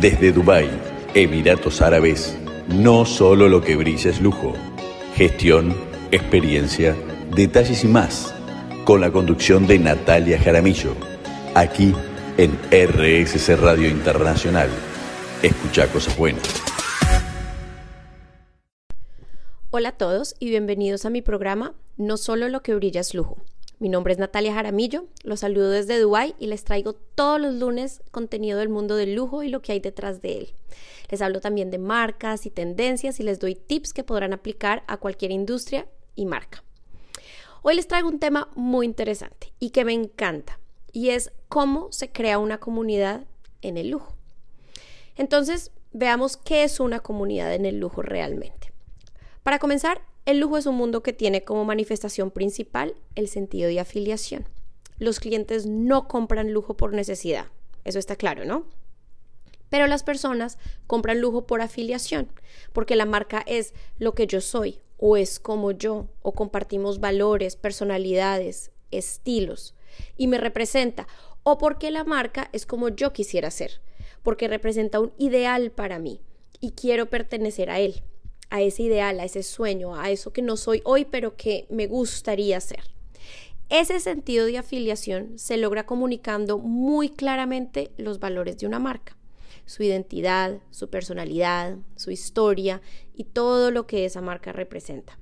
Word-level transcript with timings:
Desde 0.00 0.30
Dubái, 0.30 0.68
Emiratos 1.14 1.80
Árabes, 1.80 2.36
no 2.68 3.06
solo 3.06 3.48
lo 3.48 3.62
que 3.62 3.76
brilla 3.76 4.10
es 4.10 4.20
lujo. 4.20 4.52
Gestión, 5.14 5.74
experiencia, 6.10 6.94
detalles 7.34 7.82
y 7.82 7.88
más. 7.88 8.34
Con 8.84 9.00
la 9.00 9.10
conducción 9.10 9.66
de 9.66 9.78
Natalia 9.78 10.38
Jaramillo. 10.38 10.94
Aquí 11.54 11.94
en 12.36 12.58
RSC 12.70 13.56
Radio 13.56 13.88
Internacional. 13.88 14.68
Escucha 15.42 15.90
cosas 15.90 16.14
buenas. 16.18 16.46
Hola 19.70 19.88
a 19.88 19.92
todos 19.92 20.34
y 20.38 20.50
bienvenidos 20.50 21.06
a 21.06 21.10
mi 21.10 21.22
programa 21.22 21.72
No 21.96 22.18
solo 22.18 22.50
lo 22.50 22.62
que 22.62 22.74
brilla 22.74 23.00
es 23.00 23.14
lujo. 23.14 23.38
Mi 23.78 23.90
nombre 23.90 24.14
es 24.14 24.18
Natalia 24.18 24.54
Jaramillo, 24.54 25.04
los 25.22 25.40
saludo 25.40 25.68
desde 25.68 26.00
Dubai 26.00 26.34
y 26.38 26.46
les 26.46 26.64
traigo 26.64 26.94
todos 26.94 27.38
los 27.38 27.54
lunes 27.56 28.02
contenido 28.10 28.58
del 28.58 28.70
mundo 28.70 28.96
del 28.96 29.14
lujo 29.14 29.42
y 29.42 29.50
lo 29.50 29.60
que 29.60 29.72
hay 29.72 29.80
detrás 29.80 30.22
de 30.22 30.38
él. 30.38 30.54
Les 31.10 31.20
hablo 31.20 31.42
también 31.42 31.70
de 31.70 31.76
marcas 31.76 32.46
y 32.46 32.50
tendencias 32.50 33.20
y 33.20 33.22
les 33.22 33.38
doy 33.38 33.54
tips 33.54 33.92
que 33.92 34.02
podrán 34.02 34.32
aplicar 34.32 34.82
a 34.86 34.96
cualquier 34.96 35.30
industria 35.30 35.86
y 36.14 36.24
marca. 36.24 36.64
Hoy 37.60 37.74
les 37.74 37.86
traigo 37.86 38.08
un 38.08 38.18
tema 38.18 38.48
muy 38.54 38.86
interesante 38.86 39.52
y 39.58 39.70
que 39.70 39.84
me 39.84 39.92
encanta 39.92 40.58
y 40.90 41.10
es 41.10 41.30
cómo 41.48 41.92
se 41.92 42.10
crea 42.10 42.38
una 42.38 42.56
comunidad 42.56 43.26
en 43.60 43.76
el 43.76 43.90
lujo. 43.90 44.14
Entonces, 45.16 45.70
veamos 45.92 46.38
qué 46.38 46.64
es 46.64 46.80
una 46.80 47.00
comunidad 47.00 47.52
en 47.52 47.66
el 47.66 47.78
lujo 47.78 48.00
realmente. 48.00 48.72
Para 49.42 49.58
comenzar, 49.58 50.00
el 50.26 50.40
lujo 50.40 50.58
es 50.58 50.66
un 50.66 50.74
mundo 50.74 51.04
que 51.04 51.12
tiene 51.12 51.44
como 51.44 51.64
manifestación 51.64 52.32
principal 52.32 52.96
el 53.14 53.28
sentido 53.28 53.68
de 53.68 53.78
afiliación. 53.78 54.46
Los 54.98 55.20
clientes 55.20 55.66
no 55.66 56.08
compran 56.08 56.52
lujo 56.52 56.76
por 56.76 56.92
necesidad, 56.92 57.46
eso 57.84 58.00
está 58.00 58.16
claro, 58.16 58.44
¿no? 58.44 58.66
Pero 59.70 59.86
las 59.86 60.02
personas 60.02 60.58
compran 60.88 61.20
lujo 61.20 61.46
por 61.46 61.60
afiliación, 61.60 62.28
porque 62.72 62.96
la 62.96 63.06
marca 63.06 63.44
es 63.46 63.72
lo 63.98 64.14
que 64.14 64.26
yo 64.26 64.40
soy, 64.40 64.80
o 64.96 65.16
es 65.16 65.38
como 65.38 65.70
yo, 65.70 66.08
o 66.22 66.32
compartimos 66.32 66.98
valores, 66.98 67.54
personalidades, 67.54 68.72
estilos, 68.90 69.74
y 70.16 70.26
me 70.26 70.38
representa, 70.38 71.06
o 71.44 71.58
porque 71.58 71.92
la 71.92 72.02
marca 72.02 72.50
es 72.52 72.66
como 72.66 72.88
yo 72.88 73.12
quisiera 73.12 73.52
ser, 73.52 73.80
porque 74.24 74.48
representa 74.48 74.98
un 74.98 75.12
ideal 75.18 75.70
para 75.70 76.00
mí 76.00 76.20
y 76.60 76.72
quiero 76.72 77.06
pertenecer 77.06 77.70
a 77.70 77.78
él 77.78 78.02
a 78.50 78.60
ese 78.62 78.84
ideal, 78.84 79.20
a 79.20 79.24
ese 79.24 79.42
sueño, 79.42 79.94
a 79.96 80.10
eso 80.10 80.32
que 80.32 80.42
no 80.42 80.56
soy 80.56 80.80
hoy, 80.84 81.04
pero 81.04 81.36
que 81.36 81.66
me 81.70 81.86
gustaría 81.86 82.60
ser. 82.60 82.82
Ese 83.68 83.98
sentido 83.98 84.46
de 84.46 84.58
afiliación 84.58 85.38
se 85.38 85.56
logra 85.56 85.86
comunicando 85.86 86.58
muy 86.58 87.08
claramente 87.08 87.90
los 87.96 88.20
valores 88.20 88.58
de 88.58 88.66
una 88.66 88.78
marca, 88.78 89.16
su 89.64 89.82
identidad, 89.82 90.60
su 90.70 90.88
personalidad, 90.88 91.76
su 91.96 92.12
historia 92.12 92.80
y 93.14 93.24
todo 93.24 93.72
lo 93.72 93.88
que 93.88 94.04
esa 94.04 94.20
marca 94.20 94.52
representa. 94.52 95.18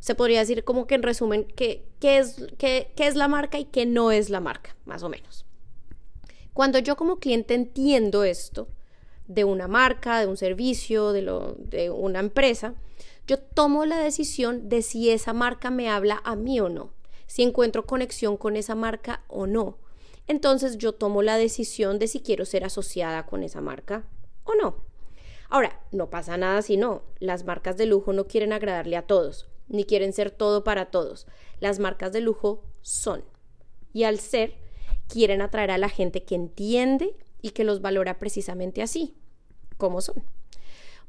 Se 0.00 0.14
podría 0.14 0.40
decir 0.40 0.64
como 0.64 0.86
que 0.86 0.94
en 0.94 1.02
resumen 1.02 1.44
qué, 1.44 1.84
es, 2.00 2.36
qué 2.58 2.92
es 2.96 3.14
la 3.14 3.28
marca 3.28 3.58
y 3.58 3.66
qué 3.66 3.84
no 3.84 4.10
es 4.10 4.30
la 4.30 4.40
marca, 4.40 4.74
más 4.86 5.02
o 5.02 5.10
menos. 5.10 5.44
Cuando 6.54 6.78
yo 6.78 6.96
como 6.96 7.18
cliente 7.18 7.54
entiendo 7.54 8.24
esto, 8.24 8.68
de 9.34 9.44
una 9.44 9.68
marca, 9.68 10.20
de 10.20 10.26
un 10.26 10.36
servicio, 10.36 11.12
de, 11.12 11.22
lo, 11.22 11.54
de 11.58 11.90
una 11.90 12.20
empresa, 12.20 12.74
yo 13.26 13.38
tomo 13.38 13.84
la 13.86 13.98
decisión 13.98 14.68
de 14.68 14.82
si 14.82 15.10
esa 15.10 15.32
marca 15.32 15.70
me 15.70 15.88
habla 15.88 16.20
a 16.24 16.36
mí 16.36 16.60
o 16.60 16.68
no, 16.68 16.92
si 17.26 17.42
encuentro 17.42 17.86
conexión 17.86 18.36
con 18.36 18.56
esa 18.56 18.74
marca 18.74 19.22
o 19.28 19.46
no. 19.46 19.78
Entonces 20.26 20.78
yo 20.78 20.92
tomo 20.92 21.22
la 21.22 21.36
decisión 21.36 21.98
de 21.98 22.08
si 22.08 22.20
quiero 22.20 22.44
ser 22.44 22.64
asociada 22.64 23.26
con 23.26 23.42
esa 23.42 23.60
marca 23.60 24.04
o 24.44 24.54
no. 24.54 24.76
Ahora, 25.48 25.80
no 25.90 26.08
pasa 26.08 26.36
nada 26.36 26.62
si 26.62 26.76
no. 26.76 27.02
Las 27.18 27.44
marcas 27.44 27.76
de 27.76 27.86
lujo 27.86 28.12
no 28.12 28.26
quieren 28.26 28.52
agradarle 28.52 28.96
a 28.96 29.06
todos, 29.06 29.48
ni 29.68 29.84
quieren 29.84 30.12
ser 30.12 30.30
todo 30.30 30.64
para 30.64 30.86
todos. 30.86 31.26
Las 31.60 31.78
marcas 31.78 32.12
de 32.12 32.20
lujo 32.20 32.64
son. 32.80 33.24
Y 33.92 34.04
al 34.04 34.18
ser, 34.18 34.54
quieren 35.08 35.42
atraer 35.42 35.70
a 35.70 35.78
la 35.78 35.90
gente 35.90 36.24
que 36.24 36.34
entiende 36.34 37.14
y 37.42 37.50
que 37.50 37.64
los 37.64 37.82
valora 37.82 38.18
precisamente 38.18 38.80
así, 38.80 39.14
como 39.82 40.00
son. 40.00 40.22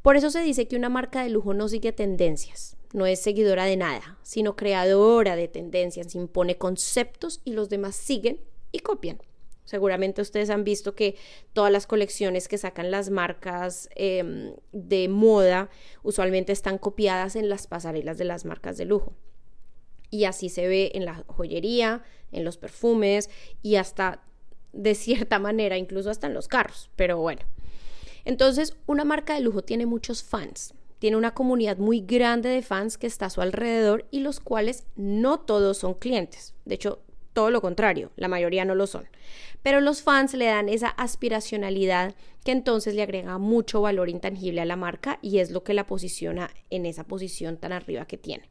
Por 0.01 0.17
eso 0.17 0.31
se 0.31 0.41
dice 0.41 0.67
que 0.67 0.75
una 0.75 0.89
marca 0.89 1.21
de 1.21 1.29
lujo 1.29 1.53
no 1.53 1.67
sigue 1.67 1.91
tendencias, 1.91 2.75
no 2.91 3.05
es 3.05 3.21
seguidora 3.21 3.65
de 3.65 3.77
nada, 3.77 4.17
sino 4.23 4.55
creadora 4.55 5.35
de 5.35 5.47
tendencias, 5.47 6.15
impone 6.15 6.57
conceptos 6.57 7.39
y 7.45 7.53
los 7.53 7.69
demás 7.69 7.95
siguen 7.95 8.39
y 8.71 8.79
copian. 8.79 9.19
Seguramente 9.63 10.23
ustedes 10.23 10.49
han 10.49 10.63
visto 10.63 10.95
que 10.95 11.15
todas 11.53 11.71
las 11.71 11.85
colecciones 11.85 12.47
que 12.47 12.57
sacan 12.57 12.89
las 12.89 13.11
marcas 13.11 13.89
em, 13.93 14.55
de 14.71 15.07
moda 15.07 15.69
usualmente 16.01 16.51
están 16.51 16.79
copiadas 16.79 17.35
en 17.35 17.49
las 17.49 17.67
pasarelas 17.67 18.17
de 18.17 18.25
las 18.25 18.43
marcas 18.43 18.75
de 18.77 18.85
lujo. 18.85 19.13
Y 20.09 20.25
así 20.25 20.49
se 20.49 20.67
ve 20.67 20.91
en 20.95 21.05
la 21.05 21.23
joyería, 21.27 22.01
en 22.31 22.43
los 22.43 22.57
perfumes 22.57 23.29
y 23.61 23.75
hasta 23.75 24.23
de 24.71 24.95
cierta 24.95 25.37
manera, 25.47 25.77
incluso 25.77 26.09
hasta 26.09 26.25
en 26.25 26.33
los 26.33 26.47
carros, 26.47 26.89
pero 26.95 27.19
bueno. 27.19 27.43
Entonces, 28.25 28.77
una 28.85 29.03
marca 29.03 29.33
de 29.33 29.41
lujo 29.41 29.63
tiene 29.63 29.85
muchos 29.85 30.23
fans, 30.23 30.73
tiene 30.99 31.17
una 31.17 31.33
comunidad 31.33 31.77
muy 31.77 32.01
grande 32.01 32.49
de 32.49 32.61
fans 32.61 32.97
que 32.97 33.07
está 33.07 33.25
a 33.25 33.29
su 33.29 33.41
alrededor 33.41 34.07
y 34.09 34.21
los 34.21 34.39
cuales 34.39 34.85
no 34.95 35.39
todos 35.39 35.77
son 35.77 35.95
clientes. 35.95 36.55
De 36.65 36.75
hecho, 36.75 37.01
todo 37.33 37.49
lo 37.49 37.61
contrario, 37.61 38.11
la 38.15 38.27
mayoría 38.27 38.63
no 38.63 38.75
lo 38.75 38.87
son. 38.87 39.09
Pero 39.63 39.81
los 39.81 40.01
fans 40.01 40.33
le 40.33 40.45
dan 40.45 40.69
esa 40.69 40.89
aspiracionalidad 40.89 42.15
que 42.45 42.51
entonces 42.51 42.95
le 42.95 43.01
agrega 43.01 43.37
mucho 43.37 43.81
valor 43.81 44.09
intangible 44.09 44.61
a 44.61 44.65
la 44.65 44.75
marca 44.75 45.19
y 45.21 45.39
es 45.39 45.51
lo 45.51 45.63
que 45.63 45.73
la 45.73 45.87
posiciona 45.87 46.51
en 46.69 46.85
esa 46.85 47.03
posición 47.05 47.57
tan 47.57 47.71
arriba 47.71 48.05
que 48.05 48.17
tiene. 48.17 48.49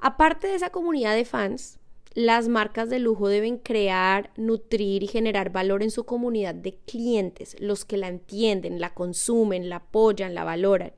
Aparte 0.00 0.48
de 0.48 0.56
esa 0.56 0.70
comunidad 0.70 1.14
de 1.14 1.24
fans, 1.24 1.78
las 2.14 2.48
marcas 2.48 2.90
de 2.90 2.98
lujo 2.98 3.28
deben 3.28 3.58
crear, 3.58 4.30
nutrir 4.36 5.02
y 5.02 5.06
generar 5.06 5.50
valor 5.50 5.82
en 5.82 5.90
su 5.90 6.04
comunidad 6.04 6.54
de 6.54 6.74
clientes, 6.86 7.56
los 7.58 7.84
que 7.84 7.96
la 7.96 8.08
entienden, 8.08 8.80
la 8.80 8.94
consumen, 8.94 9.68
la 9.68 9.76
apoyan, 9.76 10.34
la 10.34 10.44
valoran. 10.44 10.92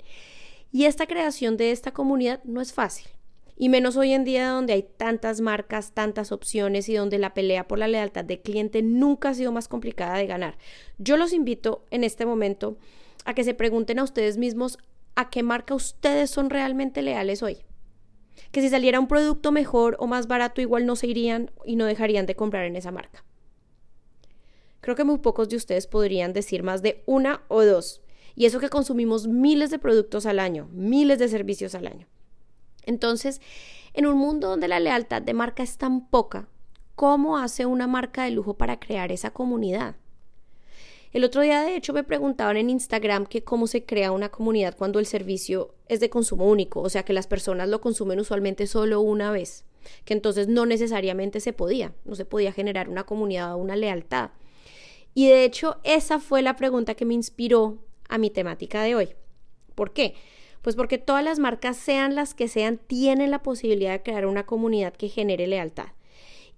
Y 0.73 0.87
esta 0.87 1.07
creación 1.07 1.57
de 1.57 1.71
esta 1.71 1.93
comunidad 1.93 2.43
no 2.45 2.61
es 2.61 2.73
fácil. 2.73 3.07
Y 3.57 3.69
menos 3.69 3.97
hoy 3.97 4.13
en 4.13 4.25
día 4.25 4.49
donde 4.49 4.73
hay 4.73 4.83
tantas 4.83 5.41
marcas, 5.41 5.93
tantas 5.93 6.33
opciones 6.33 6.89
y 6.89 6.95
donde 6.95 7.19
la 7.19 7.35
pelea 7.35 7.69
por 7.69 7.79
la 7.79 7.87
lealtad 7.87 8.25
de 8.25 8.41
cliente 8.41 8.83
nunca 8.83 9.29
ha 9.29 9.35
sido 9.35 9.53
más 9.53 9.69
complicada 9.69 10.17
de 10.17 10.27
ganar. 10.27 10.59
Yo 10.99 11.17
los 11.17 11.33
invito 11.33 11.85
en 11.93 12.03
este 12.03 12.27
momento 12.27 12.77
a 13.25 13.35
que 13.35 13.45
se 13.45 13.55
pregunten 13.55 14.01
a 14.01 14.05
ustedes 14.05 14.39
mismos 14.39 14.79
a 15.15 15.31
qué 15.31 15.45
marca 15.45 15.77
ustedes 15.77 16.31
son 16.31 16.51
realmente 16.51 17.01
leales 17.03 17.45
hoy 17.45 17.59
que 18.51 18.61
si 18.61 18.69
saliera 18.69 19.01
un 19.01 19.09
producto 19.09 19.53
mejor 19.53 19.97
o 19.99 20.07
más 20.07 20.27
barato 20.27 20.61
igual 20.61 20.87
no 20.87 20.97
se 20.97 21.07
irían 21.07 21.51
y 21.65 21.77
no 21.77 21.85
dejarían 21.85 22.27
de 22.27 22.37
comprar 22.37 22.65
en 22.65 22.77
esa 22.77 22.91
marca. 22.91 23.25
Creo 24.81 24.97
que 24.97 25.05
muy 25.05 25.19
pocos 25.19 25.49
de 25.49 25.57
ustedes 25.57 25.87
podrían 25.87 26.33
decir 26.33 26.63
más 26.63 26.83
de 26.83 27.03
una 27.07 27.43
o 27.49 27.65
dos. 27.65 28.03
Y 28.37 28.47
eso 28.47 28.61
que 28.61 28.69
consumimos 28.69 29.27
miles 29.27 29.71
de 29.71 29.79
productos 29.79 30.27
al 30.27 30.39
año, 30.39 30.69
miles 30.73 31.19
de 31.19 31.29
servicios 31.29 31.75
al 31.75 31.87
año. 31.87 32.07
Entonces, 32.83 33.41
en 33.95 34.07
un 34.07 34.19
mundo 34.19 34.49
donde 34.49 34.69
la 34.69 34.81
lealtad 34.81 35.23
de 35.23 35.35
marca 35.35 35.63
es 35.63 35.79
tan 35.79 36.09
poca, 36.09 36.49
¿cómo 36.97 37.39
hace 37.39 37.65
una 37.65 37.87
marca 37.87 38.25
de 38.25 38.33
lujo 38.33 38.55
para 38.55 38.79
crear 38.79 39.11
esa 39.13 39.31
comunidad? 39.31 39.97
El 41.15 41.23
otro 41.23 41.43
día, 41.43 41.63
de 41.63 41.77
hecho, 41.77 41.93
me 41.93 42.03
preguntaban 42.03 42.57
en 42.57 42.71
Instagram 42.71 43.27
que 43.27 43.45
cómo 43.45 43.69
se 43.69 43.87
crea 43.87 44.11
una 44.11 44.31
comunidad 44.31 44.77
cuando 44.77 44.99
el 44.99 45.07
servicio 45.07 45.73
es 45.87 46.01
de 46.01 46.11
consumo 46.11 46.45
único, 46.49 46.81
o 46.81 46.89
sea 46.89 47.05
que 47.05 47.13
las 47.13 47.29
personas 47.29 47.69
lo 47.69 47.81
consumen 47.81 48.19
usualmente 48.19 48.67
solo 48.67 49.01
una 49.01 49.31
vez, 49.31 49.65
que 50.05 50.13
entonces 50.13 50.49
no 50.49 50.67
necesariamente 50.67 51.39
se 51.39 51.53
podía, 51.53 51.95
no 52.05 52.17
se 52.17 52.25
podía 52.25 52.51
generar 52.51 52.89
una 52.89 53.05
comunidad 53.05 53.55
o 53.55 53.59
una 53.59 53.77
lealtad. 53.77 54.31
Y 55.15 55.29
de 55.29 55.45
hecho, 55.45 55.77
esa 55.85 56.19
fue 56.19 56.43
la 56.43 56.57
pregunta 56.57 56.97
que 56.97 57.05
me 57.05 57.15
inspiró 57.15 57.79
a 58.09 58.19
mi 58.19 58.31
temática 58.31 58.83
de 58.83 58.97
hoy. 58.97 59.11
¿Por 59.77 59.93
qué? 59.93 60.17
Pues 60.63 60.75
porque 60.75 60.99
todas 60.99 61.23
las 61.23 61.39
marcas, 61.39 61.77
sean 61.77 62.17
las 62.17 62.35
que 62.35 62.49
sean, 62.49 62.77
tienen 62.77 63.31
la 63.31 63.45
posibilidad 63.45 63.93
de 63.93 64.03
crear 64.03 64.27
una 64.27 64.47
comunidad 64.47 64.93
que 64.93 65.09
genere 65.09 65.47
lealtad. 65.47 65.93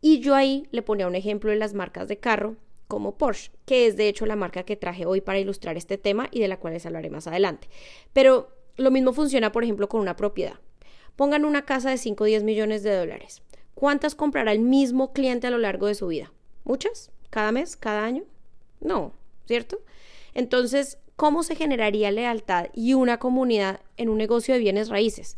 Y 0.00 0.20
yo 0.20 0.34
ahí 0.34 0.66
le 0.70 0.80
ponía 0.80 1.08
un 1.08 1.14
ejemplo 1.14 1.50
de 1.50 1.58
las 1.58 1.74
marcas 1.74 2.08
de 2.08 2.16
carro 2.16 2.56
como 2.88 3.16
Porsche, 3.16 3.50
que 3.64 3.86
es 3.86 3.96
de 3.96 4.08
hecho 4.08 4.26
la 4.26 4.36
marca 4.36 4.62
que 4.62 4.76
traje 4.76 5.06
hoy 5.06 5.20
para 5.20 5.38
ilustrar 5.38 5.76
este 5.76 5.98
tema 5.98 6.28
y 6.30 6.40
de 6.40 6.48
la 6.48 6.58
cual 6.58 6.74
les 6.74 6.86
hablaré 6.86 7.10
más 7.10 7.26
adelante. 7.26 7.68
Pero 8.12 8.48
lo 8.76 8.90
mismo 8.90 9.12
funciona, 9.12 9.52
por 9.52 9.64
ejemplo, 9.64 9.88
con 9.88 10.00
una 10.00 10.16
propiedad. 10.16 10.60
Pongan 11.16 11.44
una 11.44 11.64
casa 11.64 11.90
de 11.90 11.98
5 11.98 12.24
o 12.24 12.26
10 12.26 12.44
millones 12.44 12.82
de 12.82 12.94
dólares. 12.94 13.42
¿Cuántas 13.74 14.14
comprará 14.14 14.52
el 14.52 14.60
mismo 14.60 15.12
cliente 15.12 15.46
a 15.46 15.50
lo 15.50 15.58
largo 15.58 15.86
de 15.86 15.94
su 15.94 16.06
vida? 16.08 16.32
¿Muchas? 16.64 17.10
¿Cada 17.30 17.52
mes? 17.52 17.76
¿Cada 17.76 18.04
año? 18.04 18.24
No, 18.80 19.12
¿cierto? 19.46 19.78
Entonces, 20.34 20.98
¿cómo 21.16 21.42
se 21.42 21.56
generaría 21.56 22.10
lealtad 22.10 22.66
y 22.74 22.94
una 22.94 23.18
comunidad 23.18 23.80
en 23.96 24.08
un 24.08 24.18
negocio 24.18 24.54
de 24.54 24.60
bienes 24.60 24.88
raíces? 24.88 25.36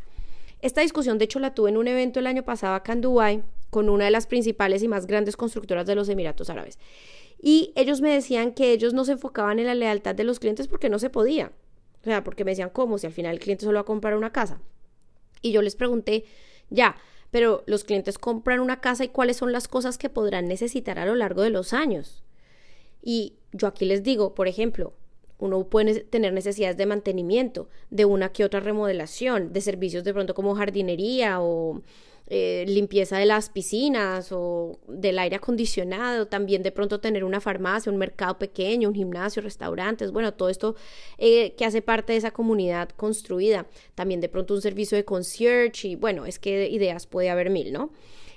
Esta 0.60 0.80
discusión, 0.80 1.18
de 1.18 1.26
hecho, 1.26 1.38
la 1.38 1.54
tuve 1.54 1.70
en 1.70 1.76
un 1.76 1.86
evento 1.86 2.18
el 2.18 2.26
año 2.26 2.44
pasado 2.44 2.74
acá 2.74 2.92
en 2.92 3.44
con 3.70 3.88
una 3.88 4.06
de 4.06 4.10
las 4.10 4.26
principales 4.26 4.82
y 4.82 4.88
más 4.88 5.06
grandes 5.06 5.36
constructoras 5.36 5.86
de 5.86 5.94
los 5.94 6.08
Emiratos 6.08 6.50
Árabes. 6.50 6.78
Y 7.40 7.72
ellos 7.76 8.00
me 8.00 8.12
decían 8.12 8.52
que 8.52 8.72
ellos 8.72 8.94
no 8.94 9.04
se 9.04 9.12
enfocaban 9.12 9.58
en 9.58 9.66
la 9.66 9.74
lealtad 9.74 10.14
de 10.14 10.24
los 10.24 10.40
clientes 10.40 10.66
porque 10.66 10.90
no 10.90 10.98
se 10.98 11.10
podía. 11.10 11.52
O 12.00 12.04
sea, 12.04 12.24
porque 12.24 12.44
me 12.44 12.52
decían, 12.52 12.70
¿cómo? 12.70 12.98
Si 12.98 13.06
al 13.06 13.12
final 13.12 13.34
el 13.34 13.40
cliente 13.40 13.64
solo 13.64 13.76
va 13.76 13.82
a 13.82 13.84
comprar 13.84 14.16
una 14.16 14.32
casa. 14.32 14.60
Y 15.42 15.52
yo 15.52 15.62
les 15.62 15.76
pregunté, 15.76 16.24
ya, 16.70 16.96
pero 17.30 17.62
los 17.66 17.84
clientes 17.84 18.18
compran 18.18 18.60
una 18.60 18.80
casa 18.80 19.04
y 19.04 19.08
cuáles 19.08 19.36
son 19.36 19.52
las 19.52 19.68
cosas 19.68 19.98
que 19.98 20.08
podrán 20.08 20.46
necesitar 20.46 20.98
a 20.98 21.06
lo 21.06 21.14
largo 21.14 21.42
de 21.42 21.50
los 21.50 21.72
años. 21.72 22.24
Y 23.02 23.34
yo 23.52 23.68
aquí 23.68 23.84
les 23.84 24.02
digo, 24.02 24.34
por 24.34 24.48
ejemplo, 24.48 24.94
uno 25.38 25.68
puede 25.68 26.00
tener 26.00 26.32
necesidades 26.32 26.76
de 26.76 26.86
mantenimiento, 26.86 27.68
de 27.90 28.04
una 28.04 28.32
que 28.32 28.44
otra 28.44 28.60
remodelación, 28.60 29.52
de 29.52 29.60
servicios 29.60 30.02
de 30.04 30.12
pronto 30.12 30.34
como 30.34 30.54
jardinería 30.56 31.40
o 31.40 31.82
eh, 32.30 32.64
limpieza 32.68 33.16
de 33.16 33.24
las 33.24 33.48
piscinas 33.48 34.32
o 34.32 34.78
del 34.86 35.18
aire 35.18 35.36
acondicionado, 35.36 36.26
también 36.26 36.62
de 36.62 36.70
pronto 36.70 37.00
tener 37.00 37.24
una 37.24 37.40
farmacia, 37.40 37.90
un 37.90 37.96
mercado 37.98 38.38
pequeño, 38.38 38.88
un 38.88 38.94
gimnasio, 38.94 39.40
restaurantes, 39.40 40.12
bueno, 40.12 40.34
todo 40.34 40.50
esto 40.50 40.76
eh, 41.16 41.54
que 41.56 41.64
hace 41.64 41.80
parte 41.80 42.12
de 42.12 42.18
esa 42.18 42.30
comunidad 42.30 42.90
construida, 42.90 43.66
también 43.94 44.20
de 44.20 44.28
pronto 44.28 44.52
un 44.52 44.60
servicio 44.60 44.96
de 44.96 45.06
concierge 45.06 45.88
y 45.88 45.96
bueno, 45.96 46.26
es 46.26 46.38
que 46.38 46.68
ideas 46.68 47.06
puede 47.06 47.30
haber 47.30 47.48
mil, 47.48 47.72
¿no? 47.72 47.90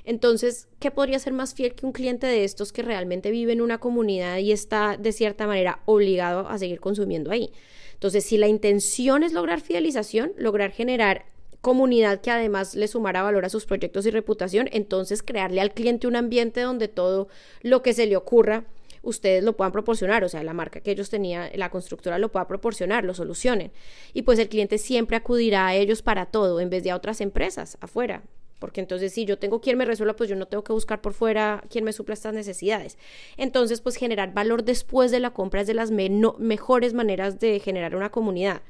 Entonces, 0.03 0.67
¿qué 0.79 0.89
podría 0.89 1.19
ser 1.19 1.33
más 1.33 1.53
fiel 1.53 1.75
que 1.75 1.85
un 1.85 1.91
cliente 1.91 2.27
de 2.27 2.43
estos 2.43 2.71
que 2.71 2.81
realmente 2.81 3.29
vive 3.29 3.53
en 3.53 3.61
una 3.61 3.79
comunidad 3.79 4.37
y 4.37 4.51
está 4.51 4.97
de 4.97 5.11
cierta 5.11 5.47
manera 5.47 5.81
obligado 5.85 6.47
a 6.47 6.57
seguir 6.57 6.79
consumiendo 6.79 7.29
ahí? 7.29 7.51
Entonces, 7.93 8.23
si 8.23 8.37
la 8.37 8.47
intención 8.47 9.21
es 9.21 9.33
lograr 9.33 9.61
fidelización, 9.61 10.33
lograr 10.37 10.71
generar 10.71 11.25
comunidad 11.61 12.21
que 12.21 12.31
además 12.31 12.75
le 12.75 12.87
sumara 12.87 13.21
valor 13.21 13.45
a 13.45 13.49
sus 13.49 13.65
proyectos 13.65 14.05
y 14.05 14.11
reputación, 14.11 14.67
entonces 14.71 15.23
crearle 15.23 15.61
al 15.61 15.73
cliente 15.73 16.07
un 16.07 16.15
ambiente 16.15 16.61
donde 16.61 16.87
todo 16.87 17.27
lo 17.61 17.81
que 17.81 17.93
se 17.93 18.07
le 18.07 18.17
ocurra 18.17 18.65
ustedes 19.03 19.43
lo 19.43 19.57
puedan 19.57 19.71
proporcionar, 19.71 20.23
o 20.23 20.29
sea, 20.29 20.43
la 20.43 20.53
marca 20.53 20.79
que 20.79 20.91
ellos 20.91 21.09
tenían, 21.09 21.49
la 21.55 21.69
constructora 21.69 22.19
lo 22.19 22.31
pueda 22.31 22.47
proporcionar, 22.47 23.03
lo 23.03 23.13
solucionen. 23.13 23.71
Y 24.13 24.23
pues 24.23 24.39
el 24.39 24.49
cliente 24.49 24.77
siempre 24.77 25.17
acudirá 25.17 25.67
a 25.67 25.75
ellos 25.75 26.01
para 26.01 26.27
todo, 26.27 26.59
en 26.59 26.69
vez 26.69 26.83
de 26.83 26.91
a 26.91 26.95
otras 26.95 27.21
empresas 27.21 27.77
afuera. 27.81 28.23
Porque 28.59 28.79
entonces 28.79 29.11
si 29.11 29.25
yo 29.25 29.39
tengo 29.39 29.59
quien 29.59 29.75
me 29.79 29.85
resuelva, 29.85 30.15
pues 30.15 30.29
yo 30.29 30.35
no 30.35 30.47
tengo 30.47 30.63
que 30.63 30.71
buscar 30.71 31.01
por 31.01 31.13
fuera 31.13 31.63
quien 31.67 31.83
me 31.83 31.93
supla 31.93 32.13
estas 32.13 32.35
necesidades. 32.35 32.99
Entonces, 33.37 33.81
pues 33.81 33.95
generar 33.95 34.35
valor 34.35 34.63
después 34.63 35.09
de 35.09 35.19
la 35.19 35.31
compra 35.31 35.61
es 35.61 35.67
de 35.67 35.73
las 35.73 35.89
mejores 35.89 36.93
maneras 36.93 37.39
de 37.39 37.59
generar 37.59 37.95
una 37.95 38.11
comunidad. 38.11 38.61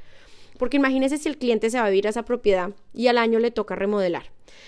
Porque 0.61 0.77
imagínese 0.77 1.17
si 1.17 1.27
el 1.27 1.39
cliente 1.39 1.71
se 1.71 1.79
va 1.79 1.87
a 1.87 1.89
vivir 1.89 2.05
a 2.05 2.11
esa 2.11 2.23
propiedad 2.23 2.69
y 2.93 3.07
al 3.07 3.17
año 3.17 3.39
le 3.39 3.49
toca 3.49 3.73
remodelar, 3.73 4.25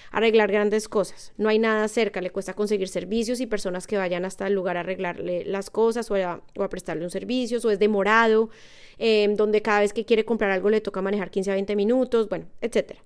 arreglar 0.10 0.51
grandes 0.51 0.90
cosas. 0.90 1.34
No 1.38 1.50
hay 1.50 1.60
nada 1.60 1.88
cerca, 1.88 2.19
le 2.19 2.31
cuesta 2.31 2.56
conseguir 2.56 2.88
servicios 2.88 3.40
y 3.42 3.45
personas 3.45 3.86
que 3.86 3.95
vayan 3.95 4.25
hasta 4.25 4.48
el 4.48 4.54
lugar 4.56 4.75
a 4.75 4.80
arreglarle 4.80 5.45
las 5.45 5.69
cosas 5.69 6.10
o 6.10 6.16
a, 6.16 6.42
prestarle 6.68 7.04
un 7.04 7.12
servicio, 7.12 7.60
o 7.63 7.69
es 7.69 7.78
demorado, 7.78 8.50
em, 8.98 9.36
donde 9.36 9.62
cada 9.62 9.81
vez 9.81 9.94
que 9.94 10.04
quiere 10.04 10.25
comprar 10.25 10.50
algo 10.50 10.72
le 10.72 10.81
toca 10.81 11.00
manejar 11.04 11.30
15 11.30 11.51
a 11.51 11.54
20 11.54 11.75
minutos, 11.75 12.28
bueno, 12.28 12.48
etcétera 12.60 13.00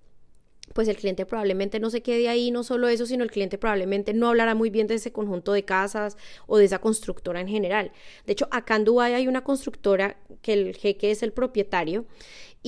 pues 0.77 0.87
el 0.87 0.95
cliente 0.95 1.25
probablemente 1.25 1.79
no 1.79 1.89
se 1.89 2.03
quede 2.03 2.29
ahí, 2.29 2.51
no 2.51 2.63
solo 2.63 2.87
eso, 2.87 3.07
sino 3.07 3.23
el 3.23 3.31
cliente 3.31 3.57
probablemente 3.57 4.13
no 4.13 4.29
hablará 4.29 4.53
muy 4.53 4.69
bien 4.69 4.85
de 4.85 4.93
ese 4.93 5.11
conjunto 5.11 5.53
de 5.53 5.65
casas 5.65 6.17
o 6.45 6.59
de 6.59 6.65
esa 6.65 6.77
constructora 6.77 7.41
en 7.41 7.47
general. 7.47 7.91
De 8.27 8.33
hecho, 8.33 8.47
acá 8.51 8.75
en 8.75 8.83
Dubái 8.83 9.13
hay 9.13 9.27
una 9.27 9.43
constructora 9.43 10.17
que 10.43 10.53
el 10.53 10.75
jeque 10.75 11.09
es 11.09 11.23
el 11.23 11.33
propietario 11.33 12.05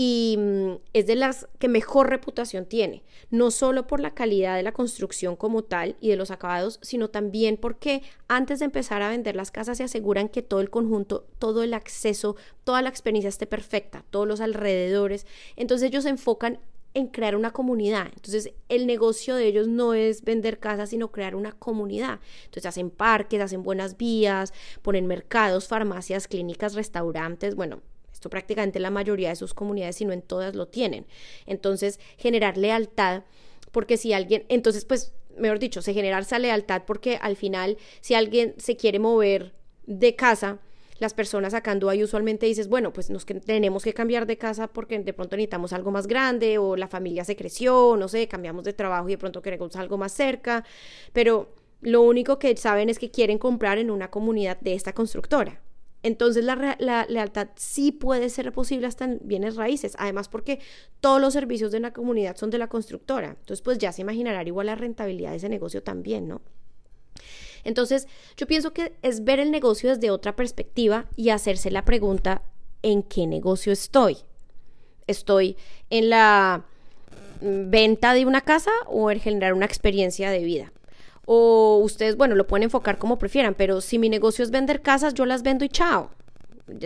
y 0.02 0.38
mm, 0.40 0.76
es 0.94 1.08
de 1.08 1.16
las 1.16 1.50
que 1.60 1.68
mejor 1.68 2.10
reputación 2.10 2.66
tiene, 2.66 3.04
no 3.32 3.52
solo 3.52 3.86
por 3.86 4.00
la 4.00 4.14
calidad 4.14 4.56
de 4.56 4.64
la 4.64 4.72
construcción 4.72 5.36
como 5.36 5.66
tal 5.66 5.98
y 6.00 6.08
de 6.08 6.16
los 6.16 6.32
acabados, 6.32 6.80
sino 6.82 7.10
también 7.10 7.58
porque 7.58 8.02
antes 8.30 8.60
de 8.60 8.66
empezar 8.66 9.02
a 9.02 9.10
vender 9.10 9.36
las 9.36 9.52
casas 9.52 9.78
se 9.78 9.84
aseguran 9.84 10.30
que 10.30 10.42
todo 10.42 10.62
el 10.62 10.70
conjunto, 10.70 11.28
todo 11.38 11.64
el 11.64 11.74
acceso, 11.74 12.38
toda 12.64 12.82
la 12.82 12.88
experiencia 12.88 13.28
esté 13.28 13.46
perfecta, 13.46 14.06
todos 14.10 14.26
los 14.26 14.40
alrededores. 14.40 15.28
Entonces 15.58 15.90
ellos 15.90 16.04
se 16.06 16.12
enfocan 16.12 16.60
en 16.94 17.08
crear 17.08 17.36
una 17.36 17.52
comunidad. 17.52 18.08
Entonces, 18.16 18.54
el 18.70 18.88
negocio 18.88 19.36
de 19.36 19.48
ellos 19.48 19.68
no 19.68 19.94
es 19.94 20.24
vender 20.24 20.60
casas, 20.60 20.92
sino 20.92 21.12
crear 21.12 21.36
una 21.36 21.52
comunidad. 21.52 22.22
Entonces, 22.46 22.66
hacen 22.68 22.90
parques, 22.90 23.42
hacen 23.42 23.64
buenas 23.64 23.98
vías, 23.98 24.54
ponen 24.82 25.08
mercados, 25.08 25.68
farmacias, 25.68 26.28
clínicas, 26.28 26.74
restaurantes, 26.74 27.54
bueno, 27.54 27.82
esto 28.20 28.30
prácticamente 28.30 28.82
la 28.82 28.90
mayoría 28.90 29.30
de 29.30 29.38
sus 29.38 29.54
comunidades, 29.54 29.96
si 29.96 30.04
no 30.04 30.12
en 30.12 30.22
todas, 30.22 30.54
lo 30.54 30.68
tienen. 30.68 31.06
Entonces, 31.46 32.02
generar 32.18 32.58
lealtad, 32.58 33.24
porque 33.72 33.96
si 33.96 34.12
alguien, 34.12 34.44
entonces, 34.50 34.84
pues, 34.84 35.14
mejor 35.38 35.58
dicho, 35.58 35.82
se 35.82 35.94
genera 35.94 36.20
esa 36.20 36.38
lealtad 36.38 36.84
porque 36.86 37.18
al 37.22 37.38
final, 37.38 37.78
si 38.02 38.16
alguien 38.16 38.56
se 38.58 38.76
quiere 38.76 39.00
mover 39.00 39.54
de 39.86 40.18
casa, 40.18 40.60
las 40.98 41.14
personas 41.14 41.54
en 41.54 41.80
Dubái 41.80 42.04
usualmente 42.04 42.46
dices, 42.46 42.68
bueno, 42.68 42.92
pues 42.92 43.10
nos 43.10 43.26
tenemos 43.26 43.86
que 43.86 43.94
cambiar 43.94 44.26
de 44.26 44.38
casa 44.38 44.68
porque 44.68 45.00
de 45.00 45.14
pronto 45.14 45.38
necesitamos 45.38 45.72
algo 45.72 45.92
más 45.92 46.06
grande 46.06 46.58
o 46.58 46.76
la 46.76 46.90
familia 46.90 47.24
se 47.24 47.38
creció, 47.38 47.96
no 47.98 48.10
sé, 48.10 48.28
cambiamos 48.28 48.66
de 48.66 48.74
trabajo 48.74 49.08
y 49.08 49.14
de 49.14 49.18
pronto 49.18 49.42
queremos 49.42 49.78
algo 49.78 49.98
más 49.98 50.12
cerca, 50.12 50.66
pero 51.14 51.56
lo 51.80 52.02
único 52.02 52.38
que 52.38 52.58
saben 52.58 52.90
es 52.90 53.00
que 53.00 53.12
quieren 53.12 53.38
comprar 53.38 53.78
en 53.78 53.92
una 53.92 54.12
comunidad 54.12 54.60
de 54.60 54.74
esta 54.74 54.92
constructora. 54.92 55.62
Entonces 56.02 56.46
la, 56.46 56.78
la, 56.80 57.06
lealtad 57.10 57.50
sí 57.56 57.92
puede 57.92 58.30
ser 58.30 58.52
posible 58.54 58.88
hasta 58.88 59.06
en 59.06 59.20
bienes 59.24 59.56
raíces, 59.56 59.96
además 59.98 60.30
porque 60.30 60.60
todos 61.02 61.20
los 61.20 61.34
servicios 61.34 61.72
de 61.72 61.78
una 61.78 61.92
comunidad 61.92 62.38
son 62.38 62.50
de 62.50 62.58
la 62.58 62.68
constructora. 62.68 63.30
Entonces 63.32 63.62
pues 63.62 63.78
ya 63.78 63.92
se 63.92 64.02
imaginará 64.02 64.44
igual 64.44 64.68
la 64.68 64.76
rentabilidad 64.76 65.32
de 65.32 65.38
ese 65.38 65.50
negocio 65.50 65.84
también, 65.84 66.28
¿no? 66.28 66.42
Entonces, 67.64 68.08
yo 68.38 68.48
pienso 68.48 68.72
que 68.74 68.94
es 69.02 69.24
ver 69.24 69.40
el 69.40 69.52
negocio 69.52 69.90
desde 69.90 70.12
otra 70.12 70.36
perspectiva 70.36 71.08
y 71.16 71.30
hacerse 71.30 71.72
la 71.72 71.86
pregunta, 71.86 72.42
¿en 72.82 73.04
qué 73.04 73.28
negocio 73.28 73.74
estoy? 73.74 74.18
¿Estoy 75.08 75.58
en 75.90 76.10
la 76.10 76.66
venta 77.42 78.14
de 78.14 78.26
una 78.26 78.42
casa 78.42 78.72
o 78.88 79.12
en 79.12 79.20
generar 79.20 79.54
una 79.54 79.66
experiencia 79.66 80.32
de 80.32 80.44
vida? 80.44 80.72
O 81.32 81.78
ustedes, 81.84 82.18
bueno, 82.18 82.34
lo 82.34 82.48
pueden 82.48 82.64
enfocar 82.64 82.98
como 82.98 83.20
prefieran, 83.20 83.54
pero 83.54 83.82
si 83.82 84.00
mi 84.00 84.10
negocio 84.10 84.44
es 84.44 84.50
vender 84.50 84.82
casas, 84.82 85.14
yo 85.14 85.28
las 85.28 85.44
vendo 85.44 85.64
y 85.64 85.70
chao. 85.70 86.10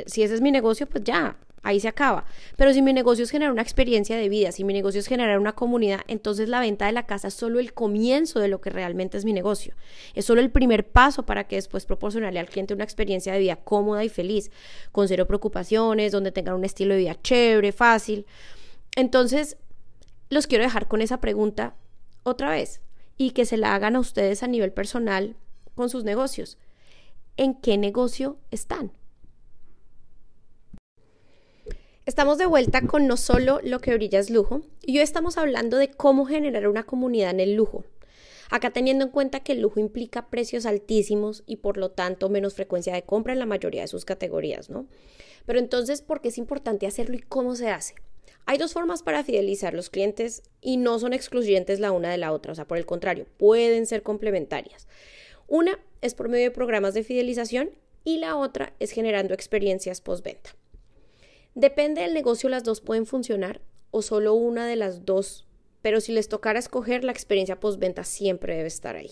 Si 0.05 0.21
ese 0.21 0.33
es 0.33 0.41
mi 0.41 0.51
negocio, 0.51 0.85
pues 0.85 1.05
ya, 1.05 1.37
ahí 1.61 1.79
se 1.79 1.87
acaba. 1.87 2.25
Pero 2.57 2.73
si 2.73 2.81
mi 2.81 2.91
negocio 2.91 3.23
es 3.23 3.29
generar 3.29 3.53
una 3.53 3.61
experiencia 3.61 4.17
de 4.17 4.27
vida, 4.27 4.51
si 4.51 4.65
mi 4.65 4.73
negocio 4.73 4.99
es 4.99 5.07
generar 5.07 5.39
una 5.39 5.53
comunidad, 5.53 6.01
entonces 6.09 6.49
la 6.49 6.59
venta 6.59 6.87
de 6.87 6.91
la 6.91 7.05
casa 7.05 7.29
es 7.29 7.35
solo 7.35 7.57
el 7.61 7.73
comienzo 7.73 8.41
de 8.41 8.49
lo 8.49 8.59
que 8.59 8.69
realmente 8.69 9.17
es 9.17 9.23
mi 9.23 9.31
negocio. 9.31 9.75
Es 10.13 10.25
solo 10.25 10.41
el 10.41 10.51
primer 10.51 10.89
paso 10.89 11.23
para 11.23 11.47
que 11.47 11.55
después 11.55 11.85
proporcionarle 11.85 12.41
al 12.41 12.49
cliente 12.49 12.73
una 12.73 12.83
experiencia 12.83 13.31
de 13.31 13.39
vida 13.39 13.55
cómoda 13.55 14.03
y 14.03 14.09
feliz, 14.09 14.51
con 14.91 15.07
cero 15.07 15.25
preocupaciones, 15.25 16.11
donde 16.11 16.33
tengan 16.33 16.55
un 16.55 16.65
estilo 16.65 16.95
de 16.95 16.99
vida 16.99 17.15
chévere, 17.21 17.71
fácil. 17.71 18.25
Entonces, 18.97 19.55
los 20.29 20.47
quiero 20.47 20.65
dejar 20.65 20.89
con 20.89 21.01
esa 21.01 21.21
pregunta 21.21 21.75
otra 22.23 22.49
vez 22.49 22.81
y 23.17 23.31
que 23.31 23.45
se 23.45 23.57
la 23.57 23.75
hagan 23.75 23.95
a 23.95 23.99
ustedes 23.99 24.43
a 24.43 24.47
nivel 24.47 24.71
personal 24.71 25.35
con 25.75 25.89
sus 25.89 26.03
negocios. 26.03 26.57
¿En 27.37 27.55
qué 27.55 27.77
negocio 27.77 28.37
están? 28.51 28.91
Estamos 32.05 32.37
de 32.37 32.45
vuelta 32.45 32.81
con 32.81 33.07
no 33.07 33.15
solo 33.15 33.59
lo 33.63 33.79
que 33.79 33.93
brilla 33.93 34.19
es 34.19 34.29
lujo, 34.29 34.61
y 34.81 34.97
hoy 34.97 35.03
estamos 35.03 35.37
hablando 35.37 35.77
de 35.77 35.89
cómo 35.89 36.25
generar 36.25 36.67
una 36.67 36.83
comunidad 36.83 37.31
en 37.31 37.39
el 37.39 37.53
lujo. 37.53 37.85
Acá 38.49 38.71
teniendo 38.71 39.05
en 39.05 39.11
cuenta 39.11 39.39
que 39.39 39.53
el 39.53 39.61
lujo 39.61 39.79
implica 39.79 40.27
precios 40.27 40.65
altísimos 40.65 41.43
y 41.47 41.55
por 41.57 41.77
lo 41.77 41.91
tanto 41.91 42.29
menos 42.29 42.55
frecuencia 42.55 42.93
de 42.93 43.03
compra 43.03 43.33
en 43.33 43.39
la 43.39 43.45
mayoría 43.45 43.81
de 43.81 43.87
sus 43.87 44.05
categorías, 44.05 44.69
¿no? 44.69 44.85
Pero 45.45 45.59
entonces, 45.59 46.01
¿por 46.01 46.21
qué 46.21 46.27
es 46.27 46.37
importante 46.37 46.85
hacerlo 46.85 47.15
y 47.15 47.21
cómo 47.21 47.55
se 47.55 47.69
hace? 47.69 47.95
Hay 48.45 48.57
dos 48.57 48.73
formas 48.73 49.03
para 49.03 49.23
fidelizar 49.23 49.73
los 49.73 49.89
clientes 49.89 50.43
y 50.59 50.77
no 50.77 50.99
son 50.99 51.13
excluyentes 51.13 51.79
la 51.79 51.91
una 51.91 52.11
de 52.11 52.17
la 52.17 52.33
otra, 52.33 52.51
o 52.51 52.55
sea, 52.55 52.67
por 52.67 52.77
el 52.77 52.85
contrario, 52.85 53.25
pueden 53.37 53.85
ser 53.85 54.03
complementarias. 54.03 54.87
Una 55.47 55.79
es 56.01 56.13
por 56.13 56.29
medio 56.29 56.45
de 56.45 56.51
programas 56.51 56.93
de 56.93 57.03
fidelización 57.03 57.71
y 58.03 58.17
la 58.17 58.35
otra 58.35 58.73
es 58.79 58.91
generando 58.91 59.33
experiencias 59.33 60.01
postventa. 60.01 60.55
Depende 61.55 62.01
del 62.01 62.13
negocio, 62.13 62.49
las 62.49 62.63
dos 62.63 62.81
pueden 62.81 63.05
funcionar 63.05 63.61
o 63.91 64.01
solo 64.01 64.33
una 64.33 64.67
de 64.67 64.75
las 64.75 65.05
dos, 65.05 65.47
pero 65.81 66.01
si 66.01 66.11
les 66.11 66.27
tocara 66.27 66.59
escoger, 66.59 67.03
la 67.03 67.11
experiencia 67.11 67.59
postventa 67.59 68.03
siempre 68.03 68.55
debe 68.55 68.67
estar 68.67 68.95
ahí. 68.95 69.11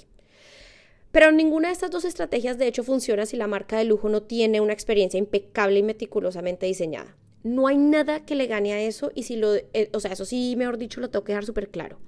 Pero 1.11 1.31
ninguna 1.31 1.67
de 1.67 1.73
estas 1.73 1.91
dos 1.91 2.05
estrategias 2.05 2.57
de 2.57 2.67
hecho 2.67 2.83
funciona 2.83 3.25
si 3.25 3.37
la 3.37 3.47
marca 3.47 3.77
de 3.77 3.83
lujo 3.83 4.09
no 4.09 4.23
tiene 4.23 4.61
una 4.61 4.73
experiencia 4.73 5.17
impecable 5.17 5.79
y 5.79 5.83
meticulosamente 5.83 6.65
diseñada. 6.65 7.15
No 7.43 7.67
hay 7.67 7.77
nada 7.77 8.25
que 8.25 8.35
le 8.35 8.47
gane 8.47 8.73
a 8.73 8.81
eso 8.81 9.11
y 9.15 9.23
si 9.23 9.35
lo, 9.35 9.55
eh, 9.55 9.89
o 9.93 9.99
sea, 9.99 10.11
eso 10.11 10.25
sí, 10.25 10.55
mejor 10.57 10.77
dicho, 10.77 11.01
lo 11.01 11.09
tengo 11.09 11.23
que 11.23 11.31
dejar 11.31 11.45
súper 11.45 11.69
claro. 11.69 11.99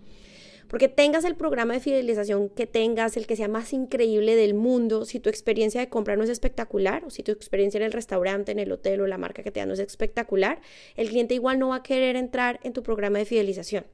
Porque 0.68 0.88
tengas 0.88 1.24
el 1.24 1.36
programa 1.36 1.76
de 1.76 1.80
fidelización 1.80 2.50
que 2.50 2.66
tengas, 2.66 3.16
el 3.18 3.28
que 3.28 3.36
sea 3.36 3.48
más 3.48 3.74
increíble 3.74 4.36
del 4.36 4.54
mundo, 4.54 5.06
si 5.06 5.20
tu 5.20 5.30
experiencia 5.30 5.80
de 5.80 5.90
compra 5.90 6.16
no 6.16 6.24
es 6.24 6.30
espectacular, 6.30 7.04
o 7.06 7.10
si 7.10 7.22
tu 7.22 7.32
experiencia 7.32 7.78
en 7.78 7.84
el 7.84 7.92
restaurante, 7.92 8.52
en 8.52 8.60
el 8.60 8.72
hotel 8.72 9.02
o 9.02 9.08
la 9.08 9.18
marca 9.20 9.44
que 9.44 9.52
te 9.52 9.60
dan 9.60 9.68
no 9.70 9.76
es 9.76 9.80
espectacular, 9.80 10.62
el 10.96 11.10
cliente 11.10 11.36
igual 11.36 11.60
no 11.60 11.70
va 11.70 11.78
a 11.78 11.84
querer 11.84 12.16
entrar 12.16 12.60
en 12.64 12.74
tu 12.74 12.82
programa 12.82 13.20
de 13.20 13.26
fidelización. 13.26 13.86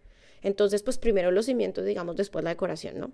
Entonces, 0.42 0.84
pues 0.84 0.98
primero 0.98 1.32
los 1.32 1.48
cimientos, 1.48 1.86
digamos, 1.86 2.16
después 2.16 2.44
la 2.44 2.52
decoración, 2.52 2.98
¿no? 2.98 3.12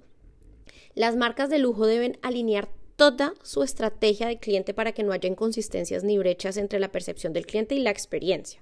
Las 0.94 1.16
marcas 1.16 1.50
de 1.50 1.60
lujo 1.60 1.88
deben 1.88 2.20
alinear 2.22 2.70
toda 2.96 3.34
su 3.44 3.64
estrategia 3.64 4.28
de 4.28 4.38
cliente 4.38 4.74
para 4.74 4.92
que 4.94 5.04
no 5.04 5.12
haya 5.12 5.30
inconsistencias 5.30 6.04
ni 6.04 6.18
brechas 6.18 6.58
entre 6.58 6.80
la 6.80 6.92
percepción 6.92 7.34
del 7.34 7.46
cliente 7.46 7.76
y 7.76 7.80
la 7.80 7.92
experiencia. 7.92 8.62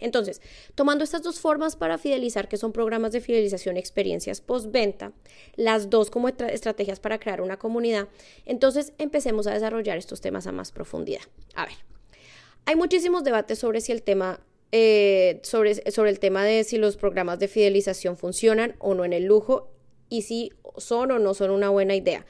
Entonces, 0.00 0.40
tomando 0.74 1.04
estas 1.04 1.22
dos 1.22 1.40
formas 1.40 1.76
para 1.76 1.98
fidelizar, 1.98 2.48
que 2.48 2.56
son 2.56 2.72
programas 2.72 3.12
de 3.12 3.20
fidelización 3.20 3.76
y 3.76 3.80
experiencias 3.80 4.40
postventa, 4.40 5.12
las 5.56 5.88
dos 5.90 6.10
como 6.10 6.28
estrategias 6.28 7.00
para 7.00 7.18
crear 7.18 7.40
una 7.40 7.58
comunidad, 7.58 8.08
entonces 8.44 8.92
empecemos 8.98 9.46
a 9.46 9.54
desarrollar 9.54 9.96
estos 9.96 10.20
temas 10.20 10.46
a 10.46 10.52
más 10.52 10.72
profundidad. 10.72 11.22
A 11.54 11.66
ver, 11.66 11.76
hay 12.66 12.76
muchísimos 12.76 13.24
debates 13.24 13.58
sobre 13.58 13.80
si 13.80 13.92
el 13.92 14.02
tema 14.02 14.40
eh, 14.72 15.38
sobre, 15.44 15.88
sobre 15.92 16.10
el 16.10 16.18
tema 16.18 16.42
de 16.44 16.64
si 16.64 16.78
los 16.78 16.96
programas 16.96 17.38
de 17.38 17.46
fidelización 17.46 18.16
funcionan 18.16 18.74
o 18.80 18.94
no 18.94 19.04
en 19.04 19.12
el 19.12 19.24
lujo 19.24 19.70
y 20.08 20.22
si 20.22 20.50
son 20.78 21.12
o 21.12 21.20
no 21.20 21.32
son 21.34 21.50
una 21.50 21.68
buena 21.68 21.94
idea. 21.94 22.26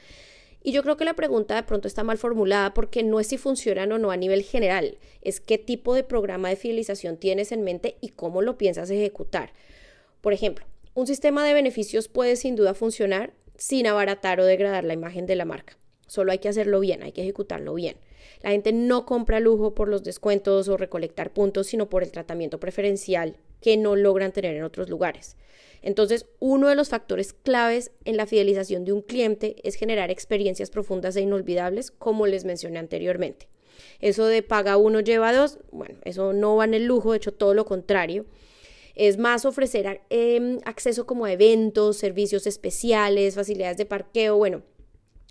Y 0.67 0.71
yo 0.71 0.81
creo 0.81 0.97
que 0.97 1.05
la 1.05 1.13
pregunta 1.13 1.53
de 1.53 1.61
pronto 1.61 1.87
está 1.87 2.03
mal 2.03 2.17
formulada 2.17 2.73
porque 2.73 3.03
no 3.03 3.19
es 3.19 3.27
si 3.27 3.37
funcionan 3.37 3.91
o 3.91 3.99
no 3.99 4.09
a 4.09 4.17
nivel 4.17 4.41
general, 4.41 4.97
es 5.21 5.39
qué 5.39 5.59
tipo 5.59 5.93
de 5.93 6.03
programa 6.03 6.49
de 6.49 6.55
fidelización 6.55 7.17
tienes 7.17 7.51
en 7.51 7.63
mente 7.63 7.97
y 8.01 8.09
cómo 8.09 8.41
lo 8.41 8.57
piensas 8.57 8.89
ejecutar. 8.89 9.53
Por 10.21 10.33
ejemplo, 10.33 10.65
un 10.95 11.05
sistema 11.05 11.45
de 11.45 11.53
beneficios 11.53 12.07
puede 12.07 12.35
sin 12.35 12.55
duda 12.55 12.73
funcionar 12.73 13.31
sin 13.57 13.85
abaratar 13.85 14.39
o 14.39 14.45
degradar 14.45 14.85
la 14.85 14.95
imagen 14.95 15.27
de 15.27 15.35
la 15.35 15.45
marca. 15.45 15.77
Solo 16.07 16.31
hay 16.31 16.39
que 16.39 16.49
hacerlo 16.49 16.79
bien, 16.79 17.03
hay 17.03 17.11
que 17.11 17.21
ejecutarlo 17.21 17.75
bien. 17.75 17.97
La 18.41 18.49
gente 18.49 18.73
no 18.73 19.05
compra 19.05 19.39
lujo 19.39 19.75
por 19.75 19.87
los 19.87 20.03
descuentos 20.03 20.67
o 20.67 20.77
recolectar 20.77 21.31
puntos, 21.31 21.67
sino 21.67 21.89
por 21.89 22.01
el 22.01 22.11
tratamiento 22.11 22.59
preferencial 22.59 23.37
que 23.61 23.77
no 23.77 23.95
logran 23.95 24.31
tener 24.31 24.55
en 24.55 24.63
otros 24.63 24.89
lugares. 24.89 25.37
Entonces, 25.85 26.25
uno 26.39 26.67
de 26.67 26.75
los 26.75 26.89
factores 26.89 27.31
claves 27.31 27.91
en 28.05 28.17
la 28.17 28.25
fidelización 28.25 28.85
de 28.85 28.91
un 28.91 29.03
cliente 29.03 29.55
es 29.63 29.75
generar 29.75 30.09
experiencias 30.09 30.71
profundas 30.71 31.15
e 31.15 31.21
inolvidables, 31.21 31.91
como 31.91 32.25
les 32.25 32.43
mencioné 32.43 32.79
anteriormente. 32.79 33.47
Eso 33.99 34.25
de 34.25 34.41
paga 34.41 34.77
uno, 34.77 34.99
lleva 34.99 35.31
dos, 35.31 35.59
bueno, 35.71 35.99
eso 36.03 36.33
no 36.33 36.55
va 36.55 36.65
en 36.65 36.73
el 36.73 36.85
lujo, 36.85 37.11
de 37.11 37.17
hecho 37.17 37.35
todo 37.35 37.53
lo 37.53 37.65
contrario. 37.65 38.25
Es 38.95 39.19
más 39.19 39.45
ofrecer 39.45 40.01
em, 40.09 40.59
acceso 40.65 41.05
como 41.05 41.25
a 41.25 41.31
eventos, 41.31 41.97
servicios 41.97 42.47
especiales, 42.47 43.35
facilidades 43.35 43.77
de 43.77 43.85
parqueo, 43.85 44.37
bueno, 44.37 44.63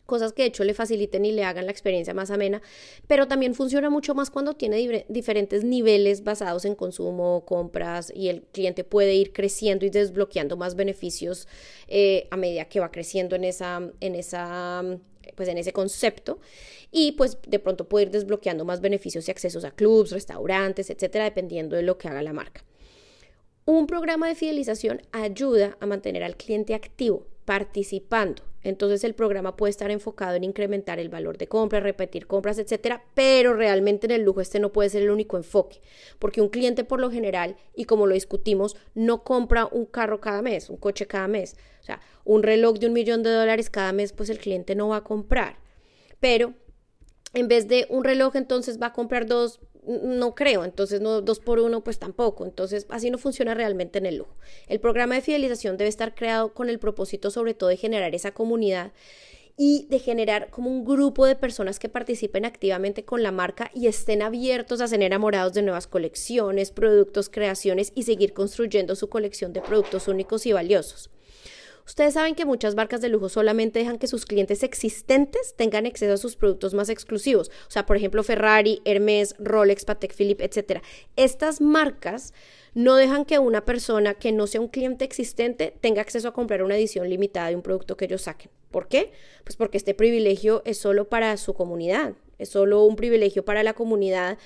cosas 0.07 0.33
que 0.33 0.43
de 0.43 0.49
hecho 0.49 0.65
le 0.65 0.75
faciliten 0.75 1.25
y 1.25 1.33
le 1.33 1.45
hagan 1.45 1.67
la 1.67 1.73
experiencia 1.73 2.15
más 2.15 2.31
amena, 2.31 2.63
pero 3.07 3.29
también 3.29 3.55
funciona 3.55 3.91
mucho 3.91 4.15
más 4.15 4.31
cuando 4.31 4.55
tiene 4.55 5.05
diferentes 5.09 5.65
niveles 5.65 6.25
basados 6.25 6.65
en 6.65 6.75
consumo, 6.75 7.45
compras 7.47 8.13
y 8.15 8.29
el 8.29 8.43
cliente 8.43 8.85
puede 8.85 9.15
ir 9.15 9.33
creciendo 9.33 9.87
y 9.87 9.91
desbloqueando 9.91 10.57
más 10.57 10.75
beneficios 10.75 11.49
eh, 11.89 12.29
a 12.31 12.37
medida 12.37 12.67
que 12.67 12.81
va 12.81 12.91
creciendo 12.91 13.37
en 13.37 13.45
esa, 13.45 13.81
en 14.01 14.15
esa 14.15 14.83
pues 15.37 15.49
en 15.49 15.59
ese 15.59 15.73
concepto 15.73 16.39
y 16.91 17.13
pues 17.13 17.39
de 17.47 17.59
pronto 17.59 17.89
puede 17.89 18.07
ir 18.07 18.11
desbloqueando 18.11 18.65
más 18.65 18.81
beneficios 18.81 19.27
y 19.27 19.31
accesos 19.31 19.65
a 19.65 19.71
clubs, 19.71 20.11
restaurantes, 20.11 20.91
etcétera, 20.91 21.25
dependiendo 21.25 21.77
de 21.77 21.83
lo 21.83 21.99
que 21.99 22.09
haga 22.09 22.23
la 22.23 22.33
marca. 22.33 22.65
Un 23.65 23.87
programa 23.87 24.29
de 24.29 24.35
fidelización 24.35 25.03
ayuda 25.13 25.77
a 25.81 25.87
mantener 25.87 26.23
al 26.23 26.37
cliente 26.37 26.75
activo, 26.75 27.27
participando. 27.45 28.43
Entonces 28.63 29.05
el 29.05 29.15
programa 29.15 29.57
puede 29.57 29.71
estar 29.71 29.91
enfocado 29.91 30.37
en 30.37 30.45
incrementar 30.45 30.99
el 30.99 31.11
valor 31.11 31.37
de 31.37 31.47
compra, 31.47 31.81
repetir 31.81 32.27
compras, 32.27 32.59
etcétera, 32.59 33.05
pero 33.15 33.53
realmente 33.53 34.07
en 34.07 34.13
el 34.13 34.23
lujo 34.23 34.41
este 34.41 34.59
no 34.59 34.73
puede 34.73 34.89
ser 34.89 35.03
el 35.03 35.11
único 35.11 35.37
enfoque, 35.37 35.83
porque 36.19 36.41
un 36.41 36.49
cliente 36.49 36.83
por 36.83 36.99
lo 36.99 37.11
general, 37.11 37.57
y 37.75 37.85
como 37.85 38.07
lo 38.07 38.15
discutimos, 38.15 38.77
no 38.95 39.23
compra 39.23 39.67
un 39.67 39.85
carro 39.85 40.21
cada 40.21 40.41
mes, 40.41 40.71
un 40.71 40.79
coche 40.79 41.07
cada 41.07 41.29
mes, 41.29 41.57
o 41.83 41.85
sea, 41.85 42.01
un 42.25 42.43
reloj 42.43 42.79
de 42.79 42.87
un 42.87 42.95
millón 42.95 43.23
de 43.23 43.31
dólares 43.31 43.69
cada 43.69 43.93
mes, 43.93 44.15
pues 44.15 44.31
el 44.31 44.39
cliente 44.39 44.75
no 44.75 44.89
va 44.89 44.97
a 44.97 45.05
comprar. 45.05 45.59
Pero 46.19 46.55
en 47.35 47.49
vez 47.49 47.69
de 47.69 47.87
un 47.91 48.03
reloj, 48.03 48.37
entonces 48.37 48.81
va 48.81 48.87
a 48.87 48.93
comprar 48.95 49.27
dos 49.27 49.61
no 49.87 50.35
creo, 50.35 50.65
entonces 50.65 51.01
no 51.01 51.21
dos 51.21 51.41
por 51.41 51.59
uno 51.59 51.83
pues 51.85 51.99
tampoco, 51.99 52.45
entonces 52.45 52.87
así 52.89 53.11
no 53.11 53.19
funciona 53.19 53.55
realmente 53.55 53.99
en 53.99 54.07
el 54.07 54.17
lujo. 54.17 54.35
El 54.67 54.81
programa 54.81 55.15
de 55.15 55.21
fidelización 55.21 55.77
debe 55.77 55.89
estar 55.89 56.15
creado 56.15 56.55
con 56.55 56.69
el 56.69 56.79
propósito 56.79 57.31
sobre 57.31 57.55
todo 57.55 57.69
de 57.71 57.77
generar 57.77 58.15
esa 58.15 58.33
comunidad 58.33 58.93
y 59.57 59.87
de 59.89 59.99
generar 60.01 60.51
como 60.51 60.71
un 60.71 60.85
grupo 60.85 61.27
de 61.27 61.37
personas 61.37 61.79
que 61.79 61.89
participen 61.89 62.45
activamente 62.45 63.05
con 63.05 63.23
la 63.23 63.31
marca 63.31 63.71
y 63.73 63.87
estén 63.87 64.23
abiertos 64.23 64.81
a 64.81 64.89
ser 64.89 65.03
enamorados 65.03 65.53
de 65.53 65.63
nuevas 65.63 65.87
colecciones, 65.87 66.73
productos, 66.73 67.29
creaciones 67.29 67.93
y 67.95 68.03
seguir 68.03 68.33
construyendo 68.33 68.97
su 68.97 69.09
colección 69.09 69.53
de 69.53 69.61
productos 69.61 70.09
únicos 70.09 70.47
y 70.47 70.53
valiosos. 70.53 71.11
Ustedes 71.87 72.15
saben 72.15 72.35
que 72.35 72.47
muchas 72.47 72.75
marcas 72.75 73.01
de 73.01 73.09
lujo 73.09 73.29
solamente 73.29 73.79
dejan 73.79 73.99
que 73.99 74.07
sus 74.07 74.25
clientes 74.25 74.63
existentes 74.63 75.55
tengan 75.57 75.87
acceso 75.87 76.15
a 76.15 76.17
sus 76.17 76.37
productos 76.37 76.73
más 76.75 76.89
exclusivos. 76.89 77.51
O 77.69 77.71
sea, 77.71 77.85
por 77.85 77.97
ejemplo, 77.97 78.23
Ferrari, 78.23 78.81
Hermes, 78.85 79.35
Rolex, 79.39 79.85
Patek 79.85 80.15
Philippe, 80.15 80.45
etc. 80.45 80.83
Estas 81.17 81.61
marcas 81.61 82.33
no 82.73 82.97
dejan 82.97 83.25
que 83.25 83.39
una 83.39 83.65
persona 83.65 84.15
que 84.15 84.33
no 84.33 84.47
sea 84.47 84.61
un 84.61 84.69
cliente 84.69 85.05
existente 85.05 85.75
tenga 85.81 86.01
acceso 86.01 86.29
a 86.29 86.33
comprar 86.33 86.63
una 86.63 86.77
edición 86.77 87.09
limitada 87.09 87.49
de 87.49 87.57
un 87.57 87.63
producto 87.63 87.97
que 87.97 88.07
ellos 88.07 88.23
saquen. 88.23 88.51
¿Por 88.71 88.89
qué? 88.89 89.13
Pues 89.45 89.57
porque 89.57 89.79
este 89.79 89.95
privilegio 89.95 90.63
es 90.65 90.79
solo 90.79 91.09
para 91.09 91.37
su 91.37 91.55
comunidad, 91.55 92.15
es 92.39 92.49
solo 92.49 92.83
un 92.85 92.97
privilegio 92.97 93.45
para 93.45 93.63
la 93.63 93.75
comunidad 93.75 94.39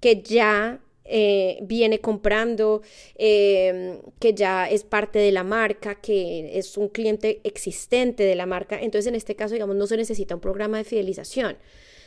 que 0.00 0.22
ya 0.22 0.80
eh, 1.08 1.58
viene 1.62 2.00
comprando, 2.00 2.82
em, 3.16 4.00
que 4.18 4.34
ya 4.34 4.68
es 4.68 4.84
parte 4.84 5.18
de 5.18 5.32
la 5.32 5.44
marca, 5.44 6.00
que 6.00 6.58
es 6.58 6.76
un 6.76 6.88
cliente 6.88 7.40
existente 7.44 8.24
de 8.24 8.34
la 8.34 8.46
marca. 8.46 8.80
Entonces, 8.80 9.06
en 9.08 9.14
este 9.14 9.36
caso, 9.36 9.54
digamos, 9.54 9.76
no 9.76 9.86
se 9.86 9.96
necesita 9.96 10.34
un 10.34 10.40
programa 10.40 10.78
de 10.78 10.84
fidelización 10.84 11.56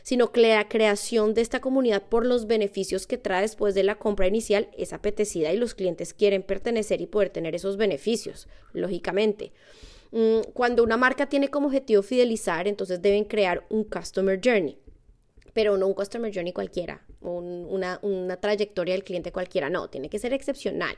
sino 0.02 0.32
que 0.32 0.42
la 0.42 0.68
creación 0.70 1.34
de 1.34 1.42
esta 1.42 1.60
comunidad 1.60 2.04
por 2.04 2.26
los 2.26 2.48
beneficios 2.48 3.06
que 3.06 3.18
trae 3.18 3.42
después 3.42 3.76
de 3.76 3.84
la 3.84 3.96
compra 3.96 4.28
inicial 4.28 4.70
es 4.78 4.94
apetecida 4.94 5.52
y 5.52 5.58
los 5.58 5.76
clientes 5.76 6.14
quieren 6.14 6.42
pertenecer 6.42 7.02
y 7.02 7.06
poder 7.06 7.30
tener 7.30 7.54
esos 7.54 7.78
beneficios, 7.78 8.48
lógicamente. 8.74 9.52
Mm, 10.12 10.40
cuando 10.54 10.84
una 10.84 10.98
marca 10.98 11.28
tiene 11.28 11.50
como 11.50 11.68
objetivo 11.68 12.02
fidelizar, 12.02 12.68
entonces 12.68 13.02
deben 13.02 13.26
crear 13.26 13.66
un 13.70 13.84
Customer 13.84 14.40
Journey 14.44 14.80
pero 15.54 15.78
no 15.78 15.88
un 15.88 15.94
customer 15.94 16.32
journey 16.34 16.54
cualquiera, 16.54 17.02
una, 17.22 18.00
una 18.02 18.38
trayectoria 18.38 18.94
del 18.94 19.04
cliente 19.04 19.32
cualquiera, 19.32 19.70
no, 19.70 19.90
tiene 19.90 20.10
que 20.10 20.20
ser 20.20 20.34
excepcional. 20.34 20.96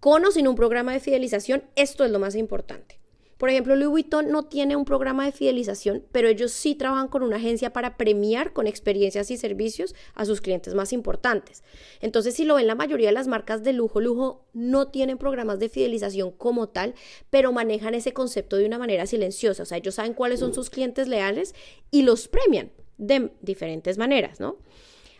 Con 0.00 0.24
o 0.24 0.30
sin 0.30 0.48
un 0.48 0.56
programa 0.56 0.92
de 0.92 1.00
fidelización, 1.00 1.64
esto 1.76 2.04
es 2.04 2.10
lo 2.10 2.18
más 2.18 2.34
importante. 2.34 3.02
Por 3.42 3.50
ejemplo, 3.50 3.74
Louis 3.74 3.90
Vuitton 3.90 4.30
no 4.30 4.44
tiene 4.44 4.76
un 4.76 4.84
programa 4.84 5.24
de 5.24 5.32
fidelización, 5.32 6.04
pero 6.12 6.28
ellos 6.28 6.52
sí 6.52 6.76
trabajan 6.76 7.08
con 7.08 7.24
una 7.24 7.38
agencia 7.38 7.72
para 7.72 7.96
premiar 7.96 8.52
con 8.52 8.68
experiencias 8.68 9.32
y 9.32 9.36
servicios 9.36 9.96
a 10.14 10.24
sus 10.26 10.40
clientes 10.40 10.74
más 10.74 10.92
importantes. 10.92 11.64
Entonces, 12.00 12.36
si 12.36 12.44
lo 12.44 12.54
ven, 12.54 12.68
la 12.68 12.76
mayoría 12.76 13.08
de 13.08 13.14
las 13.14 13.26
marcas 13.26 13.64
de 13.64 13.72
lujo, 13.72 14.00
lujo 14.00 14.44
no 14.52 14.86
tienen 14.86 15.18
programas 15.18 15.58
de 15.58 15.68
fidelización 15.68 16.30
como 16.30 16.68
tal, 16.68 16.94
pero 17.30 17.52
manejan 17.52 17.96
ese 17.96 18.12
concepto 18.12 18.56
de 18.56 18.64
una 18.64 18.78
manera 18.78 19.06
silenciosa. 19.06 19.64
O 19.64 19.66
sea, 19.66 19.78
ellos 19.78 19.96
saben 19.96 20.14
cuáles 20.14 20.38
son 20.38 20.54
sus 20.54 20.70
clientes 20.70 21.08
leales 21.08 21.52
y 21.90 22.02
los 22.02 22.28
premian 22.28 22.70
de 22.96 23.32
diferentes 23.40 23.98
maneras, 23.98 24.38
¿no? 24.38 24.58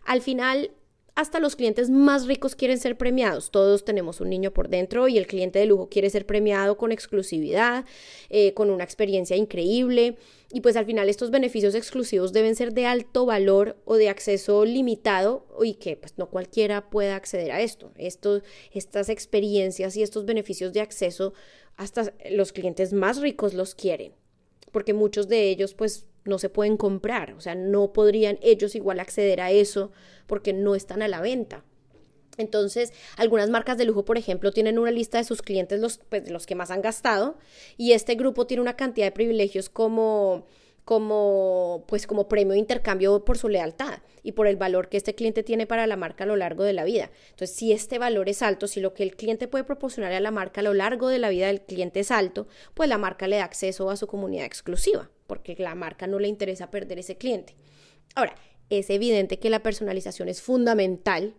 Al 0.04 0.21
final, 0.21 0.71
hasta 1.14 1.40
los 1.40 1.56
clientes 1.56 1.90
más 1.90 2.26
ricos 2.26 2.54
quieren 2.54 2.78
ser 2.78 2.97
premiados. 2.97 3.50
Todos 3.50 3.85
tenemos 3.85 4.21
un 4.21 4.30
niño 4.30 4.52
por 4.52 4.68
dentro 4.68 5.09
y 5.09 5.18
el 5.18 5.26
cliente 5.26 5.59
de 5.59 5.66
lujo 5.66 5.88
quiere 5.90 6.09
ser 6.09 6.25
premiado 6.25 6.78
con 6.78 6.90
exclusividad, 6.90 7.85
eh, 8.30 8.54
con 8.54 8.71
una 8.71 8.85
experiencia 8.85 9.37
increíble. 9.37 10.16
Y 10.52 10.62
pues 10.62 10.76
al 10.76 10.87
final 10.87 11.11
estos 11.11 11.30
beneficios 11.30 11.75
exclusivos 11.75 12.32
deben 12.32 12.56
ser 12.56 12.73
de 12.73 12.87
alto 12.87 13.26
valor 13.26 13.76
o 13.85 13.97
de 13.97 14.09
acceso 14.09 14.64
limitado 14.64 15.47
y 15.62 15.75
que 15.75 15.97
pues 15.97 16.16
no 16.16 16.30
cualquiera 16.30 16.88
pueda 16.88 17.16
acceder 17.16 17.52
a 17.52 17.61
esto. 17.61 17.92
esto 17.97 18.40
estas 18.73 19.11
experiencias 19.11 19.97
y 19.97 20.02
estos 20.02 20.25
beneficios 20.25 20.73
de 20.73 20.80
acceso 20.80 21.35
hasta 21.76 22.14
los 22.30 22.52
clientes 22.52 22.94
más 22.94 23.21
ricos 23.21 23.52
los 23.52 23.75
quieren. 23.75 24.12
Porque 24.71 24.94
muchos 24.94 25.28
de 25.28 25.50
ellos 25.50 25.75
pues 25.75 26.06
no 26.25 26.38
se 26.38 26.49
pueden 26.49 26.76
comprar, 26.76 27.33
o 27.35 27.41
sea, 27.41 27.55
no 27.55 27.93
podrían 27.93 28.38
ellos 28.43 28.75
igual 28.75 29.00
acceder 29.00 29.41
a 29.41 29.50
eso 29.50 29.91
porque 30.26 30.52
no 30.52 30.75
están 30.75 31.02
a 31.02 31.09
la 31.09 31.21
venta. 31.21 31.64
Entonces, 32.38 32.93
algunas 33.17 33.50
marcas 33.50 33.76
de 33.76 33.85
lujo, 33.85 34.05
por 34.05 34.17
ejemplo, 34.17 34.52
tienen 34.52 34.79
una 34.79 34.91
lista 34.91 35.19
de 35.19 35.25
sus 35.25 35.43
clientes, 35.43 35.81
los, 35.81 35.99
pues, 36.09 36.31
los 36.31 36.47
que 36.47 36.55
más 36.55 36.71
han 36.71 36.81
gastado, 36.81 37.37
y 37.76 37.93
este 37.93 38.14
grupo 38.14 38.47
tiene 38.47 38.62
una 38.62 38.76
cantidad 38.76 39.07
de 39.07 39.12
privilegios 39.12 39.69
como 39.69 40.47
como 40.85 41.85
pues 41.87 42.07
como 42.07 42.29
premio 42.29 42.55
de 42.55 42.59
intercambio 42.59 43.25
por 43.25 43.38
su 43.38 43.49
lealtad 43.49 44.00
y 44.23 44.33
por 44.33 44.47
el 44.47 44.57
valor 44.57 44.88
que 44.88 44.97
este 44.97 45.14
cliente 45.14 45.43
tiene 45.43 45.67
para 45.67 45.87
la 45.87 45.97
marca 45.97 46.25
a 46.25 46.26
lo 46.26 46.37
largo 46.37 46.64
de 46.64 46.73
la 46.73 46.85
vida. 46.85 47.11
Entonces, 47.31 47.57
si 47.57 47.73
este 47.73 47.99
valor 47.99 48.29
es 48.29 48.43
alto, 48.43 48.67
si 48.67 48.81
lo 48.81 48.95
que 48.95 49.05
el 49.05 49.14
cliente 49.14 49.49
puede 49.49 49.64
proporcionar 49.64 50.12
a 50.12 50.21
la 50.21 50.31
marca 50.31 50.61
a 50.61 50.64
lo 50.64 50.75
largo 50.75 51.09
de 51.09 51.19
la 51.19 51.29
vida 51.29 51.47
del 51.47 51.62
cliente 51.62 52.00
es 52.00 52.11
alto, 52.11 52.49
pues 52.75 52.88
la 52.88 52.99
marca 52.99 53.29
le 53.29 53.37
da 53.37 53.45
acceso 53.45 53.91
a 53.91 53.97
su 53.97 54.07
comunidad 54.07 54.45
exclusiva, 54.45 55.11
porque 55.33 55.57
la 55.57 55.75
marca 55.75 56.07
no 56.07 56.19
le 56.19 56.29
interesa 56.29 56.71
perder 56.71 56.99
ese 56.99 57.17
cliente. 57.17 57.57
Ahora, 58.15 58.35
es 58.69 58.91
evidente 58.91 59.39
que 59.39 59.49
la 59.49 59.62
personalización 59.62 60.29
es 60.29 60.43
fundamental 60.43 61.35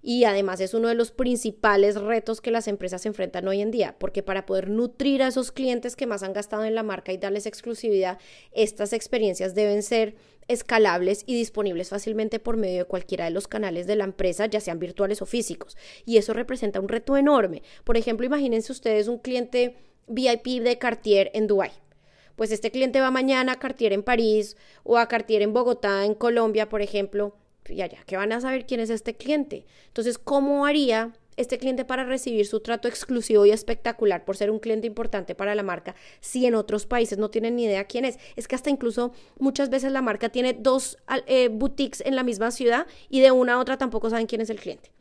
y 0.00 0.24
además 0.24 0.62
es 0.62 0.72
uno 0.72 0.88
de 0.88 0.94
los 0.94 1.10
principales 1.10 2.00
retos 2.00 2.40
que 2.40 2.50
las 2.50 2.68
empresas 2.68 3.02
se 3.02 3.08
enfrentan 3.08 3.46
hoy 3.46 3.60
en 3.60 3.70
día, 3.70 3.96
porque 3.98 4.22
para 4.22 4.46
poder 4.46 4.70
nutrir 4.70 5.22
a 5.22 5.26
esos 5.26 5.52
clientes 5.52 5.94
que 5.94 6.06
más 6.06 6.22
han 6.22 6.32
gastado 6.32 6.64
en 6.64 6.74
la 6.74 6.82
marca 6.82 7.12
y 7.12 7.18
darles 7.18 7.44
exclusividad, 7.44 8.18
estas 8.52 8.94
experiencias 8.94 9.54
deben 9.54 9.82
ser 9.82 10.14
escalables 10.48 11.22
y 11.26 11.34
disponibles 11.34 11.90
fácilmente 11.90 12.38
por 12.38 12.56
medio 12.56 12.78
de 12.78 12.84
cualquiera 12.86 13.26
de 13.26 13.30
los 13.30 13.46
canales 13.46 13.86
de 13.86 13.96
la 13.96 14.04
empresa, 14.04 14.46
ya 14.46 14.60
sean 14.60 14.78
virtuales 14.78 15.20
o 15.20 15.26
físicos. 15.26 15.76
Y 16.06 16.16
eso 16.16 16.32
representa 16.32 16.80
un 16.80 16.88
reto 16.88 17.18
enorme. 17.18 17.62
Por 17.84 17.98
ejemplo, 17.98 18.24
imagínense 18.24 18.72
ustedes 18.72 19.06
un 19.06 19.18
cliente 19.18 19.76
VIP 20.08 20.62
de 20.62 20.78
Cartier 20.78 21.30
en 21.34 21.46
Dubai. 21.46 21.83
Pues 22.36 22.50
este 22.50 22.70
cliente 22.70 23.00
va 23.00 23.10
mañana 23.10 23.52
a 23.52 23.58
Cartier 23.58 23.92
en 23.92 24.02
París 24.02 24.56
o 24.82 24.98
a 24.98 25.08
Cartier 25.08 25.42
en 25.42 25.52
Bogotá, 25.52 26.04
en 26.04 26.14
Colombia, 26.14 26.68
por 26.68 26.82
ejemplo 26.82 27.34
y 27.72 27.82
allá 27.82 27.98
que 28.06 28.16
van 28.16 28.32
a 28.32 28.40
saber 28.40 28.66
quién 28.66 28.80
es 28.80 28.90
este 28.90 29.14
cliente. 29.14 29.64
Entonces, 29.86 30.18
¿cómo 30.18 30.66
haría 30.66 31.12
este 31.36 31.58
cliente 31.58 31.84
para 31.84 32.04
recibir 32.04 32.46
su 32.46 32.60
trato 32.60 32.86
exclusivo 32.86 33.44
y 33.44 33.50
espectacular 33.50 34.24
por 34.24 34.36
ser 34.36 34.50
un 34.50 34.60
cliente 34.60 34.86
importante 34.86 35.34
para 35.34 35.54
la 35.56 35.64
marca 35.64 35.96
si 36.20 36.46
en 36.46 36.54
otros 36.54 36.86
países 36.86 37.18
no 37.18 37.30
tienen 37.30 37.56
ni 37.56 37.64
idea 37.64 37.84
quién 37.84 38.04
es? 38.04 38.18
Es 38.36 38.48
que 38.48 38.54
hasta 38.54 38.70
incluso 38.70 39.12
muchas 39.38 39.70
veces 39.70 39.92
la 39.92 40.02
marca 40.02 40.28
tiene 40.28 40.52
dos 40.52 40.98
eh, 41.26 41.48
boutiques 41.48 42.02
en 42.04 42.16
la 42.16 42.22
misma 42.22 42.50
ciudad 42.50 42.86
y 43.08 43.20
de 43.20 43.32
una 43.32 43.54
a 43.54 43.58
otra 43.58 43.78
tampoco 43.78 44.10
saben 44.10 44.26
quién 44.26 44.40
es 44.40 44.50
el 44.50 44.60
cliente. 44.60 44.92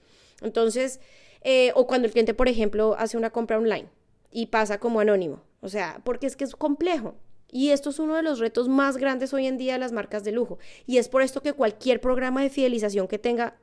Entonces, 0.41 0.99
eh, 1.41 1.71
o 1.75 1.87
cuando 1.87 2.07
el 2.07 2.11
cliente, 2.11 2.33
por 2.33 2.47
ejemplo, 2.47 2.95
hace 2.97 3.17
una 3.17 3.29
compra 3.29 3.57
online 3.57 3.87
y 4.31 4.47
pasa 4.47 4.79
como 4.79 4.99
anónimo. 4.99 5.41
O 5.63 5.69
sea, 5.69 6.01
porque 6.03 6.27
es 6.27 6.35
que 6.35 6.43
es 6.43 6.55
complejo. 6.55 7.15
Y 7.49 7.69
esto 7.69 7.91
es 7.91 7.99
uno 7.99 8.15
de 8.15 8.21
los 8.21 8.39
retos 8.39 8.67
más 8.67 8.97
grandes 8.97 9.33
hoy 9.33 9.47
en 9.47 9.57
día 9.57 9.73
de 9.73 9.79
las 9.79 9.93
marcas 9.93 10.23
de 10.25 10.33
lujo. 10.33 10.59
Y 10.85 10.97
es 10.97 11.07
por 11.07 11.21
esto 11.21 11.41
que 11.41 11.53
cualquier 11.53 12.01
programa 12.01 12.41
de 12.41 12.49
fidelización 12.49 13.07
que 13.07 13.17
tenga 13.17 13.55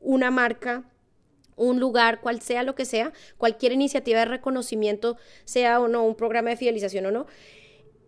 una 0.00 0.30
marca, 0.30 0.84
un 1.56 1.80
lugar, 1.80 2.20
cual 2.20 2.40
sea 2.40 2.62
lo 2.62 2.76
que 2.76 2.84
sea, 2.84 3.12
cualquier 3.38 3.72
iniciativa 3.72 4.20
de 4.20 4.26
reconocimiento, 4.26 5.16
sea 5.44 5.80
o 5.80 5.88
no 5.88 6.04
un 6.04 6.14
programa 6.14 6.50
de 6.50 6.56
fidelización 6.56 7.06
o 7.06 7.10
no, 7.10 7.26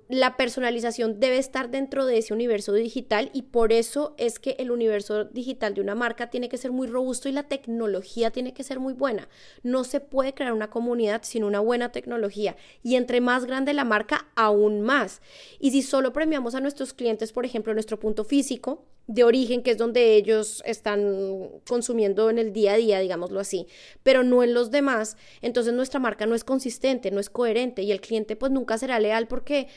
la 0.08 0.36
personalización 0.36 1.18
debe 1.18 1.38
estar 1.38 1.70
dentro 1.70 2.04
de 2.04 2.18
ese 2.18 2.34
universo 2.34 2.72
digital 2.72 3.30
y 3.32 3.42
por 3.42 3.72
eso 3.72 4.14
es 4.18 4.38
que 4.38 4.56
el 4.58 4.70
universo 4.70 5.24
digital 5.24 5.74
de 5.74 5.80
una 5.80 5.94
marca 5.94 6.28
tiene 6.28 6.48
que 6.48 6.58
ser 6.58 6.72
muy 6.72 6.86
robusto 6.86 7.28
y 7.28 7.32
la 7.32 7.44
tecnología 7.44 8.30
tiene 8.30 8.52
que 8.52 8.64
ser 8.64 8.80
muy 8.80 8.92
buena. 8.92 9.28
No 9.62 9.84
se 9.84 10.00
puede 10.00 10.34
crear 10.34 10.52
una 10.52 10.70
comunidad 10.70 11.22
sin 11.22 11.44
una 11.44 11.60
buena 11.60 11.90
tecnología 11.90 12.56
y 12.82 12.96
entre 12.96 13.20
más 13.20 13.46
grande 13.46 13.72
la 13.72 13.84
marca, 13.84 14.28
aún 14.34 14.82
más. 14.82 15.22
Y 15.58 15.70
si 15.70 15.82
solo 15.82 16.12
premiamos 16.12 16.54
a 16.54 16.60
nuestros 16.60 16.92
clientes, 16.92 17.32
por 17.32 17.46
ejemplo, 17.46 17.72
nuestro 17.72 17.98
punto 17.98 18.24
físico 18.24 18.84
de 19.06 19.24
origen, 19.24 19.62
que 19.62 19.72
es 19.72 19.78
donde 19.78 20.16
ellos 20.16 20.62
están 20.64 21.48
consumiendo 21.68 22.30
en 22.30 22.38
el 22.38 22.52
día 22.52 22.72
a 22.72 22.76
día, 22.76 23.00
digámoslo 23.00 23.40
así, 23.40 23.66
pero 24.02 24.22
no 24.22 24.42
en 24.42 24.54
los 24.54 24.70
demás, 24.70 25.16
entonces 25.42 25.74
nuestra 25.74 26.00
marca 26.00 26.26
no 26.26 26.34
es 26.34 26.44
consistente, 26.44 27.10
no 27.10 27.20
es 27.20 27.28
coherente 27.28 27.82
y 27.82 27.92
el 27.92 28.00
cliente 28.00 28.36
pues 28.36 28.50
nunca 28.50 28.78
será 28.78 28.98
leal 28.98 29.28
porque 29.28 29.68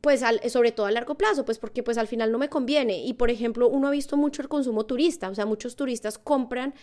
pues 0.00 0.22
sobre 0.48 0.72
todo 0.72 0.86
a 0.86 0.90
largo 0.90 1.16
plazo, 1.16 1.44
pues 1.44 1.58
porque 1.58 1.82
pues 1.82 1.98
al 1.98 2.06
final 2.06 2.30
no 2.30 2.38
me 2.38 2.48
conviene. 2.48 2.98
Y 2.98 3.14
por 3.14 3.30
ejemplo, 3.30 3.68
uno 3.68 3.88
ha 3.88 3.90
visto 3.90 4.16
mucho 4.16 4.42
el 4.42 4.48
consumo 4.48 4.84
turista, 4.84 5.28
o 5.30 5.34
sea, 5.34 5.46
muchos 5.46 5.76
turistas 5.76 6.18
compran 6.18 6.74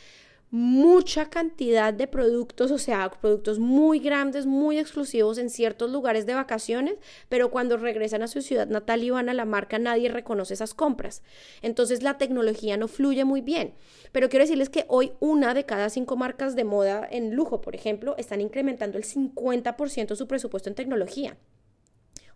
mucha 0.53 1.31
cantidad 1.31 1.91
de 1.91 2.05
productos, 2.05 2.69
o 2.69 2.77
sea, 2.77 3.09
productos 3.09 3.57
muy 3.57 3.97
grandes, 3.97 4.45
muy 4.45 4.77
exclusivos 4.77 5.39
en 5.39 5.49
ciertos 5.49 5.89
lugares 5.89 6.27
de 6.27 6.35
vacaciones, 6.35 6.97
pero 7.27 7.49
cuando 7.49 7.75
regresan 7.75 8.21
a 8.21 8.27
su 8.27 8.43
ciudad 8.43 8.67
natal 8.67 9.01
y 9.01 9.09
van 9.09 9.29
a 9.29 9.33
la 9.33 9.45
marca, 9.45 9.79
nadie 9.79 10.09
reconoce 10.09 10.53
esas 10.53 10.75
compras. 10.75 11.23
Entonces 11.63 12.03
la 12.03 12.19
tecnología 12.19 12.77
no 12.77 12.87
fluye 12.87 13.25
muy 13.25 13.41
bien. 13.41 13.73
Pero 14.11 14.29
quiero 14.29 14.43
decirles 14.43 14.69
que 14.69 14.85
hoy 14.89 15.13
una 15.19 15.55
de 15.55 15.65
cada 15.65 15.89
cinco 15.89 16.17
marcas 16.17 16.55
de 16.55 16.65
moda 16.65 17.07
en 17.09 17.33
lujo, 17.33 17.59
por 17.59 17.73
ejemplo, 17.73 18.13
están 18.19 18.39
incrementando 18.39 18.99
el 18.99 19.05
50% 19.05 20.15
su 20.15 20.27
presupuesto 20.27 20.69
en 20.69 20.75
tecnología. 20.75 21.35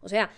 O 0.02 0.10
sea, 0.10 0.32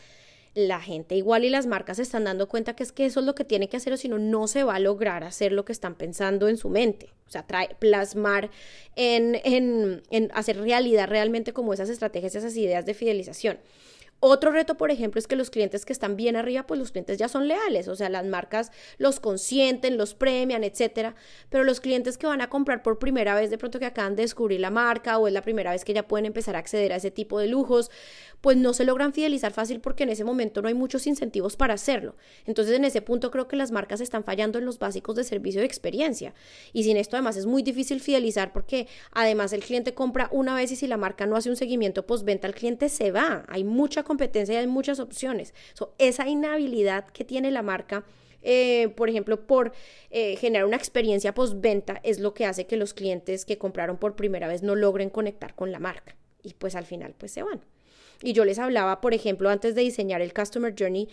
la 0.67 0.81
gente 0.81 1.15
igual 1.15 1.45
y 1.45 1.49
las 1.49 1.65
marcas 1.65 1.97
se 1.97 2.03
están 2.03 2.25
dando 2.25 2.47
cuenta 2.47 2.75
que 2.75 2.83
es 2.83 2.91
que 2.91 3.05
eso 3.05 3.19
es 3.19 3.25
lo 3.25 3.35
que 3.35 3.45
tiene 3.45 3.69
que 3.69 3.77
hacer 3.77 3.93
o 3.93 3.97
si 3.97 4.09
no, 4.09 4.19
no 4.19 4.47
se 4.47 4.63
va 4.63 4.75
a 4.75 4.79
lograr 4.79 5.23
hacer 5.23 5.51
lo 5.51 5.65
que 5.65 5.71
están 5.71 5.95
pensando 5.95 6.47
en 6.47 6.57
su 6.57 6.69
mente. 6.69 7.13
O 7.27 7.31
sea, 7.31 7.45
trae, 7.45 7.75
plasmar 7.79 8.49
en, 8.95 9.39
en, 9.43 10.01
en 10.09 10.31
hacer 10.33 10.59
realidad 10.59 11.07
realmente 11.07 11.53
como 11.53 11.73
esas 11.73 11.89
estrategias, 11.89 12.35
esas 12.35 12.55
ideas 12.57 12.85
de 12.85 12.93
fidelización. 12.93 13.59
Otro 14.21 14.51
reto, 14.51 14.75
por 14.75 14.91
ejemplo, 14.91 15.19
es 15.19 15.27
que 15.27 15.35
los 15.35 15.49
clientes 15.49 15.85
que 15.85 15.93
están 15.93 16.17
bien 16.17 16.35
arriba, 16.35 16.67
pues 16.67 16.79
los 16.79 16.91
clientes 16.91 17.17
ya 17.17 17.29
son 17.29 17.47
leales, 17.47 17.87
o 17.87 17.95
sea, 17.95 18.09
las 18.09 18.25
marcas 18.25 18.71
los 18.97 19.19
consienten, 19.19 19.97
los 19.97 20.13
premian, 20.13 20.63
etcétera, 20.63 21.15
pero 21.49 21.63
los 21.63 21.79
clientes 21.79 22.17
que 22.17 22.27
van 22.27 22.41
a 22.41 22.49
comprar 22.49 22.83
por 22.83 22.99
primera 22.99 23.33
vez, 23.33 23.49
de 23.49 23.57
pronto 23.57 23.79
que 23.79 23.85
acaban 23.85 24.15
de 24.15 24.23
descubrir 24.23 24.59
la 24.59 24.71
marca 24.71 25.17
o 25.17 25.27
es 25.27 25.33
la 25.33 25.41
primera 25.41 25.71
vez 25.71 25.85
que 25.85 25.93
ya 25.93 26.07
pueden 26.07 26.25
empezar 26.25 26.55
a 26.55 26.59
acceder 26.59 26.91
a 26.91 26.97
ese 26.97 27.11
tipo 27.11 27.39
de 27.39 27.47
lujos, 27.47 27.91
pues 28.41 28.57
no 28.57 28.73
se 28.73 28.85
logran 28.85 29.13
fidelizar 29.13 29.53
fácil 29.53 29.79
porque 29.79 30.03
en 30.03 30.09
ese 30.09 30.23
momento 30.23 30.61
no 30.61 30.67
hay 30.67 30.73
muchos 30.73 31.07
incentivos 31.07 31.55
para 31.55 31.73
hacerlo. 31.73 32.15
Entonces, 32.45 32.75
en 32.75 32.85
ese 32.85 33.01
punto 33.01 33.31
creo 33.31 33.47
que 33.47 33.55
las 33.55 33.71
marcas 33.71 34.01
están 34.01 34.23
fallando 34.23 34.59
en 34.59 34.65
los 34.65 34.79
básicos 34.79 35.15
de 35.15 35.23
servicio 35.23 35.61
de 35.61 35.67
experiencia. 35.67 36.33
Y 36.73 36.83
sin 36.83 36.97
esto 36.97 37.15
además 37.15 37.37
es 37.37 37.45
muy 37.45 37.63
difícil 37.63 37.99
fidelizar 37.99 38.53
porque 38.53 38.87
además 39.11 39.53
el 39.53 39.63
cliente 39.63 39.93
compra 39.93 40.29
una 40.31 40.55
vez 40.55 40.71
y 40.71 40.75
si 40.75 40.87
la 40.87 40.97
marca 40.97 41.25
no 41.25 41.35
hace 41.35 41.49
un 41.49 41.55
seguimiento 41.55 42.05
postventa, 42.05 42.47
el 42.47 42.55
cliente 42.55 42.89
se 42.89 43.11
va. 43.11 43.45
Hay 43.47 43.63
mucha 43.63 44.03
competencia 44.09 44.55
y 44.55 44.57
hay 44.57 44.67
muchas 44.67 44.99
opciones. 44.99 45.53
esa 45.99 46.27
inhabilidad 46.27 47.05
que 47.05 47.23
tiene 47.23 47.51
la 47.51 47.61
marca 47.61 48.03
eh, 48.41 48.93
por 48.95 49.09
ejemplo, 49.09 49.45
por 49.45 49.73
eh, 50.11 50.37
generar 50.37 50.65
una 50.65 50.77
experiencia 50.77 51.33
postventa, 51.33 51.99
es 52.03 52.19
lo 52.19 52.33
que 52.33 52.45
hace 52.45 52.67
que 52.67 52.77
los 52.77 52.93
clientes 52.93 53.45
que 53.45 53.57
compraron 53.57 53.97
por 53.97 54.15
primera 54.15 54.47
vez 54.47 54.63
no 54.63 54.75
logren 54.75 55.09
conectar 55.09 55.55
con 55.55 55.73
la 55.73 55.79
marca 55.79 56.15
y 56.41 56.53
pues 56.53 56.75
al 56.75 56.85
final 56.85 57.13
pues 57.17 57.33
se 57.33 57.43
van. 57.43 57.61
Y 58.21 58.33
yo 58.33 58.45
les 58.45 58.59
hablaba, 58.59 59.01
por 59.01 59.13
ejemplo, 59.13 59.49
antes 59.49 59.75
de 59.75 59.81
diseñar 59.81 60.21
el 60.21 60.33
Customer 60.33 60.73
Journey, 60.77 61.07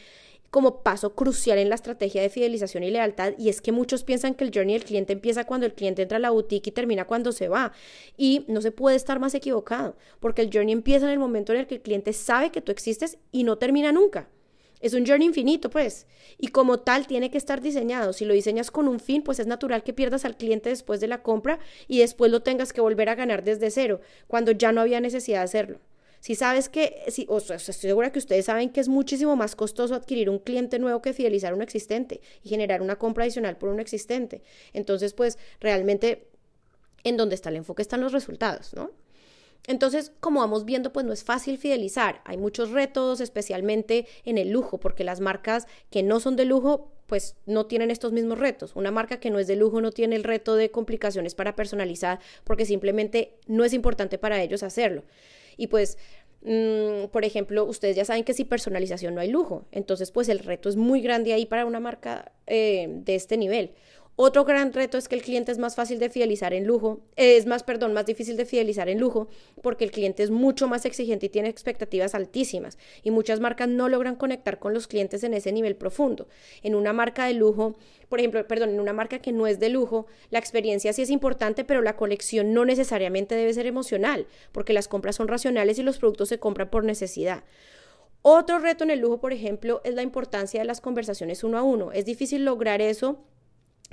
como 0.51 0.83
paso 0.83 1.15
crucial 1.15 1.59
en 1.59 1.69
la 1.69 1.75
estrategia 1.75 2.23
de 2.23 2.31
fidelización 2.31 2.83
y 2.85 2.91
lealtad 2.91 3.35
y 3.39 3.49
es 3.49 3.61
que 3.61 3.73
muchos 3.73 4.05
piensan 4.05 4.35
que 4.35 4.45
el 4.45 4.51
journey 4.55 4.75
del 4.75 4.85
cliente 4.85 5.13
empieza 5.13 5.45
cuando 5.45 5.67
el 5.67 5.75
cliente 5.75 6.03
entra 6.03 6.17
a 6.17 6.21
la 6.21 6.31
boutique 6.31 6.69
y 6.69 6.73
termina 6.73 7.07
cuando 7.07 7.33
se 7.33 7.49
va 7.49 7.73
y 8.17 8.45
no 8.49 8.61
se 8.61 8.73
puede 8.73 8.97
estar 8.97 9.19
más 9.19 9.35
equivocado 9.35 9.97
porque 10.21 10.43
el 10.43 10.51
journey 10.53 10.73
empieza 10.73 11.07
en 11.07 11.13
el 11.13 11.19
momento 11.19 11.53
en 11.53 11.61
el 11.61 11.67
que 11.67 11.77
el 11.77 11.83
cliente 11.83 12.13
sabe 12.13 12.51
que 12.51 12.61
tú 12.61 12.73
existes 12.73 13.19
y 13.33 13.45
no 13.45 13.59
termina 13.59 13.93
nunca. 13.93 14.29
Es 14.81 14.93
un 14.93 15.07
journey 15.07 15.27
infinito, 15.27 15.71
pues, 15.71 16.07
y 16.39 16.49
como 16.49 16.81
tal 16.81 17.07
tiene 17.07 17.31
que 17.31 17.39
estar 17.39 17.63
diseñado. 17.63 18.13
Si 18.13 18.25
lo 18.27 18.35
diseñas 18.35 18.71
con 18.71 18.89
un 18.89 19.01
fin, 19.01 19.23
pues 19.23 19.39
es 19.39 19.47
natural 19.47 19.83
que 19.83 19.95
pierdas 19.95 20.25
al 20.25 20.37
cliente 20.37 20.69
después 20.69 21.01
de 21.01 21.09
la 21.09 21.23
compra 21.23 21.59
y 21.89 22.01
después 22.01 22.31
lo 22.31 22.43
tengas 22.43 22.73
que 22.73 22.83
volver 22.83 23.09
a 23.09 23.15
ganar 23.15 23.43
desde 23.43 23.71
cero, 23.71 24.01
cuando 24.27 24.53
ya 24.53 24.73
no 24.73 24.83
había 24.83 25.01
necesidad 25.01 25.39
de 25.39 25.45
hacerlo. 25.45 25.81
Si 26.21 26.35
sabes 26.35 26.69
que, 26.69 27.03
si, 27.09 27.27
o 27.29 27.39
estoy 27.39 27.61
segura 27.61 28.13
que 28.13 28.19
ustedes 28.19 28.47
saben 28.47 28.71
que 28.71 28.81
es 28.81 28.89
muchísimo 28.89 29.37
más 29.37 29.55
costoso 29.57 29.95
adquirir 29.95 30.31
un 30.31 30.39
cliente 30.39 30.79
nuevo 30.79 31.03
que 31.03 31.13
fidelizar 31.13 31.55
un 31.55 31.63
existente 31.63 32.21
y 32.43 32.49
generar 32.49 32.83
una 32.83 32.97
compra 32.97 33.25
adicional 33.25 33.57
por 33.57 33.69
un 33.69 33.81
existente. 33.81 34.43
Entonces, 34.73 35.13
pues 35.13 35.39
realmente 35.61 36.29
en 37.05 37.17
donde 37.17 37.37
está 37.37 37.51
el 37.51 37.57
enfoque 37.57 37.83
están 37.83 38.01
los 38.01 38.13
resultados, 38.13 38.75
¿no? 38.75 38.91
Entonces, 39.67 40.13
como 40.21 40.41
vamos 40.41 40.65
viendo, 40.65 40.93
pues 40.93 41.05
no 41.05 41.13
es 41.13 41.25
fácil 41.25 41.59
fidelizar. 41.59 42.21
Hay 42.25 42.37
muchos 42.37 42.71
retos, 42.71 43.21
especialmente 43.21 44.07
en 44.25 44.39
el 44.39 44.51
lujo, 44.51 44.79
porque 44.79 45.05
las 45.05 45.21
marcas 45.21 45.67
que 45.91 46.03
no 46.03 46.21
son 46.21 46.37
de 46.37 46.45
lujo, 46.45 46.93
pues 47.07 47.37
no 47.47 47.67
tienen 47.67 47.91
estos 47.91 48.13
mismos 48.13 48.39
retos. 48.39 48.77
Una 48.77 48.91
marca 48.91 49.19
que 49.19 49.31
no 49.31 49.39
es 49.39 49.47
de 49.47 49.57
lujo 49.57 49.81
no 49.81 49.91
tiene 49.91 50.17
el 50.17 50.25
reto 50.25 50.55
de 50.55 50.71
complicaciones 50.71 51.35
para 51.35 51.57
personalizar, 51.57 52.21
porque 52.45 52.65
simplemente 52.65 53.35
no 53.47 53.65
es 53.65 53.73
importante 53.73 54.19
para 54.19 54.41
ellos 54.41 54.63
hacerlo. 54.63 55.03
Y 55.57 55.69
pues, 55.69 55.99
mm, 56.43 57.07
por 57.13 57.25
ejemplo, 57.25 57.65
ustedes 57.65 57.97
ya 57.97 58.05
saben 58.05 58.25
que 58.25 58.35
sin 58.35 58.47
personalización 58.47 59.15
no 59.15 59.21
hay 59.21 59.31
lujo. 59.31 59.67
Entonces, 59.73 60.11
pues 60.11 60.29
el 60.29 60.41
reto 60.41 60.69
es 60.69 60.77
muy 60.77 61.01
grande 61.01 61.33
ahí 61.33 61.47
para 61.47 61.67
una 61.67 61.81
marca 61.81 62.33
eh, 62.47 62.89
de 62.89 63.15
este 63.15 63.37
nivel. 63.37 63.73
Otro 64.19 64.47
gran 64.47 64.73
reto 64.73 64.97
es 64.97 65.09
que 65.09 65.15
el 65.15 65.21
cliente 65.21 65.53
es 65.53 65.59
más 65.59 65.75
fácil 65.75 65.99
de 65.99 66.09
fidelizar 66.09 66.55
en 66.55 66.67
lujo, 66.67 67.01
es 67.17 67.45
más, 67.45 67.63
perdón, 67.63 67.93
más 67.93 68.07
difícil 68.07 68.39
de 68.39 68.47
fidelizar 68.47 68.89
en 68.89 68.99
lujo 68.99 69.29
porque 69.61 69.85
el 69.85 69.91
cliente 69.91 70.23
es 70.23 70.31
mucho 70.31 70.69
más 70.69 70.87
exigente 70.87 71.27
y 71.27 71.29
tiene 71.29 71.51
expectativas 71.51 72.15
altísimas 72.15 72.79
y 73.03 73.11
muchas 73.11 73.41
marcas 73.41 73.69
no 73.69 73.91
logran 73.91 74.17
conectar 74.17 74.59
con 74.59 74.73
los 74.73 74.87
clientes 74.87 75.23
en 75.23 75.35
ese 75.35 75.53
nivel 75.53 75.77
profundo. 75.77 76.29
En 76.63 76.75
una 76.75 76.95
marca 76.95 77.27
de 77.27 77.35
lujo, 77.35 77.77
por 78.09 78.19
ejemplo, 78.19 78.47
perdón, 78.47 78.71
en 78.71 78.81
una 78.81 78.95
marca 78.95 79.19
que 79.19 79.33
no 79.33 79.47
es 79.47 79.61
de 79.61 79.69
lujo, 79.69 80.07
la 80.31 80.39
experiencia 80.39 80.95
sí 80.95 81.03
es 81.03 81.11
importante, 81.11 81.65
pero 81.65 81.83
la 81.83 81.97
conexión 81.97 82.55
no 82.55 82.65
necesariamente 82.65 83.35
debe 83.35 83.53
ser 83.53 83.67
emocional 83.67 84.27
porque 84.51 84.73
las 84.73 84.89
compras 84.89 85.17
son 85.17 85.29
racionales 85.29 85.79
y 85.79 85.83
los 85.83 85.99
productos 85.99 86.31
se 86.31 86.39
compran 86.39 86.71
por 86.71 86.85
necesidad. 86.85 87.45
Otro 88.23 88.61
reto 88.61 88.83
en 88.83 88.91
el 88.91 89.01
lujo, 89.01 89.21
por 89.21 89.35
ejemplo, 89.35 89.83
es 89.85 89.95
la 89.95 90.03
importancia 90.03 90.59
de 90.59 90.67
las 90.67 90.81
conversaciones 90.81 91.45
uno 91.45 91.59
a 91.59 91.63
uno. 91.63 91.93
Es 91.93 92.07
difícil 92.07 92.47
lograr 92.47 92.81
eso 92.81 93.19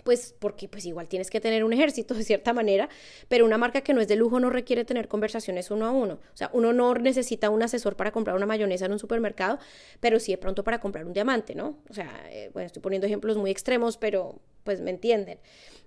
pues 0.03 0.35
porque 0.39 0.67
pues 0.67 0.85
igual 0.85 1.07
tienes 1.07 1.29
que 1.29 1.39
tener 1.39 1.63
un 1.63 1.73
ejército 1.73 2.13
de 2.15 2.23
cierta 2.23 2.53
manera, 2.53 2.89
pero 3.27 3.45
una 3.45 3.57
marca 3.57 3.81
que 3.81 3.93
no 3.93 4.01
es 4.01 4.07
de 4.07 4.15
lujo 4.15 4.39
no 4.39 4.49
requiere 4.49 4.85
tener 4.85 5.07
conversaciones 5.07 5.71
uno 5.71 5.85
a 5.85 5.91
uno. 5.91 6.15
O 6.15 6.37
sea, 6.37 6.49
uno 6.53 6.73
no 6.73 6.93
necesita 6.95 7.49
un 7.49 7.63
asesor 7.63 7.95
para 7.95 8.11
comprar 8.11 8.35
una 8.35 8.45
mayonesa 8.45 8.85
en 8.85 8.93
un 8.93 8.99
supermercado, 8.99 9.59
pero 9.99 10.19
sí 10.19 10.31
de 10.31 10.37
pronto 10.37 10.63
para 10.63 10.79
comprar 10.79 11.05
un 11.05 11.13
diamante, 11.13 11.55
¿no? 11.55 11.77
O 11.89 11.93
sea, 11.93 12.25
eh, 12.29 12.49
bueno, 12.53 12.67
estoy 12.67 12.81
poniendo 12.81 13.07
ejemplos 13.07 13.37
muy 13.37 13.51
extremos, 13.51 13.97
pero 13.97 14.39
pues 14.63 14.81
me 14.81 14.91
entienden. 14.91 15.39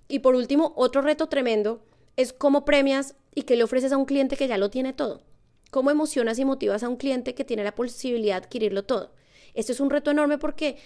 Y 0.09 0.21
por 0.21 0.35
último, 0.35 0.73
otro 0.77 1.03
reto 1.03 1.29
tremendo 1.29 1.83
es 2.16 2.33
cómo 2.33 2.64
premias 2.64 3.16
y 3.35 3.42
qué 3.42 3.57
le 3.57 3.64
ofreces 3.64 3.92
a 3.92 3.97
un 3.97 4.05
cliente 4.05 4.37
que 4.37 4.49
ya 4.49 4.59
lo 4.59 4.71
tiene 4.71 4.92
todo. 4.92 5.23
¿Cómo 5.71 5.90
emocionas 5.90 6.38
y 6.38 6.45
motivas 6.45 6.83
a 6.83 6.88
un 6.88 6.97
cliente 6.97 7.35
que 7.35 7.45
tiene 7.45 7.64
la 7.64 7.75
posibilidad 7.75 8.37
de 8.37 8.47
adquirirlo 8.47 8.85
todo? 8.85 9.12
Esto 9.55 9.73
es 9.73 9.81
un 9.81 9.90
reto 9.90 10.11
enorme 10.11 10.38
porque 10.38 10.77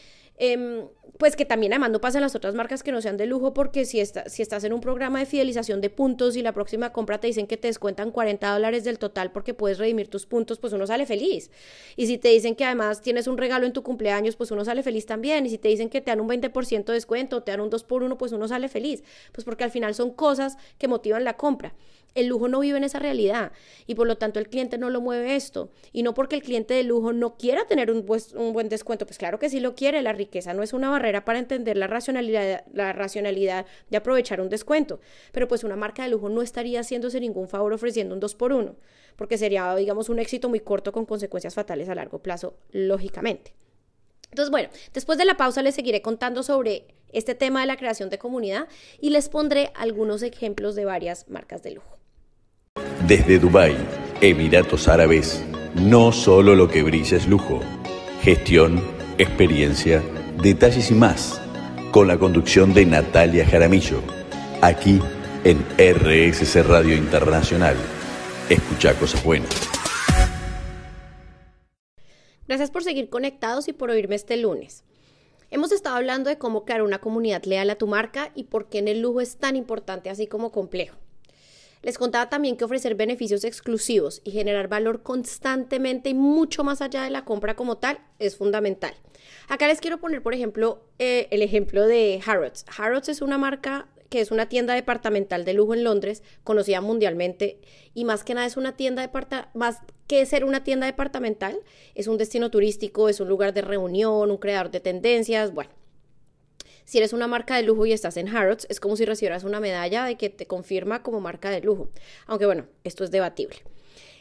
Em, 0.42 0.88
pues 1.18 1.36
que 1.36 1.44
también 1.44 1.74
además 1.74 1.90
no 1.90 2.00
pasa 2.00 2.16
en 2.16 2.22
las 2.22 2.34
otras 2.34 2.54
marcas 2.54 2.82
que 2.82 2.92
no 2.92 3.02
sean 3.02 3.18
de 3.18 3.26
lujo, 3.26 3.52
porque 3.52 3.84
si, 3.84 4.02
si 4.04 4.40
estás 4.40 4.64
en 4.64 4.72
un 4.72 4.80
programa 4.80 5.18
de 5.18 5.26
fidelización 5.26 5.82
de 5.82 5.90
puntos 5.90 6.34
y 6.34 6.40
la 6.40 6.54
próxima 6.54 6.94
compra 6.94 7.20
te 7.20 7.26
dicen 7.26 7.46
que 7.46 7.58
te 7.58 7.68
descuentan 7.68 8.10
40 8.10 8.50
dólares 8.50 8.82
del 8.84 8.98
total 8.98 9.32
porque 9.32 9.52
puedes 9.52 9.76
redimir 9.78 10.08
tus 10.08 10.24
puntos, 10.24 10.58
pues 10.58 10.72
uno 10.72 10.86
sale 10.86 11.04
feliz. 11.04 11.50
Y 11.94 12.06
si 12.06 12.16
te 12.16 12.30
dicen 12.30 12.56
que 12.56 12.64
además 12.64 13.02
tienes 13.02 13.26
un 13.26 13.36
regalo 13.36 13.66
en 13.66 13.74
tu 13.74 13.82
cumpleaños, 13.82 14.34
pues 14.36 14.50
uno 14.50 14.64
sale 14.64 14.82
feliz 14.82 15.04
también. 15.04 15.44
Y 15.44 15.50
si 15.50 15.58
te 15.58 15.68
dicen 15.68 15.90
que 15.90 16.00
te 16.00 16.10
dan 16.10 16.22
un 16.22 16.28
20% 16.28 16.86
de 16.86 16.94
descuento, 16.94 17.42
te 17.42 17.50
dan 17.50 17.60
un 17.60 17.68
2 17.68 17.84
por 17.84 18.02
1, 18.02 18.16
pues 18.16 18.32
uno 18.32 18.48
sale 18.48 18.70
feliz. 18.70 19.04
Pues 19.32 19.44
porque 19.44 19.64
al 19.64 19.70
final 19.70 19.94
son 19.94 20.12
cosas 20.12 20.56
que 20.78 20.88
motivan 20.88 21.24
la 21.24 21.36
compra. 21.36 21.74
El 22.14 22.26
lujo 22.26 22.48
no 22.48 22.60
vive 22.60 22.78
en 22.78 22.84
esa 22.84 22.98
realidad 22.98 23.52
y 23.86 23.94
por 23.94 24.06
lo 24.06 24.18
tanto 24.18 24.38
el 24.38 24.48
cliente 24.48 24.78
no 24.78 24.90
lo 24.90 25.00
mueve 25.00 25.36
esto. 25.36 25.70
Y 25.92 26.02
no 26.02 26.14
porque 26.14 26.36
el 26.36 26.42
cliente 26.42 26.74
de 26.74 26.82
lujo 26.82 27.12
no 27.12 27.36
quiera 27.36 27.66
tener 27.66 27.90
un, 27.90 28.04
un, 28.34 28.52
buen 28.52 28.68
descuento, 28.68 29.06
pues 29.06 29.18
claro 29.18 29.38
que 29.38 29.48
sí 29.48 29.60
lo 29.60 29.74
quiere. 29.74 30.02
La 30.02 30.12
riqueza 30.12 30.54
no 30.54 30.62
es 30.62 30.72
una 30.72 30.90
barrera 30.90 31.24
para 31.24 31.38
entender 31.38 31.76
la 31.76 31.86
racionalidad, 31.86 32.64
la 32.72 32.92
racionalidad 32.92 33.66
de 33.90 33.96
aprovechar 33.96 34.40
un 34.40 34.48
descuento. 34.48 35.00
Pero 35.32 35.48
pues 35.48 35.64
una 35.64 35.76
marca 35.76 36.02
de 36.02 36.10
lujo 36.10 36.28
no 36.28 36.42
estaría 36.42 36.80
haciéndose 36.80 37.20
ningún 37.20 37.48
favor 37.48 37.72
ofreciendo 37.72 38.14
un 38.14 38.20
2 38.20 38.34
por 38.34 38.52
1 38.52 38.76
porque 39.20 39.36
sería, 39.36 39.76
digamos, 39.76 40.08
un 40.08 40.18
éxito 40.18 40.48
muy 40.48 40.60
corto 40.60 40.92
con 40.92 41.04
consecuencias 41.04 41.52
fatales 41.52 41.90
a 41.90 41.94
largo 41.94 42.20
plazo, 42.20 42.54
lógicamente. 42.70 43.52
Entonces, 44.30 44.50
bueno, 44.50 44.70
después 44.94 45.18
de 45.18 45.26
la 45.26 45.36
pausa 45.36 45.60
les 45.60 45.74
seguiré 45.74 46.00
contando 46.00 46.42
sobre 46.42 46.86
este 47.12 47.34
tema 47.34 47.60
de 47.60 47.66
la 47.66 47.76
creación 47.76 48.08
de 48.08 48.18
comunidad 48.18 48.68
y 48.98 49.10
les 49.10 49.28
pondré 49.28 49.72
algunos 49.74 50.22
ejemplos 50.22 50.74
de 50.74 50.86
varias 50.86 51.28
marcas 51.28 51.62
de 51.62 51.72
lujo. 51.72 51.99
Desde 53.10 53.40
Dubái, 53.40 53.76
Emiratos 54.20 54.86
Árabes, 54.86 55.44
no 55.74 56.12
solo 56.12 56.54
lo 56.54 56.68
que 56.68 56.84
brilla 56.84 57.16
es 57.16 57.26
lujo. 57.26 57.58
Gestión, 58.22 58.80
experiencia, 59.18 60.00
detalles 60.40 60.92
y 60.92 60.94
más. 60.94 61.40
Con 61.90 62.06
la 62.06 62.18
conducción 62.18 62.72
de 62.72 62.86
Natalia 62.86 63.44
Jaramillo. 63.44 64.00
Aquí 64.62 65.00
en 65.42 65.58
RSC 65.76 66.62
Radio 66.62 66.94
Internacional. 66.94 67.74
Escucha 68.48 68.96
cosas 68.96 69.24
buenas. 69.24 69.50
Gracias 72.46 72.70
por 72.70 72.84
seguir 72.84 73.10
conectados 73.10 73.66
y 73.66 73.72
por 73.72 73.90
oírme 73.90 74.14
este 74.14 74.36
lunes. 74.36 74.84
Hemos 75.50 75.72
estado 75.72 75.96
hablando 75.96 76.30
de 76.30 76.38
cómo 76.38 76.64
crear 76.64 76.82
una 76.82 77.00
comunidad 77.00 77.42
leal 77.42 77.70
a 77.70 77.74
tu 77.74 77.88
marca 77.88 78.30
y 78.36 78.44
por 78.44 78.68
qué 78.68 78.78
en 78.78 78.86
el 78.86 79.00
lujo 79.00 79.20
es 79.20 79.36
tan 79.38 79.56
importante 79.56 80.10
así 80.10 80.28
como 80.28 80.52
complejo. 80.52 80.96
Les 81.82 81.96
contaba 81.96 82.28
también 82.28 82.56
que 82.56 82.64
ofrecer 82.64 82.94
beneficios 82.94 83.44
exclusivos 83.44 84.20
y 84.24 84.32
generar 84.32 84.68
valor 84.68 85.02
constantemente 85.02 86.10
y 86.10 86.14
mucho 86.14 86.62
más 86.62 86.82
allá 86.82 87.02
de 87.02 87.10
la 87.10 87.24
compra 87.24 87.56
como 87.56 87.78
tal 87.78 88.00
es 88.18 88.36
fundamental. 88.36 88.94
Acá 89.48 89.66
les 89.66 89.80
quiero 89.80 89.98
poner, 89.98 90.22
por 90.22 90.34
ejemplo, 90.34 90.84
eh, 90.98 91.28
el 91.30 91.40
ejemplo 91.42 91.86
de 91.86 92.20
Harrods. 92.24 92.66
Harrods 92.76 93.08
es 93.08 93.22
una 93.22 93.38
marca 93.38 93.88
que 94.10 94.20
es 94.20 94.30
una 94.30 94.48
tienda 94.48 94.74
departamental 94.74 95.44
de 95.44 95.54
lujo 95.54 95.72
en 95.72 95.84
Londres, 95.84 96.22
conocida 96.42 96.80
mundialmente, 96.80 97.60
y 97.94 98.04
más 98.04 98.24
que 98.24 98.34
nada 98.34 98.46
es 98.46 98.56
una 98.56 98.76
tienda 98.76 99.02
departamental, 99.02 99.50
más 99.54 99.78
que 100.08 100.26
ser 100.26 100.44
una 100.44 100.64
tienda 100.64 100.86
departamental, 100.86 101.60
es 101.94 102.08
un 102.08 102.18
destino 102.18 102.50
turístico, 102.50 103.08
es 103.08 103.20
un 103.20 103.28
lugar 103.28 103.54
de 103.54 103.62
reunión, 103.62 104.32
un 104.32 104.38
creador 104.38 104.72
de 104.72 104.80
tendencias, 104.80 105.54
bueno, 105.54 105.70
si 106.90 106.98
eres 106.98 107.12
una 107.12 107.28
marca 107.28 107.54
de 107.54 107.62
lujo 107.62 107.86
y 107.86 107.92
estás 107.92 108.16
en 108.16 108.28
Harrods, 108.28 108.66
es 108.68 108.80
como 108.80 108.96
si 108.96 109.04
recibieras 109.04 109.44
una 109.44 109.60
medalla 109.60 110.04
de 110.04 110.16
que 110.16 110.28
te 110.28 110.48
confirma 110.48 111.04
como 111.04 111.20
marca 111.20 111.48
de 111.48 111.60
lujo. 111.60 111.88
Aunque 112.26 112.46
bueno, 112.46 112.66
esto 112.82 113.04
es 113.04 113.12
debatible. 113.12 113.58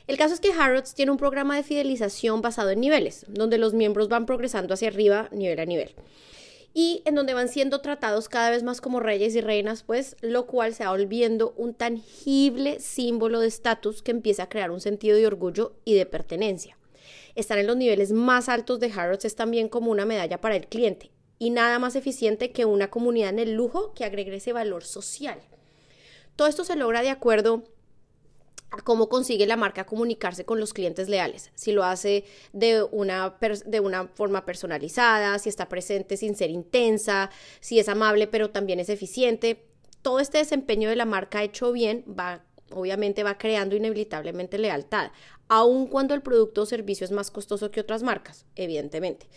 El 0.05 0.19
caso 0.19 0.35
es 0.35 0.39
que 0.39 0.53
Harrods 0.53 0.93
tiene 0.93 1.11
un 1.11 1.17
programa 1.17 1.55
de 1.55 1.63
fidelización 1.63 2.43
basado 2.43 2.69
en 2.69 2.79
niveles, 2.79 3.25
donde 3.27 3.57
los 3.57 3.73
miembros 3.73 4.07
van 4.07 4.27
progresando 4.27 4.75
hacia 4.75 4.89
arriba, 4.89 5.29
nivel 5.31 5.59
a 5.59 5.65
nivel. 5.65 5.95
Y 6.71 7.01
en 7.05 7.15
donde 7.15 7.33
van 7.33 7.49
siendo 7.49 7.81
tratados 7.81 8.29
cada 8.29 8.51
vez 8.51 8.61
más 8.61 8.81
como 8.81 8.99
reyes 8.99 9.33
y 9.33 9.41
reinas, 9.41 9.81
pues, 9.81 10.15
lo 10.21 10.45
cual 10.45 10.75
se 10.75 10.83
va 10.83 10.91
volviendo 10.91 11.55
un 11.57 11.73
tangible 11.73 12.79
símbolo 12.79 13.39
de 13.39 13.47
estatus 13.47 14.03
que 14.03 14.11
empieza 14.11 14.43
a 14.43 14.49
crear 14.49 14.69
un 14.69 14.79
sentido 14.79 15.17
de 15.17 15.25
orgullo 15.25 15.73
y 15.85 15.95
de 15.95 16.05
pertenencia. 16.05 16.77
Estar 17.33 17.57
en 17.57 17.65
los 17.65 17.77
niveles 17.77 18.11
más 18.11 18.47
altos 18.47 18.79
de 18.79 18.91
Harrods 18.95 19.25
es 19.25 19.35
también 19.35 19.69
como 19.69 19.89
una 19.89 20.05
medalla 20.05 20.39
para 20.39 20.55
el 20.55 20.67
cliente 20.67 21.09
y 21.39 21.49
nada 21.49 21.79
más 21.79 21.95
eficiente 21.95 22.51
que 22.51 22.65
una 22.65 22.89
comunidad 22.89 23.29
en 23.29 23.39
el 23.39 23.53
lujo 23.53 23.93
que 23.93 24.03
agregue 24.03 24.35
ese 24.35 24.53
valor 24.53 24.83
social. 24.83 25.39
Todo 26.35 26.47
esto 26.47 26.63
se 26.63 26.75
logra 26.75 27.01
de 27.01 27.09
acuerdo 27.09 27.63
a 28.71 28.81
cómo 28.81 29.09
consigue 29.09 29.47
la 29.47 29.57
marca 29.57 29.85
comunicarse 29.85 30.45
con 30.45 30.59
los 30.59 30.73
clientes 30.73 31.09
leales, 31.09 31.51
si 31.55 31.71
lo 31.71 31.83
hace 31.83 32.23
de 32.53 32.83
una, 32.83 33.35
de 33.65 33.79
una 33.79 34.07
forma 34.09 34.45
personalizada, 34.45 35.39
si 35.39 35.49
está 35.49 35.67
presente 35.67 36.17
sin 36.17 36.35
ser 36.35 36.51
intensa, 36.51 37.31
si 37.61 37.79
es 37.79 37.89
amable 37.89 38.27
pero 38.27 38.51
también 38.51 38.79
es 38.79 38.89
eficiente. 38.89 39.65
Todo 40.01 40.19
este 40.19 40.37
desempeño 40.37 40.89
de 40.89 40.95
la 40.95 41.05
marca 41.05 41.43
hecho 41.43 41.71
bien 41.71 42.05
va 42.07 42.43
obviamente 42.71 43.23
va 43.23 43.37
creando 43.37 43.75
inevitablemente 43.75 44.57
lealtad, 44.57 45.11
aun 45.47 45.87
cuando 45.87 46.13
el 46.13 46.21
producto 46.21 46.61
o 46.61 46.65
servicio 46.65 47.05
es 47.05 47.11
más 47.11 47.31
costoso 47.31 47.71
que 47.71 47.79
otras 47.79 48.03
marcas, 48.03 48.45
evidentemente. 48.55 49.27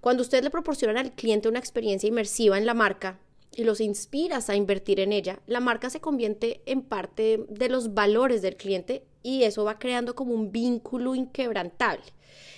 Cuando 0.00 0.22
usted 0.22 0.42
le 0.42 0.50
proporciona 0.50 1.00
al 1.00 1.12
cliente 1.12 1.48
una 1.48 1.58
experiencia 1.58 2.08
inmersiva 2.08 2.56
en 2.56 2.64
la 2.64 2.74
marca 2.74 3.18
y 3.54 3.64
los 3.64 3.80
inspiras 3.80 4.48
a 4.48 4.56
invertir 4.56 4.98
en 4.98 5.12
ella, 5.12 5.40
la 5.46 5.60
marca 5.60 5.90
se 5.90 6.00
convierte 6.00 6.62
en 6.64 6.82
parte 6.82 7.44
de 7.48 7.68
los 7.68 7.92
valores 7.92 8.40
del 8.40 8.56
cliente 8.56 9.04
y 9.22 9.42
eso 9.42 9.64
va 9.64 9.78
creando 9.78 10.14
como 10.14 10.32
un 10.32 10.52
vínculo 10.52 11.14
inquebrantable. 11.14 12.04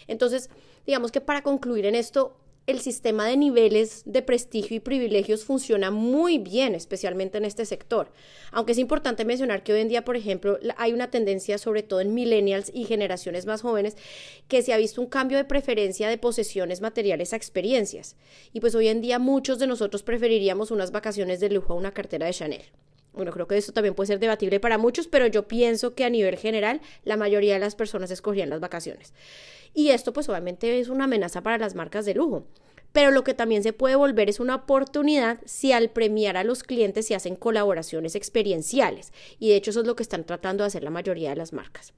Entonces, 0.06 0.50
digamos 0.86 1.10
que 1.10 1.20
para 1.20 1.42
concluir 1.42 1.86
en 1.86 1.96
esto, 1.96 2.36
el 2.66 2.80
sistema 2.80 3.26
de 3.26 3.36
niveles 3.36 4.02
de 4.04 4.22
prestigio 4.22 4.76
y 4.76 4.80
privilegios 4.80 5.44
funciona 5.44 5.90
muy 5.90 6.38
bien, 6.38 6.74
especialmente 6.74 7.38
en 7.38 7.44
este 7.44 7.66
sector. 7.66 8.12
Aunque 8.52 8.72
es 8.72 8.78
importante 8.78 9.24
mencionar 9.24 9.64
que 9.64 9.72
hoy 9.72 9.80
en 9.80 9.88
día, 9.88 10.04
por 10.04 10.16
ejemplo, 10.16 10.58
hay 10.76 10.92
una 10.92 11.10
tendencia, 11.10 11.58
sobre 11.58 11.82
todo 11.82 12.00
en 12.00 12.14
millennials 12.14 12.70
y 12.72 12.84
generaciones 12.84 13.46
más 13.46 13.62
jóvenes, 13.62 13.96
que 14.46 14.62
se 14.62 14.72
ha 14.72 14.76
visto 14.76 15.00
un 15.00 15.08
cambio 15.08 15.38
de 15.38 15.44
preferencia 15.44 16.08
de 16.08 16.18
posesiones 16.18 16.80
materiales 16.80 17.32
a 17.32 17.36
experiencias. 17.36 18.16
Y 18.52 18.60
pues 18.60 18.74
hoy 18.74 18.88
en 18.88 19.00
día 19.00 19.18
muchos 19.18 19.58
de 19.58 19.66
nosotros 19.66 20.02
preferiríamos 20.04 20.70
unas 20.70 20.92
vacaciones 20.92 21.40
de 21.40 21.50
lujo 21.50 21.72
a 21.72 21.76
una 21.76 21.92
cartera 21.92 22.26
de 22.26 22.32
Chanel. 22.32 22.62
Bueno, 23.12 23.30
creo 23.32 23.46
que 23.46 23.58
eso 23.58 23.72
también 23.72 23.94
puede 23.94 24.08
ser 24.08 24.18
debatible 24.18 24.58
para 24.58 24.78
muchos, 24.78 25.06
pero 25.06 25.26
yo 25.26 25.46
pienso 25.46 25.94
que 25.94 26.04
a 26.04 26.10
nivel 26.10 26.36
general 26.36 26.80
la 27.04 27.16
mayoría 27.16 27.54
de 27.54 27.60
las 27.60 27.74
personas 27.74 28.10
escogían 28.10 28.50
las 28.50 28.60
vacaciones. 28.60 29.12
Y 29.74 29.90
esto 29.90 30.12
pues 30.12 30.28
obviamente 30.28 30.80
es 30.80 30.88
una 30.88 31.04
amenaza 31.04 31.42
para 31.42 31.58
las 31.58 31.74
marcas 31.74 32.04
de 32.04 32.14
lujo. 32.14 32.46
Pero 32.92 33.10
lo 33.10 33.24
que 33.24 33.32
también 33.34 33.62
se 33.62 33.72
puede 33.72 33.96
volver 33.96 34.28
es 34.28 34.38
una 34.38 34.54
oportunidad 34.54 35.40
si 35.46 35.72
al 35.72 35.90
premiar 35.90 36.36
a 36.36 36.44
los 36.44 36.62
clientes 36.62 37.06
se 37.06 37.14
hacen 37.14 37.36
colaboraciones 37.36 38.14
experienciales. 38.14 39.12
Y 39.38 39.48
de 39.48 39.56
hecho 39.56 39.70
eso 39.70 39.80
es 39.80 39.86
lo 39.86 39.96
que 39.96 40.02
están 40.02 40.24
tratando 40.24 40.62
de 40.62 40.68
hacer 40.68 40.82
la 40.82 40.90
mayoría 40.90 41.30
de 41.30 41.36
las 41.36 41.52
marcas. 41.52 41.94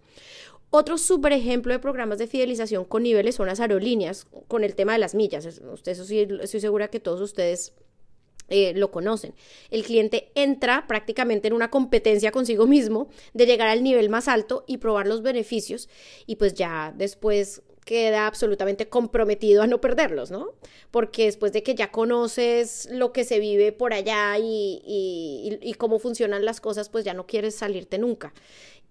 Otro 0.70 0.98
súper 0.98 1.32
ejemplo 1.32 1.72
de 1.72 1.78
programas 1.78 2.18
de 2.18 2.26
fidelización 2.26 2.84
con 2.84 3.04
niveles 3.04 3.36
son 3.36 3.46
las 3.46 3.60
aerolíneas, 3.60 4.26
con 4.48 4.64
el 4.64 4.74
tema 4.74 4.92
de 4.92 4.98
las 4.98 5.14
millas. 5.14 5.46
Ustedes, 5.46 5.98
eso 5.98 6.04
sí, 6.04 6.26
estoy 6.40 6.60
segura 6.60 6.88
que 6.88 7.00
todos 7.00 7.20
ustedes 7.20 7.74
eh, 8.48 8.72
lo 8.74 8.90
conocen. 8.90 9.34
El 9.70 9.84
cliente 9.84 10.30
entra 10.34 10.86
prácticamente 10.86 11.48
en 11.48 11.54
una 11.54 11.70
competencia 11.70 12.30
consigo 12.30 12.66
mismo 12.66 13.08
de 13.32 13.46
llegar 13.46 13.68
al 13.68 13.82
nivel 13.82 14.10
más 14.10 14.28
alto 14.28 14.64
y 14.66 14.78
probar 14.78 15.06
los 15.06 15.22
beneficios 15.22 15.88
y 16.26 16.36
pues 16.36 16.54
ya 16.54 16.92
después 16.96 17.62
queda 17.84 18.26
absolutamente 18.26 18.88
comprometido 18.88 19.62
a 19.62 19.66
no 19.66 19.80
perderlos, 19.80 20.30
¿no? 20.30 20.52
Porque 20.90 21.26
después 21.26 21.52
de 21.52 21.62
que 21.62 21.74
ya 21.74 21.90
conoces 21.90 22.88
lo 22.90 23.12
que 23.12 23.24
se 23.24 23.38
vive 23.38 23.72
por 23.72 23.92
allá 23.92 24.38
y, 24.38 24.80
y 25.60 25.74
cómo 25.74 25.98
funcionan 25.98 26.44
las 26.44 26.60
cosas, 26.60 26.88
pues 26.88 27.04
ya 27.04 27.12
no 27.12 27.26
quieres 27.26 27.54
salirte 27.54 27.98
nunca. 27.98 28.32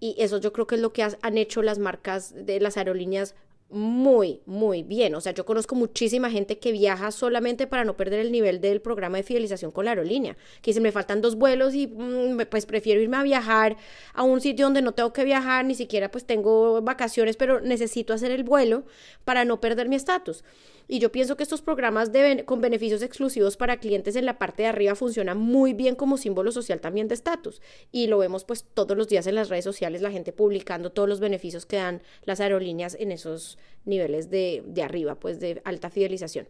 Y 0.00 0.14
eso 0.18 0.38
yo 0.38 0.52
creo 0.52 0.66
que 0.66 0.76
es 0.76 0.80
lo 0.80 0.92
que 0.92 1.02
han 1.02 1.38
hecho 1.38 1.62
las 1.62 1.78
marcas 1.78 2.34
de 2.46 2.60
las 2.60 2.76
aerolíneas 2.76 3.34
muy, 3.70 4.40
muy 4.46 4.82
bien. 4.82 5.14
O 5.14 5.20
sea, 5.20 5.32
yo 5.32 5.44
conozco 5.44 5.74
muchísima 5.74 6.30
gente 6.30 6.58
que 6.58 6.70
viaja 6.72 7.10
solamente 7.10 7.66
para 7.66 7.84
no 7.84 7.96
perder 7.96 8.20
el 8.20 8.30
nivel 8.30 8.60
del 8.60 8.80
programa 8.80 9.16
de 9.16 9.22
fidelización 9.22 9.70
con 9.70 9.84
la 9.84 9.92
aerolínea. 9.92 10.36
Que 10.62 10.70
dice, 10.70 10.80
me 10.80 10.92
faltan 10.92 11.20
dos 11.20 11.36
vuelos 11.36 11.74
y 11.74 11.88
mm, 11.88 12.42
pues 12.50 12.66
prefiero 12.66 13.00
irme 13.00 13.16
a 13.16 13.22
viajar 13.22 13.76
a 14.12 14.22
un 14.22 14.40
sitio 14.40 14.66
donde 14.66 14.82
no 14.82 14.92
tengo 14.92 15.12
que 15.12 15.24
viajar, 15.24 15.64
ni 15.64 15.74
siquiera 15.74 16.10
pues 16.10 16.24
tengo 16.24 16.82
vacaciones, 16.82 17.36
pero 17.36 17.60
necesito 17.60 18.12
hacer 18.12 18.30
el 18.30 18.44
vuelo 18.44 18.84
para 19.24 19.44
no 19.44 19.60
perder 19.60 19.88
mi 19.88 19.96
estatus. 19.96 20.44
Y 20.86 20.98
yo 20.98 21.10
pienso 21.12 21.36
que 21.36 21.42
estos 21.42 21.62
programas 21.62 22.10
con 22.44 22.60
beneficios 22.60 23.02
exclusivos 23.02 23.56
para 23.56 23.78
clientes 23.78 24.16
en 24.16 24.26
la 24.26 24.38
parte 24.38 24.62
de 24.64 24.68
arriba 24.68 24.94
funcionan 24.94 25.38
muy 25.38 25.72
bien 25.72 25.94
como 25.94 26.16
símbolo 26.16 26.52
social 26.52 26.80
también 26.80 27.08
de 27.08 27.14
estatus. 27.14 27.60
Y 27.90 28.06
lo 28.06 28.18
vemos 28.18 28.44
pues 28.44 28.64
todos 28.74 28.96
los 28.96 29.08
días 29.08 29.26
en 29.26 29.34
las 29.34 29.48
redes 29.48 29.64
sociales, 29.64 30.02
la 30.02 30.10
gente 30.10 30.32
publicando 30.32 30.92
todos 30.92 31.08
los 31.08 31.20
beneficios 31.20 31.66
que 31.66 31.76
dan 31.76 32.02
las 32.24 32.40
aerolíneas 32.40 32.96
en 32.98 33.12
esos 33.12 33.58
niveles 33.84 34.30
de, 34.30 34.62
de 34.66 34.82
arriba, 34.82 35.14
pues 35.14 35.40
de 35.40 35.62
alta 35.64 35.90
fidelización. 35.90 36.48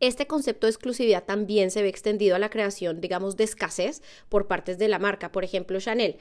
Este 0.00 0.26
concepto 0.26 0.66
de 0.66 0.72
exclusividad 0.72 1.24
también 1.24 1.70
se 1.70 1.82
ve 1.82 1.88
extendido 1.88 2.36
a 2.36 2.38
la 2.38 2.50
creación, 2.50 3.00
digamos, 3.00 3.36
de 3.36 3.44
escasez 3.44 4.02
por 4.28 4.46
partes 4.46 4.78
de 4.78 4.88
la 4.88 4.98
marca. 4.98 5.32
Por 5.32 5.44
ejemplo, 5.44 5.80
Chanel. 5.80 6.16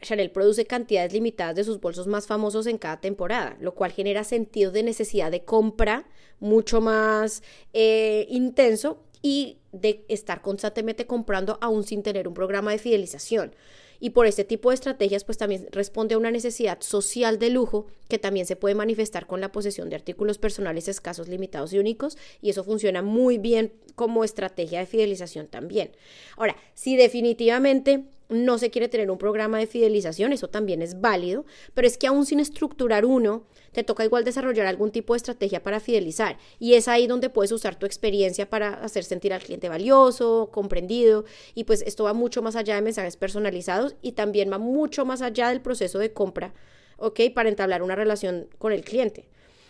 Chanel 0.00 0.30
produce 0.30 0.64
cantidades 0.64 1.12
limitadas 1.12 1.56
de 1.56 1.64
sus 1.64 1.80
bolsos 1.80 2.06
más 2.06 2.26
famosos 2.26 2.66
en 2.66 2.78
cada 2.78 3.00
temporada, 3.00 3.56
lo 3.60 3.74
cual 3.74 3.92
genera 3.92 4.24
sentido 4.24 4.70
de 4.70 4.82
necesidad 4.82 5.30
de 5.30 5.44
compra 5.44 6.06
mucho 6.38 6.80
más 6.80 7.42
eh, 7.72 8.26
intenso 8.30 9.04
y 9.22 9.58
de 9.72 10.04
estar 10.08 10.40
constantemente 10.40 11.06
comprando 11.06 11.58
aún 11.60 11.84
sin 11.84 12.02
tener 12.02 12.26
un 12.26 12.34
programa 12.34 12.70
de 12.70 12.78
fidelización 12.78 13.54
y 14.00 14.10
por 14.10 14.26
este 14.26 14.44
tipo 14.44 14.70
de 14.70 14.74
estrategias 14.74 15.24
pues 15.24 15.38
también 15.38 15.68
responde 15.70 16.14
a 16.14 16.18
una 16.18 16.30
necesidad 16.30 16.80
social 16.80 17.38
de 17.38 17.50
lujo 17.50 17.86
que 18.08 18.18
también 18.18 18.46
se 18.46 18.56
puede 18.56 18.74
manifestar 18.74 19.26
con 19.26 19.40
la 19.40 19.52
posesión 19.52 19.90
de 19.90 19.96
artículos 19.96 20.38
personales 20.38 20.88
escasos, 20.88 21.28
limitados 21.28 21.72
y 21.72 21.78
únicos 21.78 22.16
y 22.40 22.50
eso 22.50 22.64
funciona 22.64 23.02
muy 23.02 23.38
bien 23.38 23.72
como 23.94 24.24
estrategia 24.24 24.80
de 24.80 24.86
fidelización 24.86 25.46
también. 25.46 25.92
Ahora, 26.36 26.56
si 26.74 26.96
definitivamente 26.96 28.04
no 28.30 28.58
se 28.58 28.70
quiere 28.70 28.88
tener 28.88 29.10
un 29.10 29.18
programa 29.18 29.58
de 29.58 29.66
fidelización, 29.66 30.32
eso 30.32 30.48
también 30.48 30.82
es 30.82 31.00
válido, 31.00 31.44
pero 31.74 31.86
es 31.86 31.98
que 31.98 32.06
aún 32.06 32.24
sin 32.24 32.40
estructurar 32.40 33.04
uno, 33.04 33.44
te 33.72 33.84
toca 33.84 34.04
igual 34.04 34.24
desarrollar 34.24 34.66
algún 34.66 34.90
tipo 34.90 35.12
de 35.12 35.18
estrategia 35.18 35.62
para 35.62 35.80
fidelizar 35.80 36.38
y 36.58 36.74
es 36.74 36.88
ahí 36.88 37.06
donde 37.06 37.30
puedes 37.30 37.52
usar 37.52 37.76
tu 37.76 37.86
experiencia 37.86 38.48
para 38.48 38.74
hacer 38.74 39.04
sentir 39.04 39.32
al 39.32 39.42
cliente 39.42 39.68
valioso, 39.68 40.50
comprendido 40.52 41.24
y 41.54 41.64
pues 41.64 41.82
esto 41.82 42.04
va 42.04 42.12
mucho 42.12 42.42
más 42.42 42.56
allá 42.56 42.74
de 42.74 42.82
mensajes 42.82 43.16
personalizados 43.16 43.96
y 44.02 44.12
también 44.12 44.50
va 44.50 44.58
mucho 44.58 45.04
más 45.04 45.22
allá 45.22 45.48
del 45.48 45.60
proceso 45.60 45.98
de 45.98 46.12
compra, 46.12 46.52
¿ok? 46.96 47.20
Para 47.34 47.48
entablar 47.48 47.82
una 47.82 47.94
relación 47.94 48.48
con 48.58 48.72
el 48.72 48.82
cliente, 48.84 49.28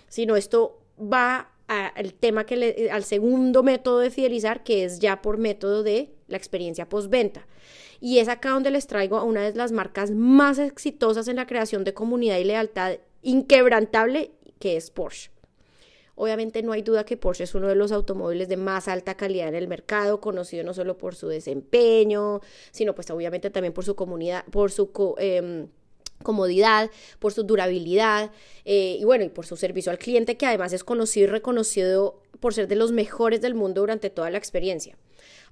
sino 0.09 0.37
esto 0.37 0.81
va 1.01 1.53
al 1.71 2.15
tema 2.15 2.47
que 2.47 2.57
le, 2.57 2.91
al 2.91 3.05
segundo 3.05 3.63
método 3.63 4.01
de 4.01 4.11
fidelizar 4.11 4.65
que 4.65 4.85
es 4.85 4.99
ya 4.99 5.23
por 5.23 5.39
método 5.39 5.85
de 5.85 6.11
la 6.27 6.37
experiencia 6.37 6.89
postventa. 6.89 7.47
Y 8.01 8.19
es 8.19 8.29
acá 8.29 8.51
donde 8.51 8.71
les 8.71 8.87
traigo 8.87 9.19
a 9.19 9.25
una 9.25 9.43
de 9.43 9.55
las 9.55 9.73
marcas 9.73 10.11
más 10.11 10.59
exitosas 10.59 11.29
en 11.29 11.37
la 11.37 11.47
creación 11.47 11.85
de 11.85 11.95
comunidad 11.95 12.39
y 12.39 12.45
lealtad 12.45 12.97
inquebrantable, 13.23 14.33
que 14.59 14.77
es 14.77 14.91
Porsche. 14.91 15.31
Obviamente 16.15 16.63
no 16.63 16.73
hay 16.73 16.83
duda 16.83 17.05
que 17.05 17.17
Porsche 17.17 17.45
es 17.45 17.55
uno 17.55 17.69
de 17.69 17.75
los 17.75 17.93
automóviles 17.93 18.47
de 18.49 18.59
más 18.59 18.89
alta 18.89 19.17
calidad 19.17 19.49
en 19.49 19.55
el 19.55 19.69
mercado, 19.69 20.21
conocido 20.21 20.65
no 20.65 20.75
solo 20.75 20.99
por 20.99 21.15
su 21.15 21.29
desempeño, 21.29 22.41
sino 22.73 22.95
pues 22.95 23.11
obviamente 23.11 23.49
también 23.49 23.73
por 23.73 23.85
su 23.87 23.95
comunidad, 23.95 24.45
por 24.47 24.71
su 24.71 24.91
em, 25.19 25.69
comodidad, 26.23 26.91
por 27.19 27.33
su 27.33 27.45
durabilidad 27.45 28.33
eh, 28.67 28.99
y 29.01 29.05
bueno, 29.05 29.25
y 29.25 29.31
por 29.31 29.47
su 29.47 29.57
servicio 29.57 29.91
al 29.91 29.99
cliente 29.99 30.37
que 30.37 30.45
además 30.45 30.75
es 30.75 30.85
conocido 30.85 31.29
y 31.29 31.31
reconocido 31.31 32.21
por 32.39 32.53
ser 32.53 32.69
de 32.69 32.77
los 32.77 32.93
mejores 32.93 33.41
del 33.41 33.55
mundo 33.55 33.81
durante 33.81 34.11
toda 34.11 34.31
la 34.31 34.37
experiencia. 34.37 34.99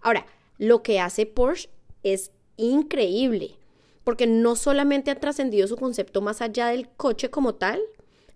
Ahora, 0.02 0.26
lo 0.58 0.82
que 0.82 1.00
hace 1.00 1.24
Porsche 1.24 1.70
es 2.02 2.30
increíble, 2.58 3.56
porque 4.04 4.26
no 4.26 4.56
solamente 4.56 5.10
ha 5.10 5.18
trascendido 5.18 5.66
su 5.66 5.76
concepto 5.76 6.20
más 6.20 6.42
allá 6.42 6.68
del 6.68 6.88
coche 6.90 7.30
como 7.30 7.54
tal, 7.54 7.80